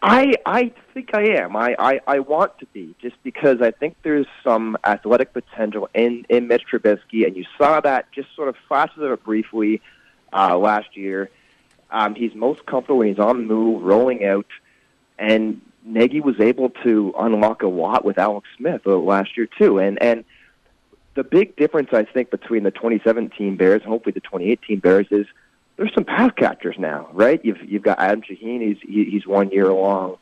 I 0.00 0.34
I 0.46 0.72
think 0.94 1.10
I 1.12 1.40
am. 1.40 1.56
I, 1.56 1.74
I, 1.76 2.00
I 2.06 2.18
want 2.20 2.56
to 2.60 2.66
be 2.66 2.94
just 3.02 3.16
because 3.24 3.60
I 3.60 3.72
think 3.72 3.96
there's 4.04 4.28
some 4.44 4.76
athletic 4.84 5.32
potential 5.32 5.88
in 5.92 6.24
in 6.28 6.46
Mitch 6.46 6.62
Trubisky, 6.72 7.26
and 7.26 7.36
you 7.36 7.44
saw 7.56 7.80
that 7.80 8.10
just 8.12 8.28
sort 8.36 8.48
of 8.48 8.54
flashes 8.68 9.02
of 9.02 9.10
it 9.10 9.24
briefly 9.24 9.82
uh, 10.32 10.56
last 10.56 10.96
year. 10.96 11.30
Um, 11.90 12.14
he's 12.14 12.34
most 12.34 12.66
comfortable 12.66 12.98
when 12.98 13.08
he's 13.08 13.18
on 13.18 13.38
the 13.38 13.44
move, 13.44 13.82
rolling 13.82 14.24
out, 14.24 14.46
and 15.18 15.60
Nagy 15.84 16.20
was 16.20 16.38
able 16.38 16.70
to 16.84 17.14
unlock 17.18 17.62
a 17.62 17.66
lot 17.68 18.04
with 18.04 18.18
Alex 18.18 18.46
Smith 18.56 18.84
last 18.86 19.36
year 19.36 19.48
too. 19.58 19.78
And 19.78 20.00
and 20.02 20.24
the 21.14 21.24
big 21.24 21.56
difference 21.56 21.88
I 21.92 22.04
think 22.04 22.30
between 22.30 22.62
the 22.62 22.70
2017 22.70 23.56
Bears 23.56 23.82
and 23.82 23.90
hopefully 23.90 24.12
the 24.12 24.20
2018 24.20 24.78
Bears 24.80 25.06
is 25.10 25.26
there's 25.76 25.94
some 25.94 26.04
pass 26.04 26.32
catchers 26.36 26.76
now, 26.78 27.08
right? 27.12 27.42
You've 27.44 27.62
you've 27.64 27.82
got 27.82 27.98
Adam 27.98 28.22
Shaheen, 28.22 28.60
he's 28.60 28.78
he, 28.82 29.04
he's 29.04 29.26
one 29.26 29.50
year 29.50 29.68
along. 29.68 30.18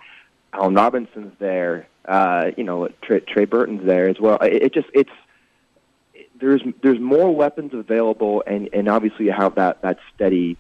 Allen 0.53 0.75
Robinson's 0.75 1.33
there. 1.39 1.89
Uh, 2.05 2.53
you 2.57 2.63
know, 2.63 2.89
Trey, 3.03 3.21
Trey 3.21 3.47
Burton's 3.47 3.85
there 3.85 4.09
as 4.09 4.21
well. 4.21 4.39
It, 4.39 4.63
it 4.63 4.75
just 4.75 4.89
it's 4.95 5.11
there's 6.41 6.63
there's 6.83 7.01
more 7.01 7.35
weapons 7.35 7.75
available, 7.75 8.43
and 8.47 8.69
and 8.73 8.89
obviously 8.89 9.27
you 9.27 9.33
have 9.33 9.57
that 9.57 9.83
that 9.83 9.99
steady, 10.15 10.57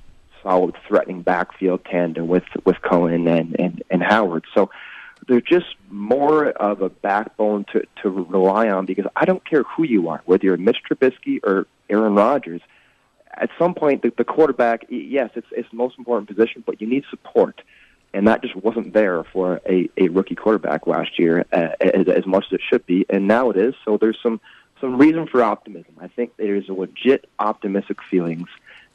solid, 0.47 0.77
threatening 0.87 1.23
backfield 1.23 1.85
tandem 1.85 2.29
with 2.29 2.45
with 2.65 2.81
Cohen 2.83 3.27
and 3.27 3.59
and 3.59 3.83
and 3.91 4.03
Howard. 4.03 4.45
So 4.55 4.71
there's 5.27 5.43
just 5.43 5.75
more 5.91 6.51
of 6.51 6.83
a 6.83 6.89
backbone 6.89 7.65
to 7.73 7.83
to 8.03 8.11
rely 8.11 8.69
on 8.69 8.87
because 8.87 9.07
I 9.17 9.25
don't 9.25 9.45
care 9.45 9.63
who 9.65 9.85
you 9.85 10.09
are, 10.09 10.23
whether 10.27 10.45
you're 10.45 10.57
Mitch 10.57 10.83
Trubisky 10.89 11.41
or 11.43 11.67
Aaron 11.89 12.15
Rodgers 12.15 12.61
at 13.37 13.51
some 13.59 13.75
point, 13.75 14.03
the, 14.03 14.13
the 14.17 14.25
quarterback, 14.25 14.87
yes, 14.89 15.31
it's 15.35 15.47
it's 15.53 15.69
the 15.71 15.77
most 15.77 15.99
important 15.99 16.29
position, 16.29 16.63
but 16.65 16.81
you 16.81 16.87
need 16.87 17.05
support, 17.11 17.61
and 18.15 18.27
that 18.29 18.43
just 18.43 18.57
wasn't 18.57 18.93
there 18.95 19.25
for 19.25 19.61
a, 19.69 19.91
a 19.99 20.09
rookie 20.09 20.35
quarterback 20.35 20.87
last 20.87 21.19
year 21.19 21.45
uh, 21.53 21.69
as, 21.81 22.09
as 22.09 22.27
much 22.27 22.47
as 22.51 22.55
it 22.55 22.61
should 22.69 22.87
be, 22.87 23.05
and 23.11 23.29
now 23.29 23.51
it 23.51 23.57
is. 23.57 23.75
So 23.85 23.99
there's 23.99 24.19
some 24.23 24.41
some 24.81 24.97
reason 24.97 25.27
for 25.27 25.43
optimism. 25.43 25.95
I 26.01 26.09
think 26.09 26.33
there's 26.37 26.69
a 26.69 26.73
legit 26.73 27.29
optimistic 27.39 27.99
feelings, 28.11 28.49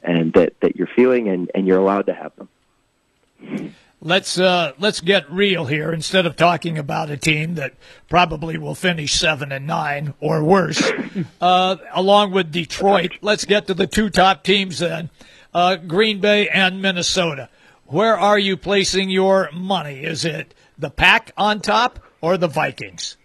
and 0.04 0.34
that 0.34 0.60
that 0.62 0.76
you're 0.76 0.90
feeling, 0.96 1.30
and 1.30 1.52
and 1.54 1.68
you're 1.68 1.80
allowed 1.80 2.08
to 2.08 2.14
have 2.14 2.36
them 2.36 3.74
let's 4.02 4.40
uh, 4.40 4.74
let's 4.80 5.00
get 5.00 5.32
real 5.32 5.66
here. 5.66 5.92
Instead 5.92 6.26
of 6.26 6.36
talking 6.36 6.78
about 6.78 7.10
a 7.10 7.18
team 7.18 7.56
that 7.56 7.74
probably 8.10 8.58
will 8.58 8.76
finish 8.76 9.14
seven 9.14 9.52
and 9.52 9.68
nine 9.68 10.14
or 10.20 10.44
worse, 10.44 10.92
uh, 11.42 11.78
along 11.94 12.32
with 12.32 12.52
Detroit, 12.52 13.12
let's 13.22 13.46
get 13.46 13.68
to 13.68 13.74
the 13.74 13.88
two 13.88 14.10
top 14.10 14.44
teams 14.44 14.80
then: 14.80 15.10
uh, 15.54 15.76
Green 15.76 16.20
Bay 16.20 16.50
and 16.50 16.82
Minnesota. 16.82 17.50
Where 17.86 18.18
are 18.18 18.40
you 18.40 18.58
placing 18.58 19.10
your 19.10 19.50
money? 19.52 20.04
Is 20.04 20.26
it 20.26 20.54
the 20.78 20.90
Pack 20.90 21.32
on 21.38 21.60
top 21.60 22.00
or 22.22 22.38
the 22.38 22.48
Vikings? 22.48 23.18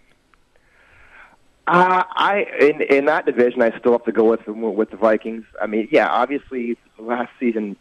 Uh, 1.66 2.04
I 2.08 2.46
in 2.60 2.80
in 2.82 3.04
that 3.06 3.26
division, 3.26 3.60
I 3.60 3.76
still 3.78 3.92
have 3.92 4.04
to 4.04 4.12
go 4.12 4.30
with 4.30 4.46
with 4.46 4.90
the 4.90 4.96
Vikings. 4.96 5.44
I 5.60 5.66
mean, 5.66 5.88
yeah, 5.90 6.08
obviously 6.08 6.78
last 6.98 7.30
season 7.40 7.76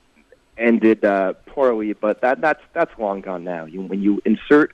ended 0.58 1.04
uh, 1.06 1.34
poorly, 1.46 1.94
but 1.94 2.22
that 2.22 2.42
that's 2.42 2.62
that's 2.74 2.92
long 2.98 3.22
gone 3.22 3.44
now. 3.44 3.66
You, 3.66 3.82
when 3.82 4.02
you 4.02 4.22
insert 4.26 4.74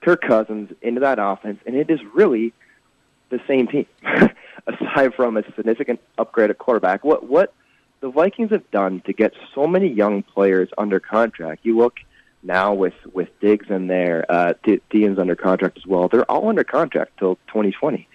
Kirk 0.00 0.22
Cousins 0.22 0.70
into 0.82 1.00
that 1.00 1.18
offense, 1.20 1.58
and 1.66 1.74
it 1.74 1.90
is 1.90 2.00
really 2.14 2.52
the 3.30 3.40
same 3.48 3.66
team, 3.66 3.86
aside 4.66 5.14
from 5.14 5.36
a 5.36 5.42
significant 5.56 6.00
upgrade 6.16 6.50
at 6.50 6.58
quarterback. 6.58 7.04
What 7.04 7.28
what 7.28 7.52
the 8.00 8.10
Vikings 8.10 8.50
have 8.50 8.70
done 8.70 9.00
to 9.06 9.12
get 9.12 9.32
so 9.54 9.66
many 9.66 9.88
young 9.88 10.22
players 10.22 10.68
under 10.78 11.00
contract. 11.00 11.64
You 11.64 11.76
look 11.78 11.96
now 12.42 12.74
with 12.74 12.94
with 13.12 13.28
Diggs 13.40 13.66
in 13.70 13.86
there, 13.88 14.24
uh, 14.28 14.54
Dean's 14.90 15.18
under 15.18 15.34
contract 15.34 15.78
as 15.78 15.86
well. 15.86 16.08
They're 16.08 16.30
all 16.30 16.48
under 16.48 16.64
contract 16.64 17.18
till 17.18 17.36
2020, 17.48 18.06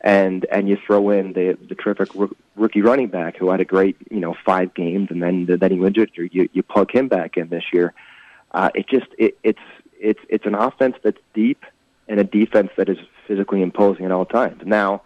and 0.00 0.46
and 0.50 0.68
you 0.68 0.78
throw 0.86 1.10
in 1.10 1.32
the 1.32 1.58
the 1.68 1.74
terrific 1.74 2.14
roo- 2.14 2.36
rookie 2.56 2.82
running 2.82 3.08
back 3.08 3.36
who 3.36 3.50
had 3.50 3.60
a 3.60 3.64
great 3.64 3.96
you 4.10 4.20
know 4.20 4.36
five 4.44 4.74
games 4.74 5.08
and 5.10 5.22
then 5.22 5.46
the 5.46 5.56
then 5.56 5.72
he 5.72 5.84
injured. 5.84 6.10
You 6.14 6.48
you 6.52 6.62
plug 6.62 6.90
him 6.90 7.08
back 7.08 7.36
in 7.36 7.48
this 7.48 7.64
year. 7.72 7.94
Uh, 8.52 8.70
it 8.74 8.88
just 8.88 9.06
it, 9.18 9.36
it's 9.42 9.58
it's 9.98 10.20
it's 10.28 10.46
an 10.46 10.54
offense 10.54 10.96
that's 11.02 11.20
deep 11.34 11.64
and 12.06 12.20
a 12.20 12.24
defense 12.24 12.70
that 12.76 12.88
is 12.88 12.98
physically 13.26 13.60
imposing 13.60 14.04
at 14.04 14.12
all 14.12 14.24
times. 14.24 14.62
Now, 14.64 15.02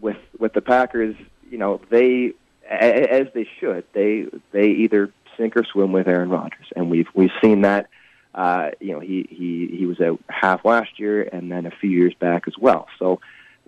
with 0.00 0.16
with 0.38 0.52
the 0.52 0.62
Packers, 0.62 1.16
you 1.50 1.58
know 1.58 1.80
they 1.90 2.32
as 2.68 3.26
they 3.34 3.48
should 3.58 3.84
they 3.92 4.26
they 4.52 4.68
either 4.68 5.12
sink 5.36 5.56
or 5.56 5.64
swim 5.64 5.92
with 5.92 6.06
Aaron 6.06 6.30
Rodgers, 6.30 6.66
and 6.76 6.90
we've 6.90 7.08
we've 7.14 7.32
seen 7.42 7.62
that. 7.62 7.88
Uh, 8.32 8.70
you 8.78 8.92
know 8.92 9.00
he 9.00 9.26
he 9.28 9.76
he 9.76 9.86
was 9.86 10.00
out 10.00 10.20
half 10.28 10.64
last 10.64 11.00
year 11.00 11.28
and 11.32 11.50
then 11.50 11.66
a 11.66 11.70
few 11.72 11.90
years 11.90 12.14
back 12.14 12.46
as 12.46 12.56
well. 12.56 12.86
So 12.96 13.20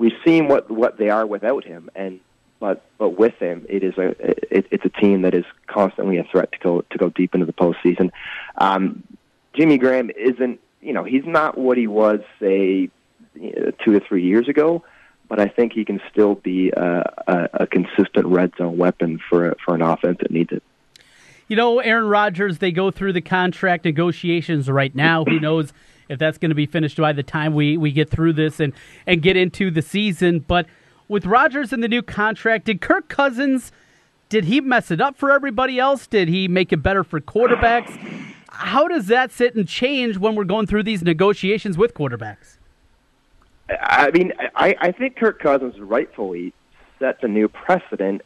we've 0.02 0.18
seen 0.24 0.48
what 0.48 0.68
what 0.68 0.98
they 0.98 1.08
are 1.10 1.24
without 1.24 1.64
him, 1.64 1.88
and 1.94 2.18
but 2.58 2.84
but 2.98 3.10
with 3.10 3.34
him, 3.38 3.64
it 3.68 3.84
is 3.84 3.96
a 3.96 4.08
it, 4.18 4.66
it's 4.70 4.84
a 4.84 4.88
team 4.88 5.22
that 5.22 5.32
is 5.32 5.44
constantly 5.68 6.18
a 6.18 6.24
threat 6.24 6.50
to 6.52 6.58
go 6.58 6.80
to 6.90 6.98
go 6.98 7.08
deep 7.08 7.34
into 7.34 7.46
the 7.46 7.52
postseason. 7.52 8.10
Um, 8.58 9.04
Jimmy 9.54 9.78
Graham 9.78 10.10
isn't 10.10 10.60
you 10.80 10.92
know 10.92 11.04
he's 11.04 11.24
not 11.24 11.56
what 11.56 11.78
he 11.78 11.86
was 11.86 12.20
say 12.40 12.90
two 13.84 13.96
or 13.96 14.00
three 14.00 14.24
years 14.24 14.48
ago, 14.48 14.82
but 15.28 15.38
I 15.38 15.46
think 15.46 15.72
he 15.72 15.84
can 15.84 16.00
still 16.10 16.34
be 16.34 16.70
a, 16.70 17.14
a, 17.28 17.48
a 17.62 17.66
consistent 17.68 18.26
red 18.26 18.52
zone 18.58 18.76
weapon 18.76 19.20
for 19.30 19.56
for 19.64 19.76
an 19.76 19.82
offense 19.82 20.18
that 20.20 20.32
needs 20.32 20.50
it. 20.50 20.64
You 21.46 21.56
know, 21.56 21.78
Aaron 21.78 22.06
Rodgers, 22.06 22.58
they 22.58 22.72
go 22.72 22.90
through 22.90 23.12
the 23.12 23.20
contract 23.20 23.84
negotiations 23.84 24.68
right 24.68 24.94
now. 24.94 25.24
Who 25.24 25.38
knows 25.38 25.72
if 26.12 26.18
that's 26.18 26.38
going 26.38 26.50
to 26.50 26.54
be 26.54 26.66
finished 26.66 26.98
by 26.98 27.12
the 27.12 27.22
time 27.22 27.54
we, 27.54 27.76
we 27.76 27.90
get 27.90 28.10
through 28.10 28.34
this 28.34 28.60
and, 28.60 28.72
and 29.06 29.22
get 29.22 29.36
into 29.36 29.70
the 29.70 29.82
season. 29.82 30.40
But 30.40 30.66
with 31.08 31.24
Rodgers 31.24 31.72
and 31.72 31.82
the 31.82 31.88
new 31.88 32.02
contract, 32.02 32.66
did 32.66 32.80
Kirk 32.80 33.08
Cousins, 33.08 33.72
did 34.28 34.44
he 34.44 34.60
mess 34.60 34.90
it 34.90 35.00
up 35.00 35.16
for 35.16 35.30
everybody 35.30 35.78
else? 35.78 36.06
Did 36.06 36.28
he 36.28 36.48
make 36.48 36.72
it 36.72 36.82
better 36.82 37.02
for 37.02 37.20
quarterbacks? 37.20 37.98
How 38.48 38.86
does 38.86 39.06
that 39.06 39.32
sit 39.32 39.54
and 39.54 39.66
change 39.66 40.18
when 40.18 40.34
we're 40.34 40.44
going 40.44 40.66
through 40.66 40.82
these 40.82 41.02
negotiations 41.02 41.78
with 41.78 41.94
quarterbacks? 41.94 42.58
I 43.70 44.10
mean, 44.10 44.32
I, 44.54 44.76
I 44.78 44.92
think 44.92 45.16
Kirk 45.16 45.38
Cousins 45.40 45.80
rightfully 45.80 46.52
sets 46.98 47.22
a 47.22 47.28
new 47.28 47.48
precedent. 47.48 48.20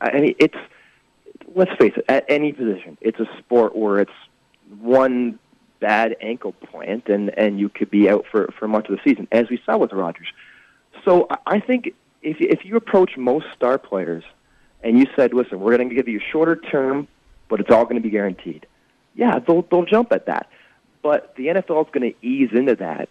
I 0.00 0.20
mean, 0.20 0.34
it's 0.38 0.56
let's 1.54 1.72
face 1.80 1.92
it, 1.96 2.04
at 2.08 2.24
any 2.28 2.52
position, 2.52 2.96
it's 3.00 3.18
a 3.18 3.26
sport 3.38 3.74
where 3.74 3.98
it's 3.98 4.12
one 4.80 5.38
bad 5.80 6.16
ankle 6.20 6.52
plant, 6.52 7.08
and 7.08 7.30
and 7.38 7.58
you 7.58 7.68
could 7.68 7.90
be 7.90 8.08
out 8.08 8.24
for 8.30 8.52
for 8.58 8.68
much 8.68 8.88
of 8.88 8.96
the 8.96 9.02
season, 9.08 9.28
as 9.32 9.48
we 9.50 9.60
saw 9.64 9.76
with 9.76 9.92
Rodgers. 9.92 10.28
So 11.04 11.26
I- 11.46 11.60
think 11.60 11.94
if 12.22 12.40
if 12.40 12.64
you 12.64 12.76
approach 12.76 13.16
most 13.16 13.46
star 13.54 13.78
players 13.78 14.24
and 14.82 14.98
you 14.98 15.06
said, 15.16 15.34
"Listen, 15.34 15.60
we're 15.60 15.76
going 15.76 15.88
to 15.88 15.94
give 15.94 16.08
you 16.08 16.18
a 16.18 16.30
shorter 16.32 16.56
term, 16.56 17.08
but 17.48 17.60
it's 17.60 17.70
all 17.70 17.84
going 17.84 17.96
to 17.96 18.02
be 18.02 18.10
guaranteed," 18.10 18.66
yeah, 19.14 19.38
they'll 19.38 19.62
they'll 19.62 19.84
jump 19.84 20.12
at 20.12 20.26
that. 20.26 20.48
But 21.02 21.34
the 21.36 21.48
NFL 21.48 21.84
is 21.86 21.90
going 21.92 22.12
to 22.12 22.26
ease 22.26 22.50
into 22.52 22.76
that, 22.76 23.08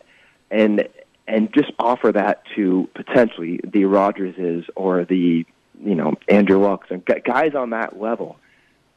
and 0.49 0.88
and 1.28 1.53
just 1.53 1.72
offer 1.80 2.11
that 2.11 2.43
to 2.55 2.89
potentially 2.95 3.59
the 3.64 3.84
Rodgerses 3.84 4.68
or 4.76 5.05
the 5.05 5.45
you 5.84 5.95
know 5.95 6.14
Andrew 6.28 6.59
Lucks 6.59 6.88
and 6.89 7.03
guys 7.05 7.55
on 7.55 7.72
that 7.72 7.99
level. 7.99 8.38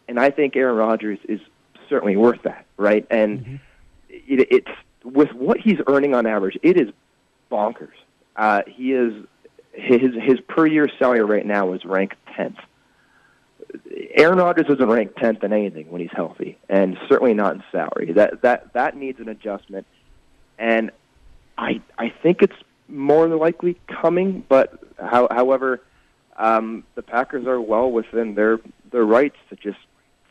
And 0.09 0.21
I 0.21 0.31
think 0.31 0.57
Aaron 0.57 0.77
Rodgers 0.77 1.19
is 1.29 1.41
certainly 1.89 2.17
worth 2.17 2.43
that, 2.43 2.67
right? 2.77 3.07
And 3.11 3.61
it, 4.09 4.49
it's 4.51 4.71
with 5.05 5.33
what 5.33 5.59
he's 5.59 5.79
earning 5.87 6.15
on 6.15 6.27
average, 6.27 6.59
it 6.63 6.77
is 6.77 6.91
bonkers. 7.51 7.95
Uh, 8.37 8.63
he 8.67 8.93
is 8.93 9.25
his 9.73 10.13
his 10.23 10.41
per 10.49 10.67
year 10.67 10.89
salary 10.99 11.23
right 11.23 11.47
now 11.47 11.73
is 11.73 11.85
ranked 11.85 12.17
tenth. 12.35 12.59
Aaron 14.15 14.39
Rodgers 14.39 14.67
isn't 14.69 14.89
ranked 14.89 15.17
tenth 15.19 15.43
in 15.45 15.53
anything 15.53 15.91
when 15.91 16.01
he's 16.01 16.11
healthy, 16.13 16.59
and 16.69 16.97
certainly 17.09 17.35
not 17.35 17.55
in 17.55 17.63
salary. 17.73 18.13
That 18.13 18.43
that 18.43 18.73
that 18.75 18.97
needs 18.97 19.21
an 19.21 19.29
adjustment, 19.29 19.87
and 20.59 20.91
I 21.59 21.81
I 21.99 22.13
think 22.23 22.43
it's 22.43 22.57
more 22.89 23.29
than 23.29 23.39
likely 23.39 23.79
coming. 23.89 24.45
But 24.49 24.79
how, 24.99 25.29
however, 25.31 25.83
um, 26.37 26.85
the 26.95 27.03
Packers 27.03 27.47
are 27.47 27.61
well 27.61 27.91
within 27.91 28.35
their 28.35 28.61
their 28.91 29.05
rights 29.05 29.37
to 29.51 29.57
just 29.57 29.79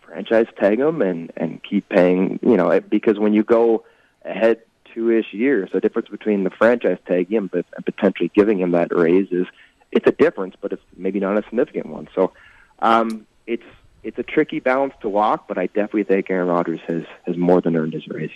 franchise 0.05 0.47
tag 0.59 0.79
him 0.79 1.01
and 1.01 1.31
and 1.37 1.61
keep 1.63 1.89
paying. 1.89 2.39
You 2.41 2.57
know, 2.57 2.79
because 2.79 3.19
when 3.19 3.33
you 3.33 3.43
go 3.43 3.83
ahead 4.23 4.61
two 4.93 5.11
ish 5.11 5.33
years, 5.33 5.69
the 5.73 5.79
difference 5.79 6.09
between 6.09 6.43
the 6.43 6.49
franchise 6.49 6.97
tag 7.07 7.31
him 7.31 7.49
but 7.51 7.65
and 7.75 7.85
potentially 7.85 8.31
giving 8.33 8.59
him 8.59 8.71
that 8.71 8.95
raise 8.95 9.31
is 9.31 9.47
it's 9.91 10.07
a 10.07 10.11
difference, 10.11 10.55
but 10.59 10.73
it's 10.73 10.83
maybe 10.95 11.19
not 11.19 11.37
a 11.37 11.43
significant 11.43 11.87
one. 11.87 12.07
So 12.15 12.33
um, 12.79 13.25
it's 13.47 13.63
it's 14.03 14.19
a 14.19 14.23
tricky 14.23 14.59
balance 14.59 14.93
to 15.01 15.09
walk, 15.09 15.47
but 15.47 15.57
I 15.57 15.67
definitely 15.67 16.03
think 16.03 16.29
Aaron 16.29 16.47
Rodgers 16.47 16.79
has 16.87 17.03
has 17.25 17.37
more 17.37 17.61
than 17.61 17.75
earned 17.75 17.93
his 17.93 18.07
raise. 18.07 18.31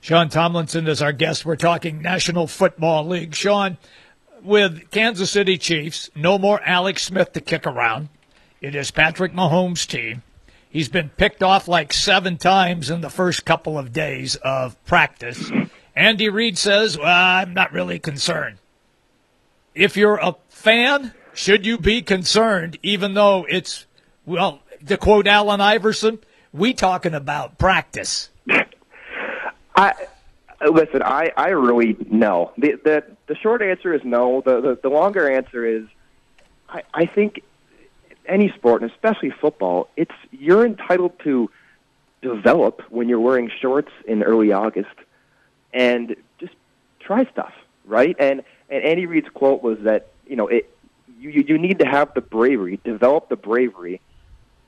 Sean 0.00 0.28
Tomlinson 0.28 0.86
is 0.86 1.00
our 1.00 1.12
guest. 1.12 1.46
We're 1.46 1.56
talking 1.56 2.02
National 2.02 2.46
Football 2.46 3.06
League. 3.06 3.34
Sean, 3.34 3.78
with 4.42 4.90
Kansas 4.90 5.30
City 5.30 5.56
Chiefs, 5.56 6.10
no 6.14 6.38
more 6.38 6.60
Alex 6.62 7.04
Smith 7.04 7.32
to 7.32 7.40
kick 7.40 7.66
around. 7.66 8.10
It 8.64 8.74
is 8.74 8.90
Patrick 8.90 9.34
Mahomes' 9.34 9.86
team. 9.86 10.22
He's 10.70 10.88
been 10.88 11.10
picked 11.10 11.42
off 11.42 11.68
like 11.68 11.92
seven 11.92 12.38
times 12.38 12.88
in 12.88 13.02
the 13.02 13.10
first 13.10 13.44
couple 13.44 13.78
of 13.78 13.92
days 13.92 14.36
of 14.36 14.82
practice. 14.86 15.52
Andy 15.94 16.30
Reid 16.30 16.56
says, 16.56 16.96
well, 16.96 17.08
I'm 17.08 17.52
not 17.52 17.74
really 17.74 17.98
concerned. 17.98 18.56
If 19.74 19.98
you're 19.98 20.16
a 20.16 20.36
fan, 20.48 21.12
should 21.34 21.66
you 21.66 21.76
be 21.76 22.00
concerned, 22.00 22.78
even 22.82 23.12
though 23.12 23.44
it's, 23.50 23.84
well, 24.24 24.60
to 24.86 24.96
quote 24.96 25.26
Allen 25.26 25.60
Iverson, 25.60 26.20
we 26.50 26.72
talking 26.72 27.12
about 27.12 27.58
practice. 27.58 28.30
I 29.76 29.92
listen. 30.66 31.02
I 31.02 31.32
I 31.36 31.48
really 31.48 31.98
no. 32.10 32.52
The 32.56 32.80
the 32.82 33.04
the 33.26 33.36
short 33.36 33.60
answer 33.60 33.92
is 33.92 34.00
no. 34.04 34.40
The 34.40 34.62
the, 34.62 34.78
the 34.84 34.88
longer 34.88 35.30
answer 35.30 35.66
is, 35.66 35.84
I 36.66 36.82
I 36.94 37.04
think 37.06 37.42
any 38.26 38.50
sport, 38.50 38.82
and 38.82 38.90
especially 38.90 39.30
football, 39.30 39.88
it's 39.96 40.14
you're 40.32 40.64
entitled 40.64 41.18
to 41.20 41.50
develop 42.22 42.82
when 42.90 43.08
you're 43.08 43.20
wearing 43.20 43.50
shorts 43.60 43.90
in 44.06 44.22
early 44.22 44.52
August, 44.52 44.94
and 45.72 46.16
just 46.38 46.54
try 47.00 47.24
stuff, 47.30 47.52
right? 47.84 48.16
And 48.18 48.42
and 48.70 48.84
Andy 48.84 49.06
Reid's 49.06 49.28
quote 49.28 49.62
was 49.62 49.78
that 49.80 50.08
you 50.26 50.36
know 50.36 50.48
it 50.48 50.70
you 51.18 51.30
you 51.30 51.58
need 51.58 51.78
to 51.80 51.86
have 51.86 52.14
the 52.14 52.20
bravery, 52.20 52.80
develop 52.84 53.28
the 53.28 53.36
bravery 53.36 54.00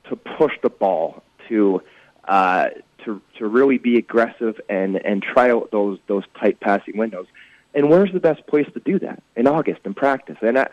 to 0.08 0.16
push 0.16 0.52
the 0.62 0.70
ball 0.70 1.22
to 1.48 1.82
uh, 2.24 2.68
to 3.04 3.20
to 3.38 3.46
really 3.46 3.78
be 3.78 3.96
aggressive 3.96 4.60
and 4.68 4.96
and 5.04 5.22
try 5.22 5.50
out 5.50 5.70
those 5.70 5.98
those 6.06 6.24
tight 6.38 6.60
passing 6.60 6.96
windows. 6.96 7.26
And 7.74 7.90
where's 7.90 8.10
the 8.12 8.20
best 8.20 8.46
place 8.46 8.66
to 8.72 8.80
do 8.80 8.98
that? 9.00 9.22
In 9.36 9.46
August 9.46 9.80
in 9.84 9.92
practice. 9.92 10.38
And 10.40 10.58
I, 10.58 10.68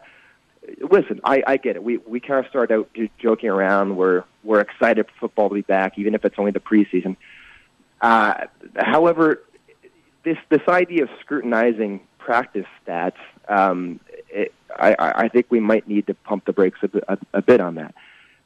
listen, 0.89 1.20
I, 1.24 1.43
I 1.45 1.57
get 1.57 1.76
it. 1.76 1.84
We 1.84 1.97
we 1.97 2.20
kind 2.20 2.43
of 2.43 2.49
start 2.49 2.72
out 2.72 2.89
joking 3.20 3.49
around. 3.49 3.95
We're 3.95 4.24
we're 4.43 4.61
excited 4.61 5.05
for 5.07 5.11
football 5.28 5.49
to 5.49 5.55
be 5.55 5.61
back, 5.61 5.97
even 5.97 6.16
if 6.16 6.26
it's 6.26 6.36
only 6.38 6.51
the 6.51 6.59
preseason. 6.59 7.16
Uh, 8.01 8.45
however, 8.76 9.43
this 10.24 10.38
this 10.49 10.61
idea 10.68 11.03
of 11.03 11.09
scrutinizing 11.22 12.01
practice 12.18 12.66
stats, 12.86 13.18
um, 13.47 13.99
it, 14.30 14.53
I, 14.76 14.95
I 14.99 15.28
think 15.30 15.47
we 15.49 15.59
might 15.59 15.88
need 15.88 16.07
to 16.07 16.14
pump 16.14 16.45
the 16.45 16.53
brakes 16.53 16.80
a, 16.82 16.88
bit- 16.88 17.03
a, 17.07 17.18
a 17.34 17.41
bit 17.41 17.61
on 17.61 17.76
that. 17.76 17.93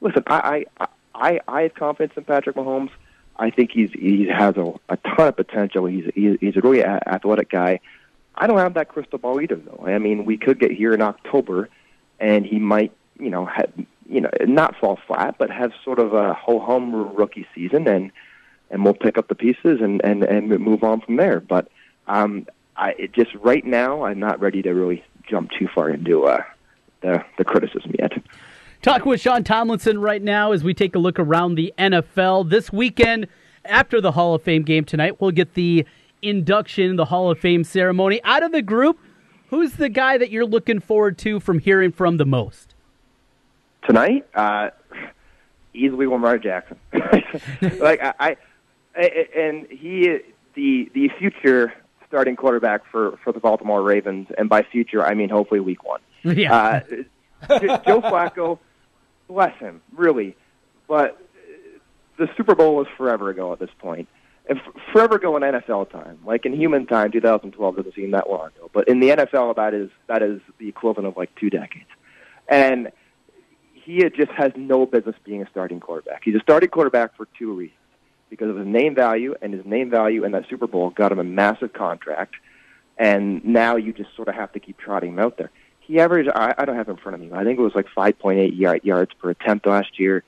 Listen, 0.02 0.24
I, 0.28 0.66
I 0.80 0.88
I 1.16 1.40
I 1.48 1.62
have 1.64 1.74
confidence 1.76 2.14
in 2.18 2.24
Patrick 2.24 2.56
Mahomes. 2.56 2.92
I 3.38 3.52
think 3.52 3.72
he's 3.72 3.92
he 3.92 4.28
has 4.28 4.58
a, 4.58 4.74
a 4.90 4.98
ton 4.98 5.28
of 5.28 5.36
potential. 5.36 5.86
He's 5.86 6.10
he, 6.16 6.38
he's 6.40 6.58
a 6.58 6.62
really 6.62 6.84
athletic 6.84 7.50
guy. 7.50 7.80
I 8.36 8.46
don't 8.46 8.60
have 8.60 8.76
that 8.76 8.90
crystal 8.90 9.18
ball 9.18 9.42
either, 9.42 9.56
though. 9.56 9.84
I 9.88 9.98
mean, 9.98 10.26
we 10.26 10.38
could 10.38 10.60
get 10.60 10.72
here 10.72 10.94
in 10.94 11.02
October, 11.02 11.70
and 12.20 12.46
he 12.46 12.60
might, 12.60 12.92
you 13.20 13.30
know, 13.30 13.46
have, 13.46 13.72
you 14.10 14.22
know, 14.22 14.30
not 14.42 14.76
fall 14.78 15.00
flat, 15.08 15.36
but 15.38 15.50
have 15.50 15.72
sort 15.84 16.00
of 16.00 16.14
a 16.14 16.34
ho 16.34 16.60
hum 16.60 17.16
rookie 17.16 17.48
season, 17.54 17.88
and 17.88 18.12
and 18.70 18.84
we'll 18.84 18.94
pick 18.94 19.18
up 19.18 19.28
the 19.28 19.36
pieces 19.36 19.80
and 19.82 20.04
and 20.04 20.24
and 20.24 20.50
move 20.50 20.84
on 20.84 21.02
from 21.02 21.18
there. 21.18 21.40
But 21.40 21.70
um, 22.08 22.48
I 22.76 22.92
it 22.92 23.14
just 23.14 23.34
right 23.36 23.66
now, 23.66 24.04
I'm 24.04 24.20
not 24.20 24.40
ready 24.40 24.62
to 24.62 24.72
really 24.72 25.04
jump 25.28 25.52
too 25.52 25.68
far 25.74 25.90
into 25.90 26.26
uh, 26.26 26.44
the 27.02 27.24
the 27.38 27.44
criticism 27.44 27.94
yet. 28.00 28.14
Talking 28.82 29.10
with 29.10 29.22
Sean 29.22 29.44
Tomlinson 29.44 30.00
right 30.00 30.22
now 30.22 30.52
as 30.52 30.64
we 30.64 30.74
take 30.74 30.96
a 30.96 31.00
look 31.00 31.20
around 31.20 31.56
the 31.56 31.74
NFL 31.78 32.50
this 32.50 32.72
weekend. 32.72 33.28
After 33.66 34.00
the 34.00 34.14
Hall 34.14 34.34
of 34.34 34.44
Fame 34.44 34.64
game 34.64 34.86
tonight, 34.86 35.20
we'll 35.20 35.32
get 35.32 35.56
the 35.56 35.86
induction, 36.22 36.96
the 36.96 37.06
Hall 37.06 37.30
of 37.30 37.40
Fame 37.40 37.64
ceremony. 37.64 38.22
Out 38.24 38.44
of 38.44 38.52
the 38.52 38.62
group, 38.62 38.98
who's 39.50 39.74
the 39.74 39.90
guy 39.90 40.18
that 40.18 40.30
you're 40.30 40.46
looking 40.46 40.80
forward 40.80 41.18
to 41.20 41.40
from 41.40 41.60
hearing 41.60 41.92
from 41.92 42.18
the 42.18 42.26
most? 42.26 42.74
Tonight, 43.86 44.28
uh, 44.34 44.70
easily 45.74 46.08
Lamar 46.08 46.38
Jackson. 46.38 46.78
like 46.94 48.02
I, 48.02 48.14
I, 48.20 48.38
I, 48.96 49.02
and 49.36 49.68
he 49.70 50.20
the 50.56 50.90
the 50.94 51.10
future 51.20 51.74
starting 52.08 52.36
quarterback 52.36 52.82
for 52.92 53.18
for 53.24 53.32
the 53.32 53.40
Baltimore 53.40 53.82
Ravens, 53.82 54.28
and 54.38 54.50
by 54.50 54.64
future 54.64 55.06
I 55.06 55.14
mean 55.14 55.30
hopefully 55.30 55.60
week 55.60 55.84
one. 55.84 56.02
Yeah. 56.24 56.82
Uh, 57.48 57.60
Joe 57.60 58.02
Flacco, 58.02 58.58
bless 59.28 59.58
him, 59.60 59.80
really, 59.96 60.36
but 60.88 61.22
the 62.18 62.28
Super 62.36 62.56
Bowl 62.56 62.76
was 62.76 62.88
forever 62.98 63.30
ago 63.30 63.54
at 63.54 63.60
this 63.60 63.70
point. 63.78 64.10
And 64.50 64.60
f- 64.60 64.82
forever 64.92 65.16
ago 65.16 65.36
in 65.36 65.44
NFL 65.44 65.92
time, 65.92 66.20
like 66.26 66.46
in 66.46 66.54
human 66.54 66.86
time, 66.86 67.12
2012 67.12 67.76
doesn't 67.76 67.96
seem 67.96 68.12
that 68.12 68.30
long 68.30 68.48
ago, 68.48 68.70
but 68.74 68.88
in 68.88 69.00
the 69.00 69.10
NFL, 69.10 69.56
that 69.56 69.74
is 69.74 69.90
that 70.08 70.22
is 70.22 70.42
the 70.58 70.68
equivalent 70.68 71.08
of 71.08 71.18
like 71.18 71.34
two 71.36 71.50
decades. 71.50 71.90
And 72.48 72.92
he 73.74 74.04
just 74.10 74.32
has 74.32 74.52
no 74.56 74.86
business 74.86 75.16
being 75.24 75.42
a 75.42 75.50
starting 75.50 75.80
quarterback. 75.80 76.22
He's 76.24 76.36
a 76.36 76.40
starting 76.40 76.70
quarterback 76.70 77.16
for 77.16 77.28
two 77.38 77.54
reasons: 77.54 77.80
because 78.30 78.50
of 78.50 78.58
his 78.58 78.68
name 78.68 78.96
value, 78.96 79.36
and 79.42 79.54
his 79.54 79.66
name 79.66 79.90
value 79.90 80.24
in 80.24 80.32
that 80.32 80.48
Super 80.50 80.68
Bowl 80.68 80.90
got 80.92 81.12
him 81.12 81.20
a 81.20 81.24
massive 81.24 81.74
contract. 81.74 82.36
And 82.98 83.46
now 83.46 83.76
you 83.76 83.94
just 83.94 84.16
sort 84.16 84.28
of 84.28 84.36
have 84.36 84.52
to 84.54 84.60
keep 84.60 84.78
trotting 84.78 85.14
him 85.14 85.20
out 85.20 85.38
there. 85.38 85.52
He 85.82 86.00
averaged, 86.00 86.30
I, 86.34 86.54
I 86.58 86.66
don't 86.66 86.76
have 86.76 86.88
it 86.90 86.92
in 86.92 86.98
front 86.98 87.16
of 87.16 87.22
me, 87.22 87.32
I 87.32 87.44
think 87.44 87.60
it 87.60 87.62
was 87.62 87.76
like 87.76 87.88
5.8 87.96 88.58
yard, 88.58 88.82
yards 88.84 89.14
per 89.14 89.30
attempt 89.30 89.68
last 89.68 90.00
year. 90.00 90.24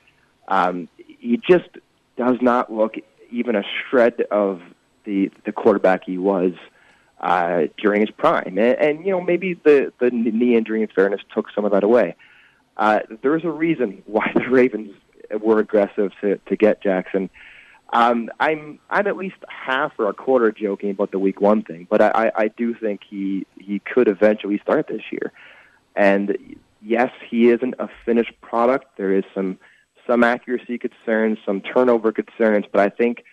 Um, 0.48 0.88
he 0.98 1.38
just 1.38 1.70
does 2.16 2.38
not 2.42 2.72
look 2.72 2.96
even 3.32 3.56
a 3.56 3.64
shred 3.90 4.22
of 4.32 4.62
the 5.06 5.32
the 5.46 5.52
quarterback 5.52 6.04
he 6.06 6.18
was 6.18 6.54
uh, 7.20 7.64
during 7.78 8.02
his 8.02 8.12
prime. 8.12 8.58
And, 8.58 8.60
and 8.60 9.06
you 9.06 9.12
know, 9.12 9.22
maybe 9.22 9.54
the 9.54 9.92
the 10.00 10.10
knee 10.12 10.56
injury, 10.56 10.82
in 10.82 10.88
fairness, 10.88 11.22
took 11.34 11.48
some 11.54 11.66
of 11.66 11.72
that 11.72 11.84
away. 11.84 12.16
Uh, 12.78 13.00
there's 13.22 13.44
a 13.44 13.52
reason 13.52 14.04
why 14.06 14.32
the 14.36 14.48
Ravens 14.50 14.92
were 15.42 15.60
aggressive 15.60 16.12
to 16.22 16.40
to 16.48 16.56
get 16.56 16.82
Jackson. 16.82 17.30
Um, 17.92 18.30
I'm 18.40 18.80
I'm 18.90 19.08
at 19.08 19.18
least 19.18 19.38
half 19.48 19.94
or 19.98 20.10
a 20.10 20.14
quarter 20.14 20.52
joking 20.52 20.92
about 20.92 21.12
the 21.12 21.20
week 21.20 21.42
one 21.42 21.64
thing, 21.64 21.88
but 21.90 22.02
I, 22.02 22.32
I 22.36 22.48
do 22.50 22.76
think 22.76 23.02
he 23.10 23.46
he 23.60 23.80
could 23.80 24.08
eventually 24.08 24.60
start 24.60 24.88
this 24.88 25.02
year. 25.12 25.32
And 25.96 26.38
yes, 26.84 27.12
he 27.30 27.50
isn't 27.50 27.76
a 27.80 27.90
finished 28.06 28.40
product. 28.42 28.98
There 28.98 29.12
is 29.12 29.24
some 29.34 29.58
some 30.10 30.24
accuracy 30.24 30.78
concerns, 30.80 31.38
some 31.46 31.62
turnover 31.62 32.12
concerns, 32.12 32.66
but 32.72 32.82
I 32.82 32.90
think 32.90 33.24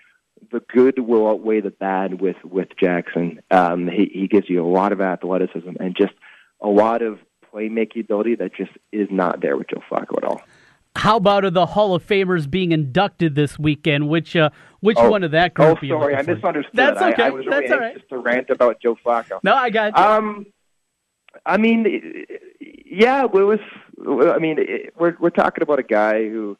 the 0.52 0.60
good 0.60 0.98
will 0.98 1.26
outweigh 1.28 1.60
the 1.60 1.70
bad 1.70 2.20
with 2.20 2.36
with 2.44 2.68
Jackson. 2.78 3.40
Um, 3.50 3.88
he, 3.88 4.10
he 4.12 4.28
gives 4.28 4.50
you 4.50 4.64
a 4.64 4.68
lot 4.68 4.92
of 4.92 5.00
athleticism 5.00 5.70
and 5.80 5.96
just 5.96 6.12
a 6.60 6.68
lot 6.68 7.00
of 7.02 7.18
playmaking 7.52 8.00
ability 8.00 8.34
that 8.36 8.54
just 8.54 8.72
is 8.92 9.08
not 9.10 9.40
there 9.40 9.56
with 9.56 9.68
Joe 9.70 9.82
Flacco 9.90 10.18
at 10.18 10.24
all. 10.24 10.42
How 10.94 11.16
about 11.16 11.52
the 11.52 11.66
Hall 11.66 11.94
of 11.94 12.06
Famers 12.06 12.50
being 12.50 12.72
inducted 12.72 13.34
this 13.34 13.58
weekend? 13.58 14.08
Which 14.08 14.36
uh, 14.36 14.50
which 14.80 14.96
Oh, 14.98 15.10
one 15.10 15.24
of 15.24 15.30
that 15.32 15.52
Oh, 15.58 15.74
group? 15.74 15.82
are 15.82 15.86
you 15.86 15.92
sorry, 15.94 16.14
I 16.14 16.22
misunderstood. 16.22 16.70
That's 16.74 17.00
okay. 17.00 17.22
I, 17.22 17.30
was 17.30 17.46
really 17.46 17.60
That's 17.60 17.72
all 17.72 17.78
right. 17.78 17.92
anxious 17.94 18.08
to 18.10 18.18
rant 18.18 18.50
about 18.50 18.80
Joe 18.82 18.96
Flacco. 19.04 19.40
No, 19.42 19.54
I 19.54 19.70
got 19.70 19.96
you. 19.96 20.02
Um, 20.04 20.46
I 21.44 21.56
mean, 21.58 22.26
yeah, 22.60 23.24
it 23.24 23.32
was. 23.32 23.58
I 23.98 24.38
mean, 24.38 24.56
it, 24.58 24.94
we're 24.98 25.16
we're 25.20 25.30
talking 25.30 25.62
about 25.62 25.78
a 25.78 25.82
guy 25.82 26.28
who 26.28 26.56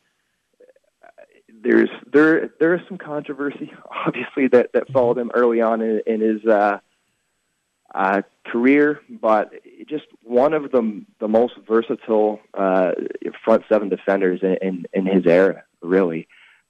there's 1.67 1.91
there 2.13 2.51
there 2.61 2.75
is 2.75 2.81
some 2.89 2.99
controversy, 2.99 3.73
obviously, 4.07 4.49
that 4.49 4.73
that 4.73 4.91
followed 4.93 5.19
him 5.19 5.31
early 5.35 5.61
on 5.61 5.81
in, 5.81 6.01
in 6.07 6.21
his 6.21 6.45
uh, 6.45 6.79
uh, 7.95 8.23
career, 8.47 9.01
but 9.09 9.53
just 9.89 10.05
one 10.23 10.55
of 10.55 10.71
the 10.71 11.05
the 11.19 11.29
most 11.29 11.55
versatile 11.67 12.41
uh, 12.55 12.93
front 13.45 13.65
seven 13.69 13.89
defenders 13.89 14.41
in, 14.43 14.57
in, 14.63 14.87
in 14.93 15.07
his 15.07 15.27
era, 15.27 15.65
really. 15.83 16.29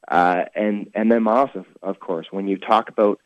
Uh, 0.08 0.44
and 0.54 0.90
and 0.94 1.10
then 1.12 1.22
Moss, 1.22 1.50
of, 1.54 1.66
of 1.82 2.00
course, 2.00 2.28
when 2.30 2.48
you 2.48 2.56
talk 2.56 2.88
about 2.88 3.20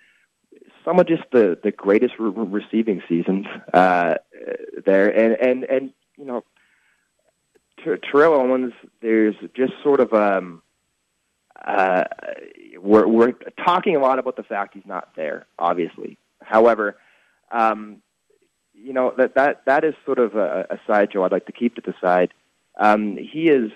some 0.84 0.98
of 0.98 1.06
just 1.06 1.24
the 1.32 1.58
the 1.62 1.70
greatest 1.70 2.14
re- 2.18 2.30
re- 2.34 2.62
receiving 2.62 3.02
seasons 3.08 3.46
uh, 3.72 4.14
there, 4.84 5.08
and 5.08 5.34
and 5.34 5.64
and 5.64 5.92
you 6.16 6.24
know, 6.24 6.42
Ter- 7.84 7.98
Terrell 7.98 8.34
Owens, 8.34 8.72
there's 9.02 9.36
just 9.54 9.74
sort 9.84 10.00
of 10.00 10.12
um, 10.14 10.62
uh, 11.64 12.04
we're 12.78 13.06
we're 13.06 13.32
talking 13.64 13.96
a 13.96 13.98
lot 13.98 14.18
about 14.18 14.36
the 14.36 14.42
fact 14.42 14.74
he's 14.74 14.86
not 14.86 15.10
there, 15.16 15.46
obviously. 15.58 16.18
However, 16.42 16.96
um, 17.50 18.02
you 18.74 18.92
know 18.92 19.12
that 19.18 19.34
that 19.34 19.64
that 19.66 19.84
is 19.84 19.94
sort 20.04 20.18
of 20.18 20.34
a, 20.34 20.66
a 20.70 20.80
sideshow. 20.86 21.24
I'd 21.24 21.32
like 21.32 21.46
to 21.46 21.52
keep 21.52 21.74
to 21.76 21.82
the 21.82 21.94
side. 22.00 22.32
Um, 22.78 23.16
he 23.16 23.48
is 23.48 23.70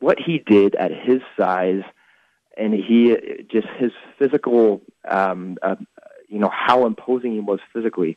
what 0.00 0.18
he 0.18 0.38
did 0.38 0.74
at 0.74 0.90
his 0.90 1.20
size, 1.38 1.82
and 2.56 2.72
he 2.72 3.14
just 3.50 3.68
his 3.78 3.92
physical, 4.18 4.80
um, 5.08 5.58
uh, 5.62 5.76
you 6.28 6.38
know, 6.38 6.50
how 6.52 6.86
imposing 6.86 7.32
he 7.32 7.40
was 7.40 7.60
physically. 7.72 8.16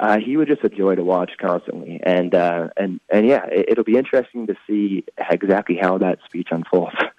Uh, 0.00 0.18
he 0.18 0.36
was 0.36 0.48
just 0.48 0.64
a 0.64 0.68
joy 0.68 0.94
to 0.94 1.04
watch 1.04 1.32
constantly, 1.40 2.00
and 2.02 2.34
uh, 2.34 2.68
and 2.76 3.00
and 3.10 3.26
yeah, 3.26 3.46
it, 3.46 3.66
it'll 3.70 3.84
be 3.84 3.96
interesting 3.96 4.46
to 4.46 4.56
see 4.66 5.04
exactly 5.30 5.78
how 5.80 5.98
that 5.98 6.18
speech 6.24 6.48
unfolds. 6.50 6.96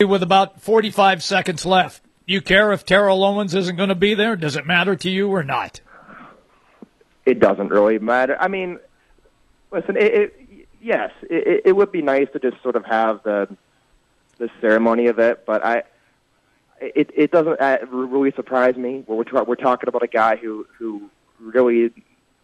With 0.00 0.22
about 0.22 0.60
45 0.60 1.22
seconds 1.22 1.64
left, 1.64 2.02
you 2.26 2.40
care 2.40 2.72
if 2.72 2.84
Terrell 2.84 3.22
Owens 3.22 3.54
isn't 3.54 3.76
going 3.76 3.90
to 3.90 3.94
be 3.94 4.14
there? 4.14 4.36
Does 4.36 4.56
it 4.56 4.66
matter 4.66 4.96
to 4.96 5.10
you 5.10 5.28
or 5.30 5.42
not? 5.42 5.80
it 7.26 7.40
doesn't 7.40 7.68
really 7.68 7.98
matter. 7.98 8.36
I 8.38 8.48
mean, 8.48 8.78
listen, 9.70 9.96
it, 9.96 10.14
it 10.14 10.66
yes, 10.80 11.10
it, 11.22 11.62
it 11.64 11.72
would 11.76 11.92
be 11.92 12.02
nice 12.02 12.28
to 12.32 12.38
just 12.38 12.62
sort 12.62 12.76
of 12.76 12.84
have 12.84 13.22
the 13.22 13.56
the 14.38 14.50
ceremony 14.60 15.06
of 15.06 15.18
it, 15.18 15.46
but 15.46 15.64
I 15.64 15.84
it 16.80 17.10
it 17.14 17.30
doesn't 17.30 17.60
uh, 17.60 17.78
really 17.90 18.32
surprise 18.32 18.76
me. 18.76 19.04
We're 19.06 19.24
we're, 19.44 19.54
talking 19.54 19.88
about 19.88 20.02
a 20.02 20.08
guy 20.08 20.36
who 20.36 20.66
who 20.78 21.10
really 21.40 21.92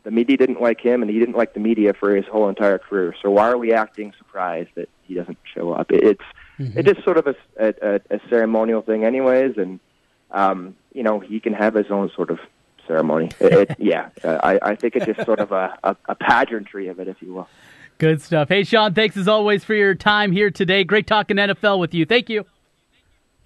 the 0.02 0.10
media 0.10 0.36
didn't 0.36 0.62
like 0.62 0.80
him, 0.80 1.02
and 1.02 1.10
he 1.10 1.18
didn't 1.18 1.36
like 1.36 1.52
the 1.52 1.60
media 1.60 1.92
for 1.92 2.14
his 2.14 2.24
whole 2.26 2.48
entire 2.48 2.78
career. 2.78 3.14
So 3.20 3.30
why 3.30 3.50
are 3.50 3.58
we 3.58 3.72
acting 3.72 4.14
surprised 4.16 4.70
that 4.76 4.88
he 5.02 5.14
doesn't 5.14 5.38
show 5.54 5.72
up? 5.72 5.90
It, 5.92 6.20
it's 6.60 6.76
it's 6.76 6.88
just 6.88 7.04
sort 7.04 7.18
of 7.18 7.26
a, 7.26 7.34
a, 7.58 8.00
a 8.10 8.20
ceremonial 8.28 8.82
thing, 8.82 9.04
anyways, 9.04 9.56
and 9.56 9.80
um, 10.30 10.76
you 10.92 11.02
know 11.02 11.20
he 11.20 11.40
can 11.40 11.52
have 11.52 11.74
his 11.74 11.90
own 11.90 12.10
sort 12.14 12.30
of 12.30 12.38
ceremony. 12.86 13.30
It, 13.40 13.52
it, 13.52 13.76
yeah, 13.78 14.10
uh, 14.24 14.38
I, 14.42 14.70
I 14.70 14.74
think 14.74 14.96
it's 14.96 15.06
just 15.06 15.24
sort 15.24 15.40
of 15.40 15.52
a, 15.52 15.76
a, 15.84 15.96
a 16.08 16.14
pageantry 16.14 16.88
of 16.88 17.00
it, 17.00 17.08
if 17.08 17.22
you 17.22 17.34
will. 17.34 17.48
Good 17.98 18.22
stuff. 18.22 18.48
Hey, 18.48 18.64
Sean, 18.64 18.94
thanks 18.94 19.16
as 19.16 19.28
always 19.28 19.62
for 19.62 19.74
your 19.74 19.94
time 19.94 20.32
here 20.32 20.50
today. 20.50 20.84
Great 20.84 21.06
talking 21.06 21.36
NFL 21.36 21.78
with 21.78 21.92
you. 21.92 22.06
Thank 22.06 22.30
you. 22.30 22.46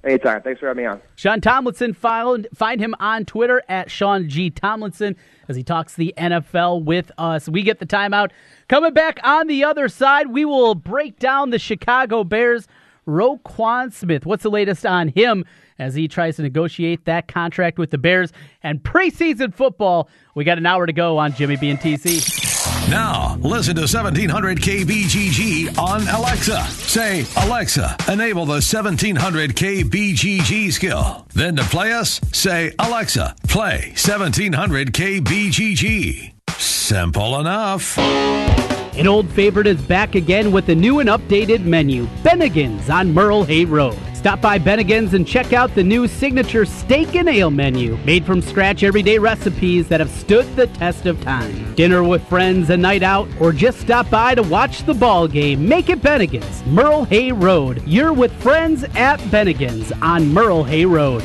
Anytime. 0.04 0.42
Thanks 0.42 0.60
for 0.60 0.68
having 0.68 0.84
me 0.84 0.86
on. 0.86 1.00
Sean 1.16 1.40
Tomlinson, 1.40 1.94
find, 1.94 2.46
find 2.54 2.78
him 2.78 2.94
on 3.00 3.24
Twitter 3.24 3.62
at 3.68 3.90
Sean 3.90 4.28
G. 4.28 4.50
Tomlinson 4.50 5.16
as 5.48 5.56
he 5.56 5.62
talks 5.62 5.94
the 5.94 6.14
NFL 6.16 6.84
with 6.84 7.10
us. 7.16 7.48
We 7.48 7.62
get 7.62 7.78
the 7.78 7.86
timeout. 7.86 8.30
Coming 8.68 8.92
back 8.92 9.18
on 9.24 9.46
the 9.46 9.64
other 9.64 9.88
side, 9.88 10.28
we 10.28 10.44
will 10.44 10.74
break 10.74 11.18
down 11.18 11.50
the 11.50 11.58
Chicago 11.58 12.22
Bears. 12.22 12.68
Roquan 13.06 13.92
Smith. 13.92 14.26
What's 14.26 14.42
the 14.42 14.50
latest 14.50 14.84
on 14.86 15.08
him 15.08 15.44
as 15.78 15.94
he 15.94 16.08
tries 16.08 16.36
to 16.36 16.42
negotiate 16.42 17.04
that 17.04 17.28
contract 17.28 17.78
with 17.78 17.90
the 17.90 17.98
Bears 17.98 18.32
and 18.62 18.82
preseason 18.82 19.54
football? 19.54 20.08
We 20.34 20.44
got 20.44 20.58
an 20.58 20.66
hour 20.66 20.86
to 20.86 20.92
go 20.92 21.18
on 21.18 21.32
Jimmy 21.34 21.56
B 21.56 21.70
and 21.70 21.78
TC. 21.78 22.54
Now, 22.90 23.36
listen 23.40 23.74
to 23.76 23.82
1700 23.82 24.58
KBGG 24.58 25.78
on 25.78 26.02
Alexa. 26.08 26.62
Say, 26.64 27.24
Alexa, 27.36 27.96
enable 28.08 28.44
the 28.44 28.60
1700 28.60 29.56
KBGG 29.56 30.72
skill. 30.72 31.26
Then 31.34 31.56
to 31.56 31.64
play 31.64 31.92
us, 31.92 32.20
say, 32.32 32.72
Alexa, 32.78 33.36
play 33.48 33.94
1700 33.96 34.92
KBGG. 34.92 36.32
Simple 36.58 37.40
enough. 37.40 38.83
An 38.96 39.08
old 39.08 39.28
favorite 39.30 39.66
is 39.66 39.82
back 39.82 40.14
again 40.14 40.52
with 40.52 40.68
a 40.68 40.74
new 40.74 41.00
and 41.00 41.08
updated 41.08 41.64
menu 41.64 42.06
Bennigan's 42.22 42.88
on 42.88 43.12
Merle 43.12 43.42
Hay 43.42 43.64
Road. 43.64 43.98
Stop 44.14 44.40
by 44.40 44.56
Bennigan's 44.56 45.14
and 45.14 45.26
check 45.26 45.52
out 45.52 45.74
the 45.74 45.82
new 45.82 46.06
signature 46.06 46.64
steak 46.64 47.16
and 47.16 47.28
ale 47.28 47.50
menu, 47.50 47.96
made 48.04 48.24
from 48.24 48.40
scratch 48.40 48.84
everyday 48.84 49.18
recipes 49.18 49.88
that 49.88 49.98
have 49.98 50.10
stood 50.10 50.46
the 50.54 50.68
test 50.68 51.06
of 51.06 51.20
time. 51.22 51.74
Dinner 51.74 52.04
with 52.04 52.26
friends, 52.28 52.70
a 52.70 52.76
night 52.76 53.02
out, 53.02 53.28
or 53.40 53.50
just 53.52 53.80
stop 53.80 54.08
by 54.10 54.36
to 54.36 54.44
watch 54.44 54.84
the 54.84 54.94
ball 54.94 55.26
game, 55.26 55.68
make 55.68 55.88
it 55.88 56.00
Bennigan's, 56.00 56.64
Merle 56.64 57.04
Hay 57.06 57.32
Road. 57.32 57.82
You're 57.84 58.12
with 58.12 58.32
friends 58.40 58.84
at 58.94 59.18
Bennigan's 59.22 59.90
on 60.02 60.32
Merle 60.32 60.62
Hay 60.62 60.86
Road. 60.86 61.24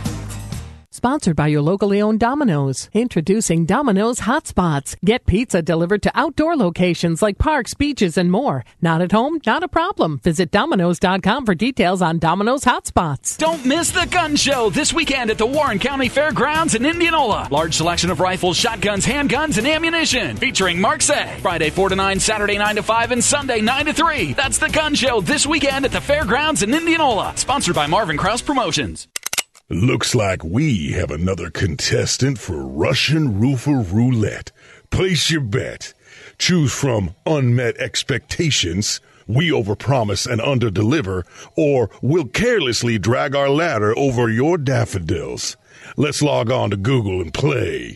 Sponsored 1.01 1.35
by 1.35 1.47
your 1.47 1.63
locally 1.63 1.99
owned 1.99 2.19
Domino's. 2.19 2.87
Introducing 2.93 3.65
Domino's 3.65 4.19
Hotspots. 4.19 4.95
Get 5.03 5.25
pizza 5.25 5.63
delivered 5.63 6.03
to 6.03 6.11
outdoor 6.13 6.55
locations 6.55 7.23
like 7.23 7.39
parks, 7.39 7.73
beaches, 7.73 8.19
and 8.19 8.31
more. 8.31 8.63
Not 8.83 9.01
at 9.01 9.11
home? 9.11 9.41
Not 9.43 9.63
a 9.63 9.67
problem. 9.67 10.19
Visit 10.19 10.51
Domino's.com 10.51 11.47
for 11.47 11.55
details 11.55 12.03
on 12.03 12.19
Domino's 12.19 12.65
Hotspots. 12.65 13.39
Don't 13.39 13.65
miss 13.65 13.89
the 13.89 14.05
gun 14.11 14.35
show 14.35 14.69
this 14.69 14.93
weekend 14.93 15.31
at 15.31 15.39
the 15.39 15.45
Warren 15.47 15.79
County 15.79 16.07
Fairgrounds 16.07 16.75
in 16.75 16.85
Indianola. 16.85 17.47
Large 17.49 17.73
selection 17.73 18.11
of 18.11 18.19
rifles, 18.19 18.55
shotguns, 18.55 19.03
handguns, 19.03 19.57
and 19.57 19.65
ammunition. 19.65 20.37
Featuring 20.37 20.79
Mark 20.79 21.01
Say. 21.01 21.35
Friday 21.41 21.71
4 21.71 21.89
to 21.89 21.95
9, 21.95 22.19
Saturday 22.19 22.59
9 22.59 22.75
to 22.75 22.83
5, 22.83 23.11
and 23.11 23.23
Sunday 23.23 23.59
9 23.59 23.85
to 23.87 23.93
3. 23.93 24.33
That's 24.33 24.59
the 24.59 24.69
gun 24.69 24.93
show 24.93 25.19
this 25.19 25.47
weekend 25.47 25.83
at 25.83 25.93
the 25.93 25.99
Fairgrounds 25.99 26.61
in 26.61 26.71
Indianola. 26.71 27.33
Sponsored 27.37 27.73
by 27.73 27.87
Marvin 27.87 28.17
Krause 28.17 28.43
Promotions. 28.43 29.07
Looks 29.71 30.13
like 30.13 30.43
we 30.43 30.91
have 30.91 31.11
another 31.11 31.49
contestant 31.49 32.37
for 32.37 32.57
Russian 32.57 33.39
Roofer 33.39 33.79
Roulette. 33.79 34.51
Place 34.89 35.31
your 35.31 35.39
bet. 35.39 35.93
Choose 36.37 36.73
from 36.73 37.15
unmet 37.25 37.77
expectations, 37.77 38.99
we 39.27 39.49
overpromise 39.49 40.29
and 40.29 40.41
underdeliver, 40.41 41.23
or 41.55 41.89
we'll 42.01 42.27
carelessly 42.27 42.99
drag 42.99 43.33
our 43.33 43.49
ladder 43.49 43.97
over 43.97 44.27
your 44.27 44.57
daffodils. 44.57 45.55
Let's 45.95 46.21
log 46.21 46.51
on 46.51 46.71
to 46.71 46.75
Google 46.77 47.21
and 47.21 47.33
play. 47.33 47.95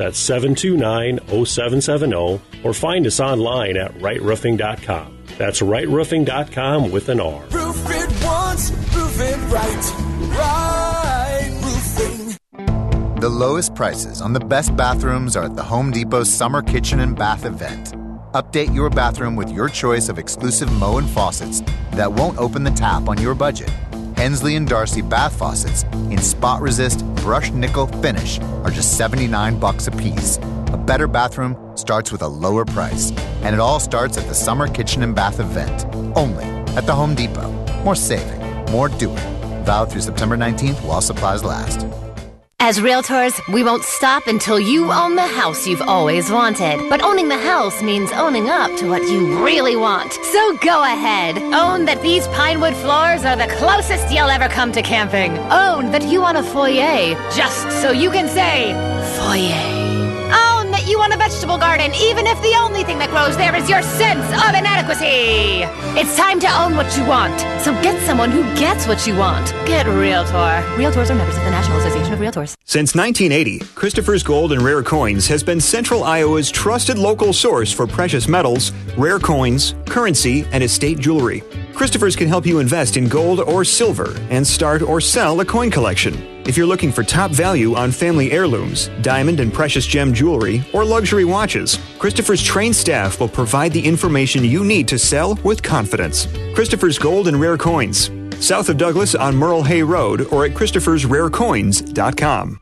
That's 0.00 0.18
729 0.18 1.18
0770, 1.44 2.40
or 2.64 2.72
find 2.72 3.06
us 3.06 3.20
online 3.20 3.76
at 3.76 3.92
rightroofing.com. 3.98 5.18
That's 5.36 5.60
rightroofing.com 5.60 6.90
with 6.90 7.10
an 7.10 7.20
R. 7.20 7.44
Roof 7.50 7.84
it 7.84 8.24
once, 8.24 8.70
roof 8.96 9.20
it 9.20 9.36
right. 9.52 9.92
Right 10.38 11.50
roofing. 11.62 13.20
The 13.20 13.28
lowest 13.28 13.74
prices 13.74 14.22
on 14.22 14.32
the 14.32 14.40
best 14.40 14.74
bathrooms 14.74 15.36
are 15.36 15.44
at 15.44 15.56
the 15.56 15.64
Home 15.64 15.90
Depot 15.90 16.24
Summer 16.24 16.62
Kitchen 16.62 17.00
and 17.00 17.14
Bath 17.14 17.44
event. 17.44 17.92
Update 18.32 18.74
your 18.74 18.88
bathroom 18.88 19.36
with 19.36 19.50
your 19.50 19.68
choice 19.68 20.08
of 20.08 20.18
exclusive 20.18 20.72
Moen 20.72 21.04
and 21.04 21.12
faucets 21.12 21.60
that 21.92 22.10
won't 22.10 22.38
open 22.38 22.64
the 22.64 22.70
tap 22.70 23.06
on 23.06 23.20
your 23.20 23.34
budget. 23.34 23.70
Hensley 24.20 24.56
and 24.56 24.68
Darcy 24.68 25.00
bath 25.00 25.34
faucets 25.38 25.84
in 26.10 26.18
spot 26.18 26.60
resist 26.60 27.06
brushed 27.22 27.54
nickel 27.54 27.86
finish 27.86 28.38
are 28.64 28.70
just 28.70 28.98
79 28.98 29.58
bucks 29.58 29.86
a 29.86 29.90
piece. 29.92 30.36
A 30.74 30.76
better 30.76 31.06
bathroom 31.06 31.56
starts 31.74 32.12
with 32.12 32.20
a 32.20 32.28
lower 32.28 32.66
price, 32.66 33.12
and 33.40 33.54
it 33.54 33.60
all 33.60 33.80
starts 33.80 34.18
at 34.18 34.28
the 34.28 34.34
Summer 34.34 34.68
Kitchen 34.68 35.02
and 35.02 35.14
Bath 35.14 35.40
event, 35.40 35.86
only 36.14 36.44
at 36.76 36.84
the 36.84 36.94
Home 36.94 37.14
Depot. 37.14 37.50
More 37.82 37.94
saving, 37.94 38.38
more 38.70 38.90
doing. 38.90 39.16
Valid 39.64 39.90
through 39.90 40.02
September 40.02 40.36
19th 40.36 40.84
while 40.84 41.00
supplies 41.00 41.42
last. 41.42 41.86
As 42.62 42.78
realtors, 42.78 43.40
we 43.48 43.64
won't 43.64 43.84
stop 43.84 44.26
until 44.26 44.60
you 44.60 44.92
own 44.92 45.16
the 45.16 45.26
house 45.26 45.66
you've 45.66 45.80
always 45.80 46.30
wanted. 46.30 46.90
But 46.90 47.02
owning 47.02 47.30
the 47.30 47.38
house 47.38 47.82
means 47.82 48.12
owning 48.12 48.50
up 48.50 48.76
to 48.76 48.86
what 48.86 49.00
you 49.04 49.42
really 49.42 49.76
want. 49.76 50.12
So 50.12 50.56
go 50.58 50.82
ahead. 50.84 51.38
Own 51.54 51.86
that 51.86 52.02
these 52.02 52.28
pinewood 52.28 52.76
floors 52.76 53.24
are 53.24 53.34
the 53.34 53.50
closest 53.54 54.12
you'll 54.12 54.28
ever 54.28 54.48
come 54.48 54.72
to 54.72 54.82
camping. 54.82 55.38
Own 55.50 55.90
that 55.92 56.02
you 56.02 56.20
want 56.20 56.36
a 56.36 56.42
foyer 56.42 57.14
just 57.34 57.80
so 57.80 57.92
you 57.92 58.10
can 58.10 58.28
say, 58.28 58.74
foyer. 59.16 59.79
You 60.90 60.98
want 60.98 61.14
a 61.14 61.16
vegetable 61.16 61.56
garden, 61.56 61.92
even 61.94 62.26
if 62.26 62.42
the 62.42 62.56
only 62.56 62.82
thing 62.82 62.98
that 62.98 63.10
grows 63.10 63.36
there 63.36 63.54
is 63.54 63.70
your 63.70 63.80
sense 63.80 64.26
of 64.26 64.58
inadequacy. 64.58 65.62
It's 65.96 66.16
time 66.16 66.40
to 66.40 66.48
own 66.60 66.74
what 66.74 66.96
you 66.96 67.04
want. 67.04 67.38
So 67.62 67.72
get 67.80 68.04
someone 68.04 68.32
who 68.32 68.42
gets 68.58 68.88
what 68.88 69.06
you 69.06 69.14
want. 69.14 69.52
Get 69.66 69.86
Realtor. 69.86 70.66
Realtors 70.74 71.08
are 71.08 71.14
members 71.14 71.36
of 71.36 71.44
the 71.44 71.50
National 71.50 71.78
Association 71.78 72.12
of 72.12 72.18
Realtors. 72.18 72.56
Since 72.64 72.96
1980, 72.96 73.60
Christopher's 73.76 74.24
Gold 74.24 74.50
and 74.50 74.62
Rare 74.62 74.82
Coins 74.82 75.28
has 75.28 75.44
been 75.44 75.60
Central 75.60 76.02
Iowa's 76.02 76.50
trusted 76.50 76.98
local 76.98 77.32
source 77.32 77.72
for 77.72 77.86
precious 77.86 78.26
metals, 78.26 78.72
rare 78.96 79.20
coins, 79.20 79.76
currency, 79.86 80.44
and 80.50 80.64
estate 80.64 80.98
jewelry. 80.98 81.44
Christopher's 81.72 82.16
can 82.16 82.26
help 82.26 82.44
you 82.44 82.58
invest 82.58 82.96
in 82.96 83.08
gold 83.08 83.38
or 83.38 83.64
silver 83.64 84.12
and 84.28 84.44
start 84.44 84.82
or 84.82 85.00
sell 85.00 85.38
a 85.38 85.44
coin 85.44 85.70
collection. 85.70 86.39
If 86.50 86.56
you're 86.56 86.66
looking 86.66 86.90
for 86.90 87.04
top 87.04 87.30
value 87.30 87.76
on 87.76 87.92
family 87.92 88.32
heirlooms, 88.32 88.90
diamond 89.02 89.38
and 89.38 89.54
precious 89.54 89.86
gem 89.86 90.12
jewelry, 90.12 90.64
or 90.72 90.84
luxury 90.84 91.24
watches, 91.24 91.78
Christopher's 92.00 92.42
trained 92.42 92.74
staff 92.74 93.20
will 93.20 93.28
provide 93.28 93.72
the 93.72 93.86
information 93.86 94.42
you 94.42 94.64
need 94.64 94.88
to 94.88 94.98
sell 94.98 95.36
with 95.44 95.62
confidence. 95.62 96.26
Christopher's 96.52 96.98
Gold 96.98 97.28
and 97.28 97.40
Rare 97.40 97.56
Coins, 97.56 98.10
south 98.44 98.68
of 98.68 98.78
Douglas 98.78 99.14
on 99.14 99.36
Merle 99.36 99.62
Hay 99.62 99.84
Road 99.84 100.22
or 100.32 100.44
at 100.44 100.54
Christopher'sRareCoins.com. 100.54 102.58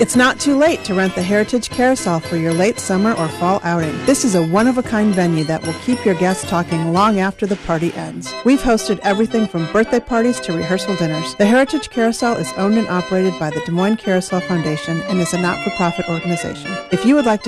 It's 0.00 0.14
not 0.14 0.38
too 0.38 0.56
late 0.56 0.84
to 0.84 0.94
rent 0.94 1.16
the 1.16 1.22
Heritage 1.24 1.70
Carousel 1.70 2.20
for 2.20 2.36
your 2.36 2.52
late 2.52 2.78
summer 2.78 3.14
or 3.14 3.26
fall 3.26 3.60
outing. 3.64 3.98
This 4.06 4.24
is 4.24 4.36
a 4.36 4.46
one 4.46 4.68
of 4.68 4.78
a 4.78 4.82
kind 4.82 5.12
venue 5.12 5.42
that 5.46 5.66
will 5.66 5.74
keep 5.80 6.04
your 6.04 6.14
guests 6.14 6.48
talking 6.48 6.92
long 6.92 7.18
after 7.18 7.48
the 7.48 7.56
party 7.56 7.92
ends. 7.94 8.32
We've 8.44 8.60
hosted 8.60 9.00
everything 9.00 9.48
from 9.48 9.66
birthday 9.72 9.98
parties 9.98 10.38
to 10.42 10.52
rehearsal 10.52 10.94
dinners. 10.94 11.34
The 11.34 11.46
Heritage 11.46 11.90
Carousel 11.90 12.36
is 12.36 12.52
owned 12.52 12.78
and 12.78 12.86
operated 12.86 13.36
by 13.40 13.50
the 13.50 13.60
Des 13.66 13.72
Moines 13.72 13.96
Carousel 13.96 14.40
Foundation 14.42 15.00
and 15.08 15.18
is 15.18 15.34
a 15.34 15.40
not 15.40 15.60
for 15.64 15.70
profit 15.70 16.08
organization. 16.08 16.70
If 16.92 17.04
you 17.04 17.16
would 17.16 17.26
like 17.26 17.42
to 17.42 17.46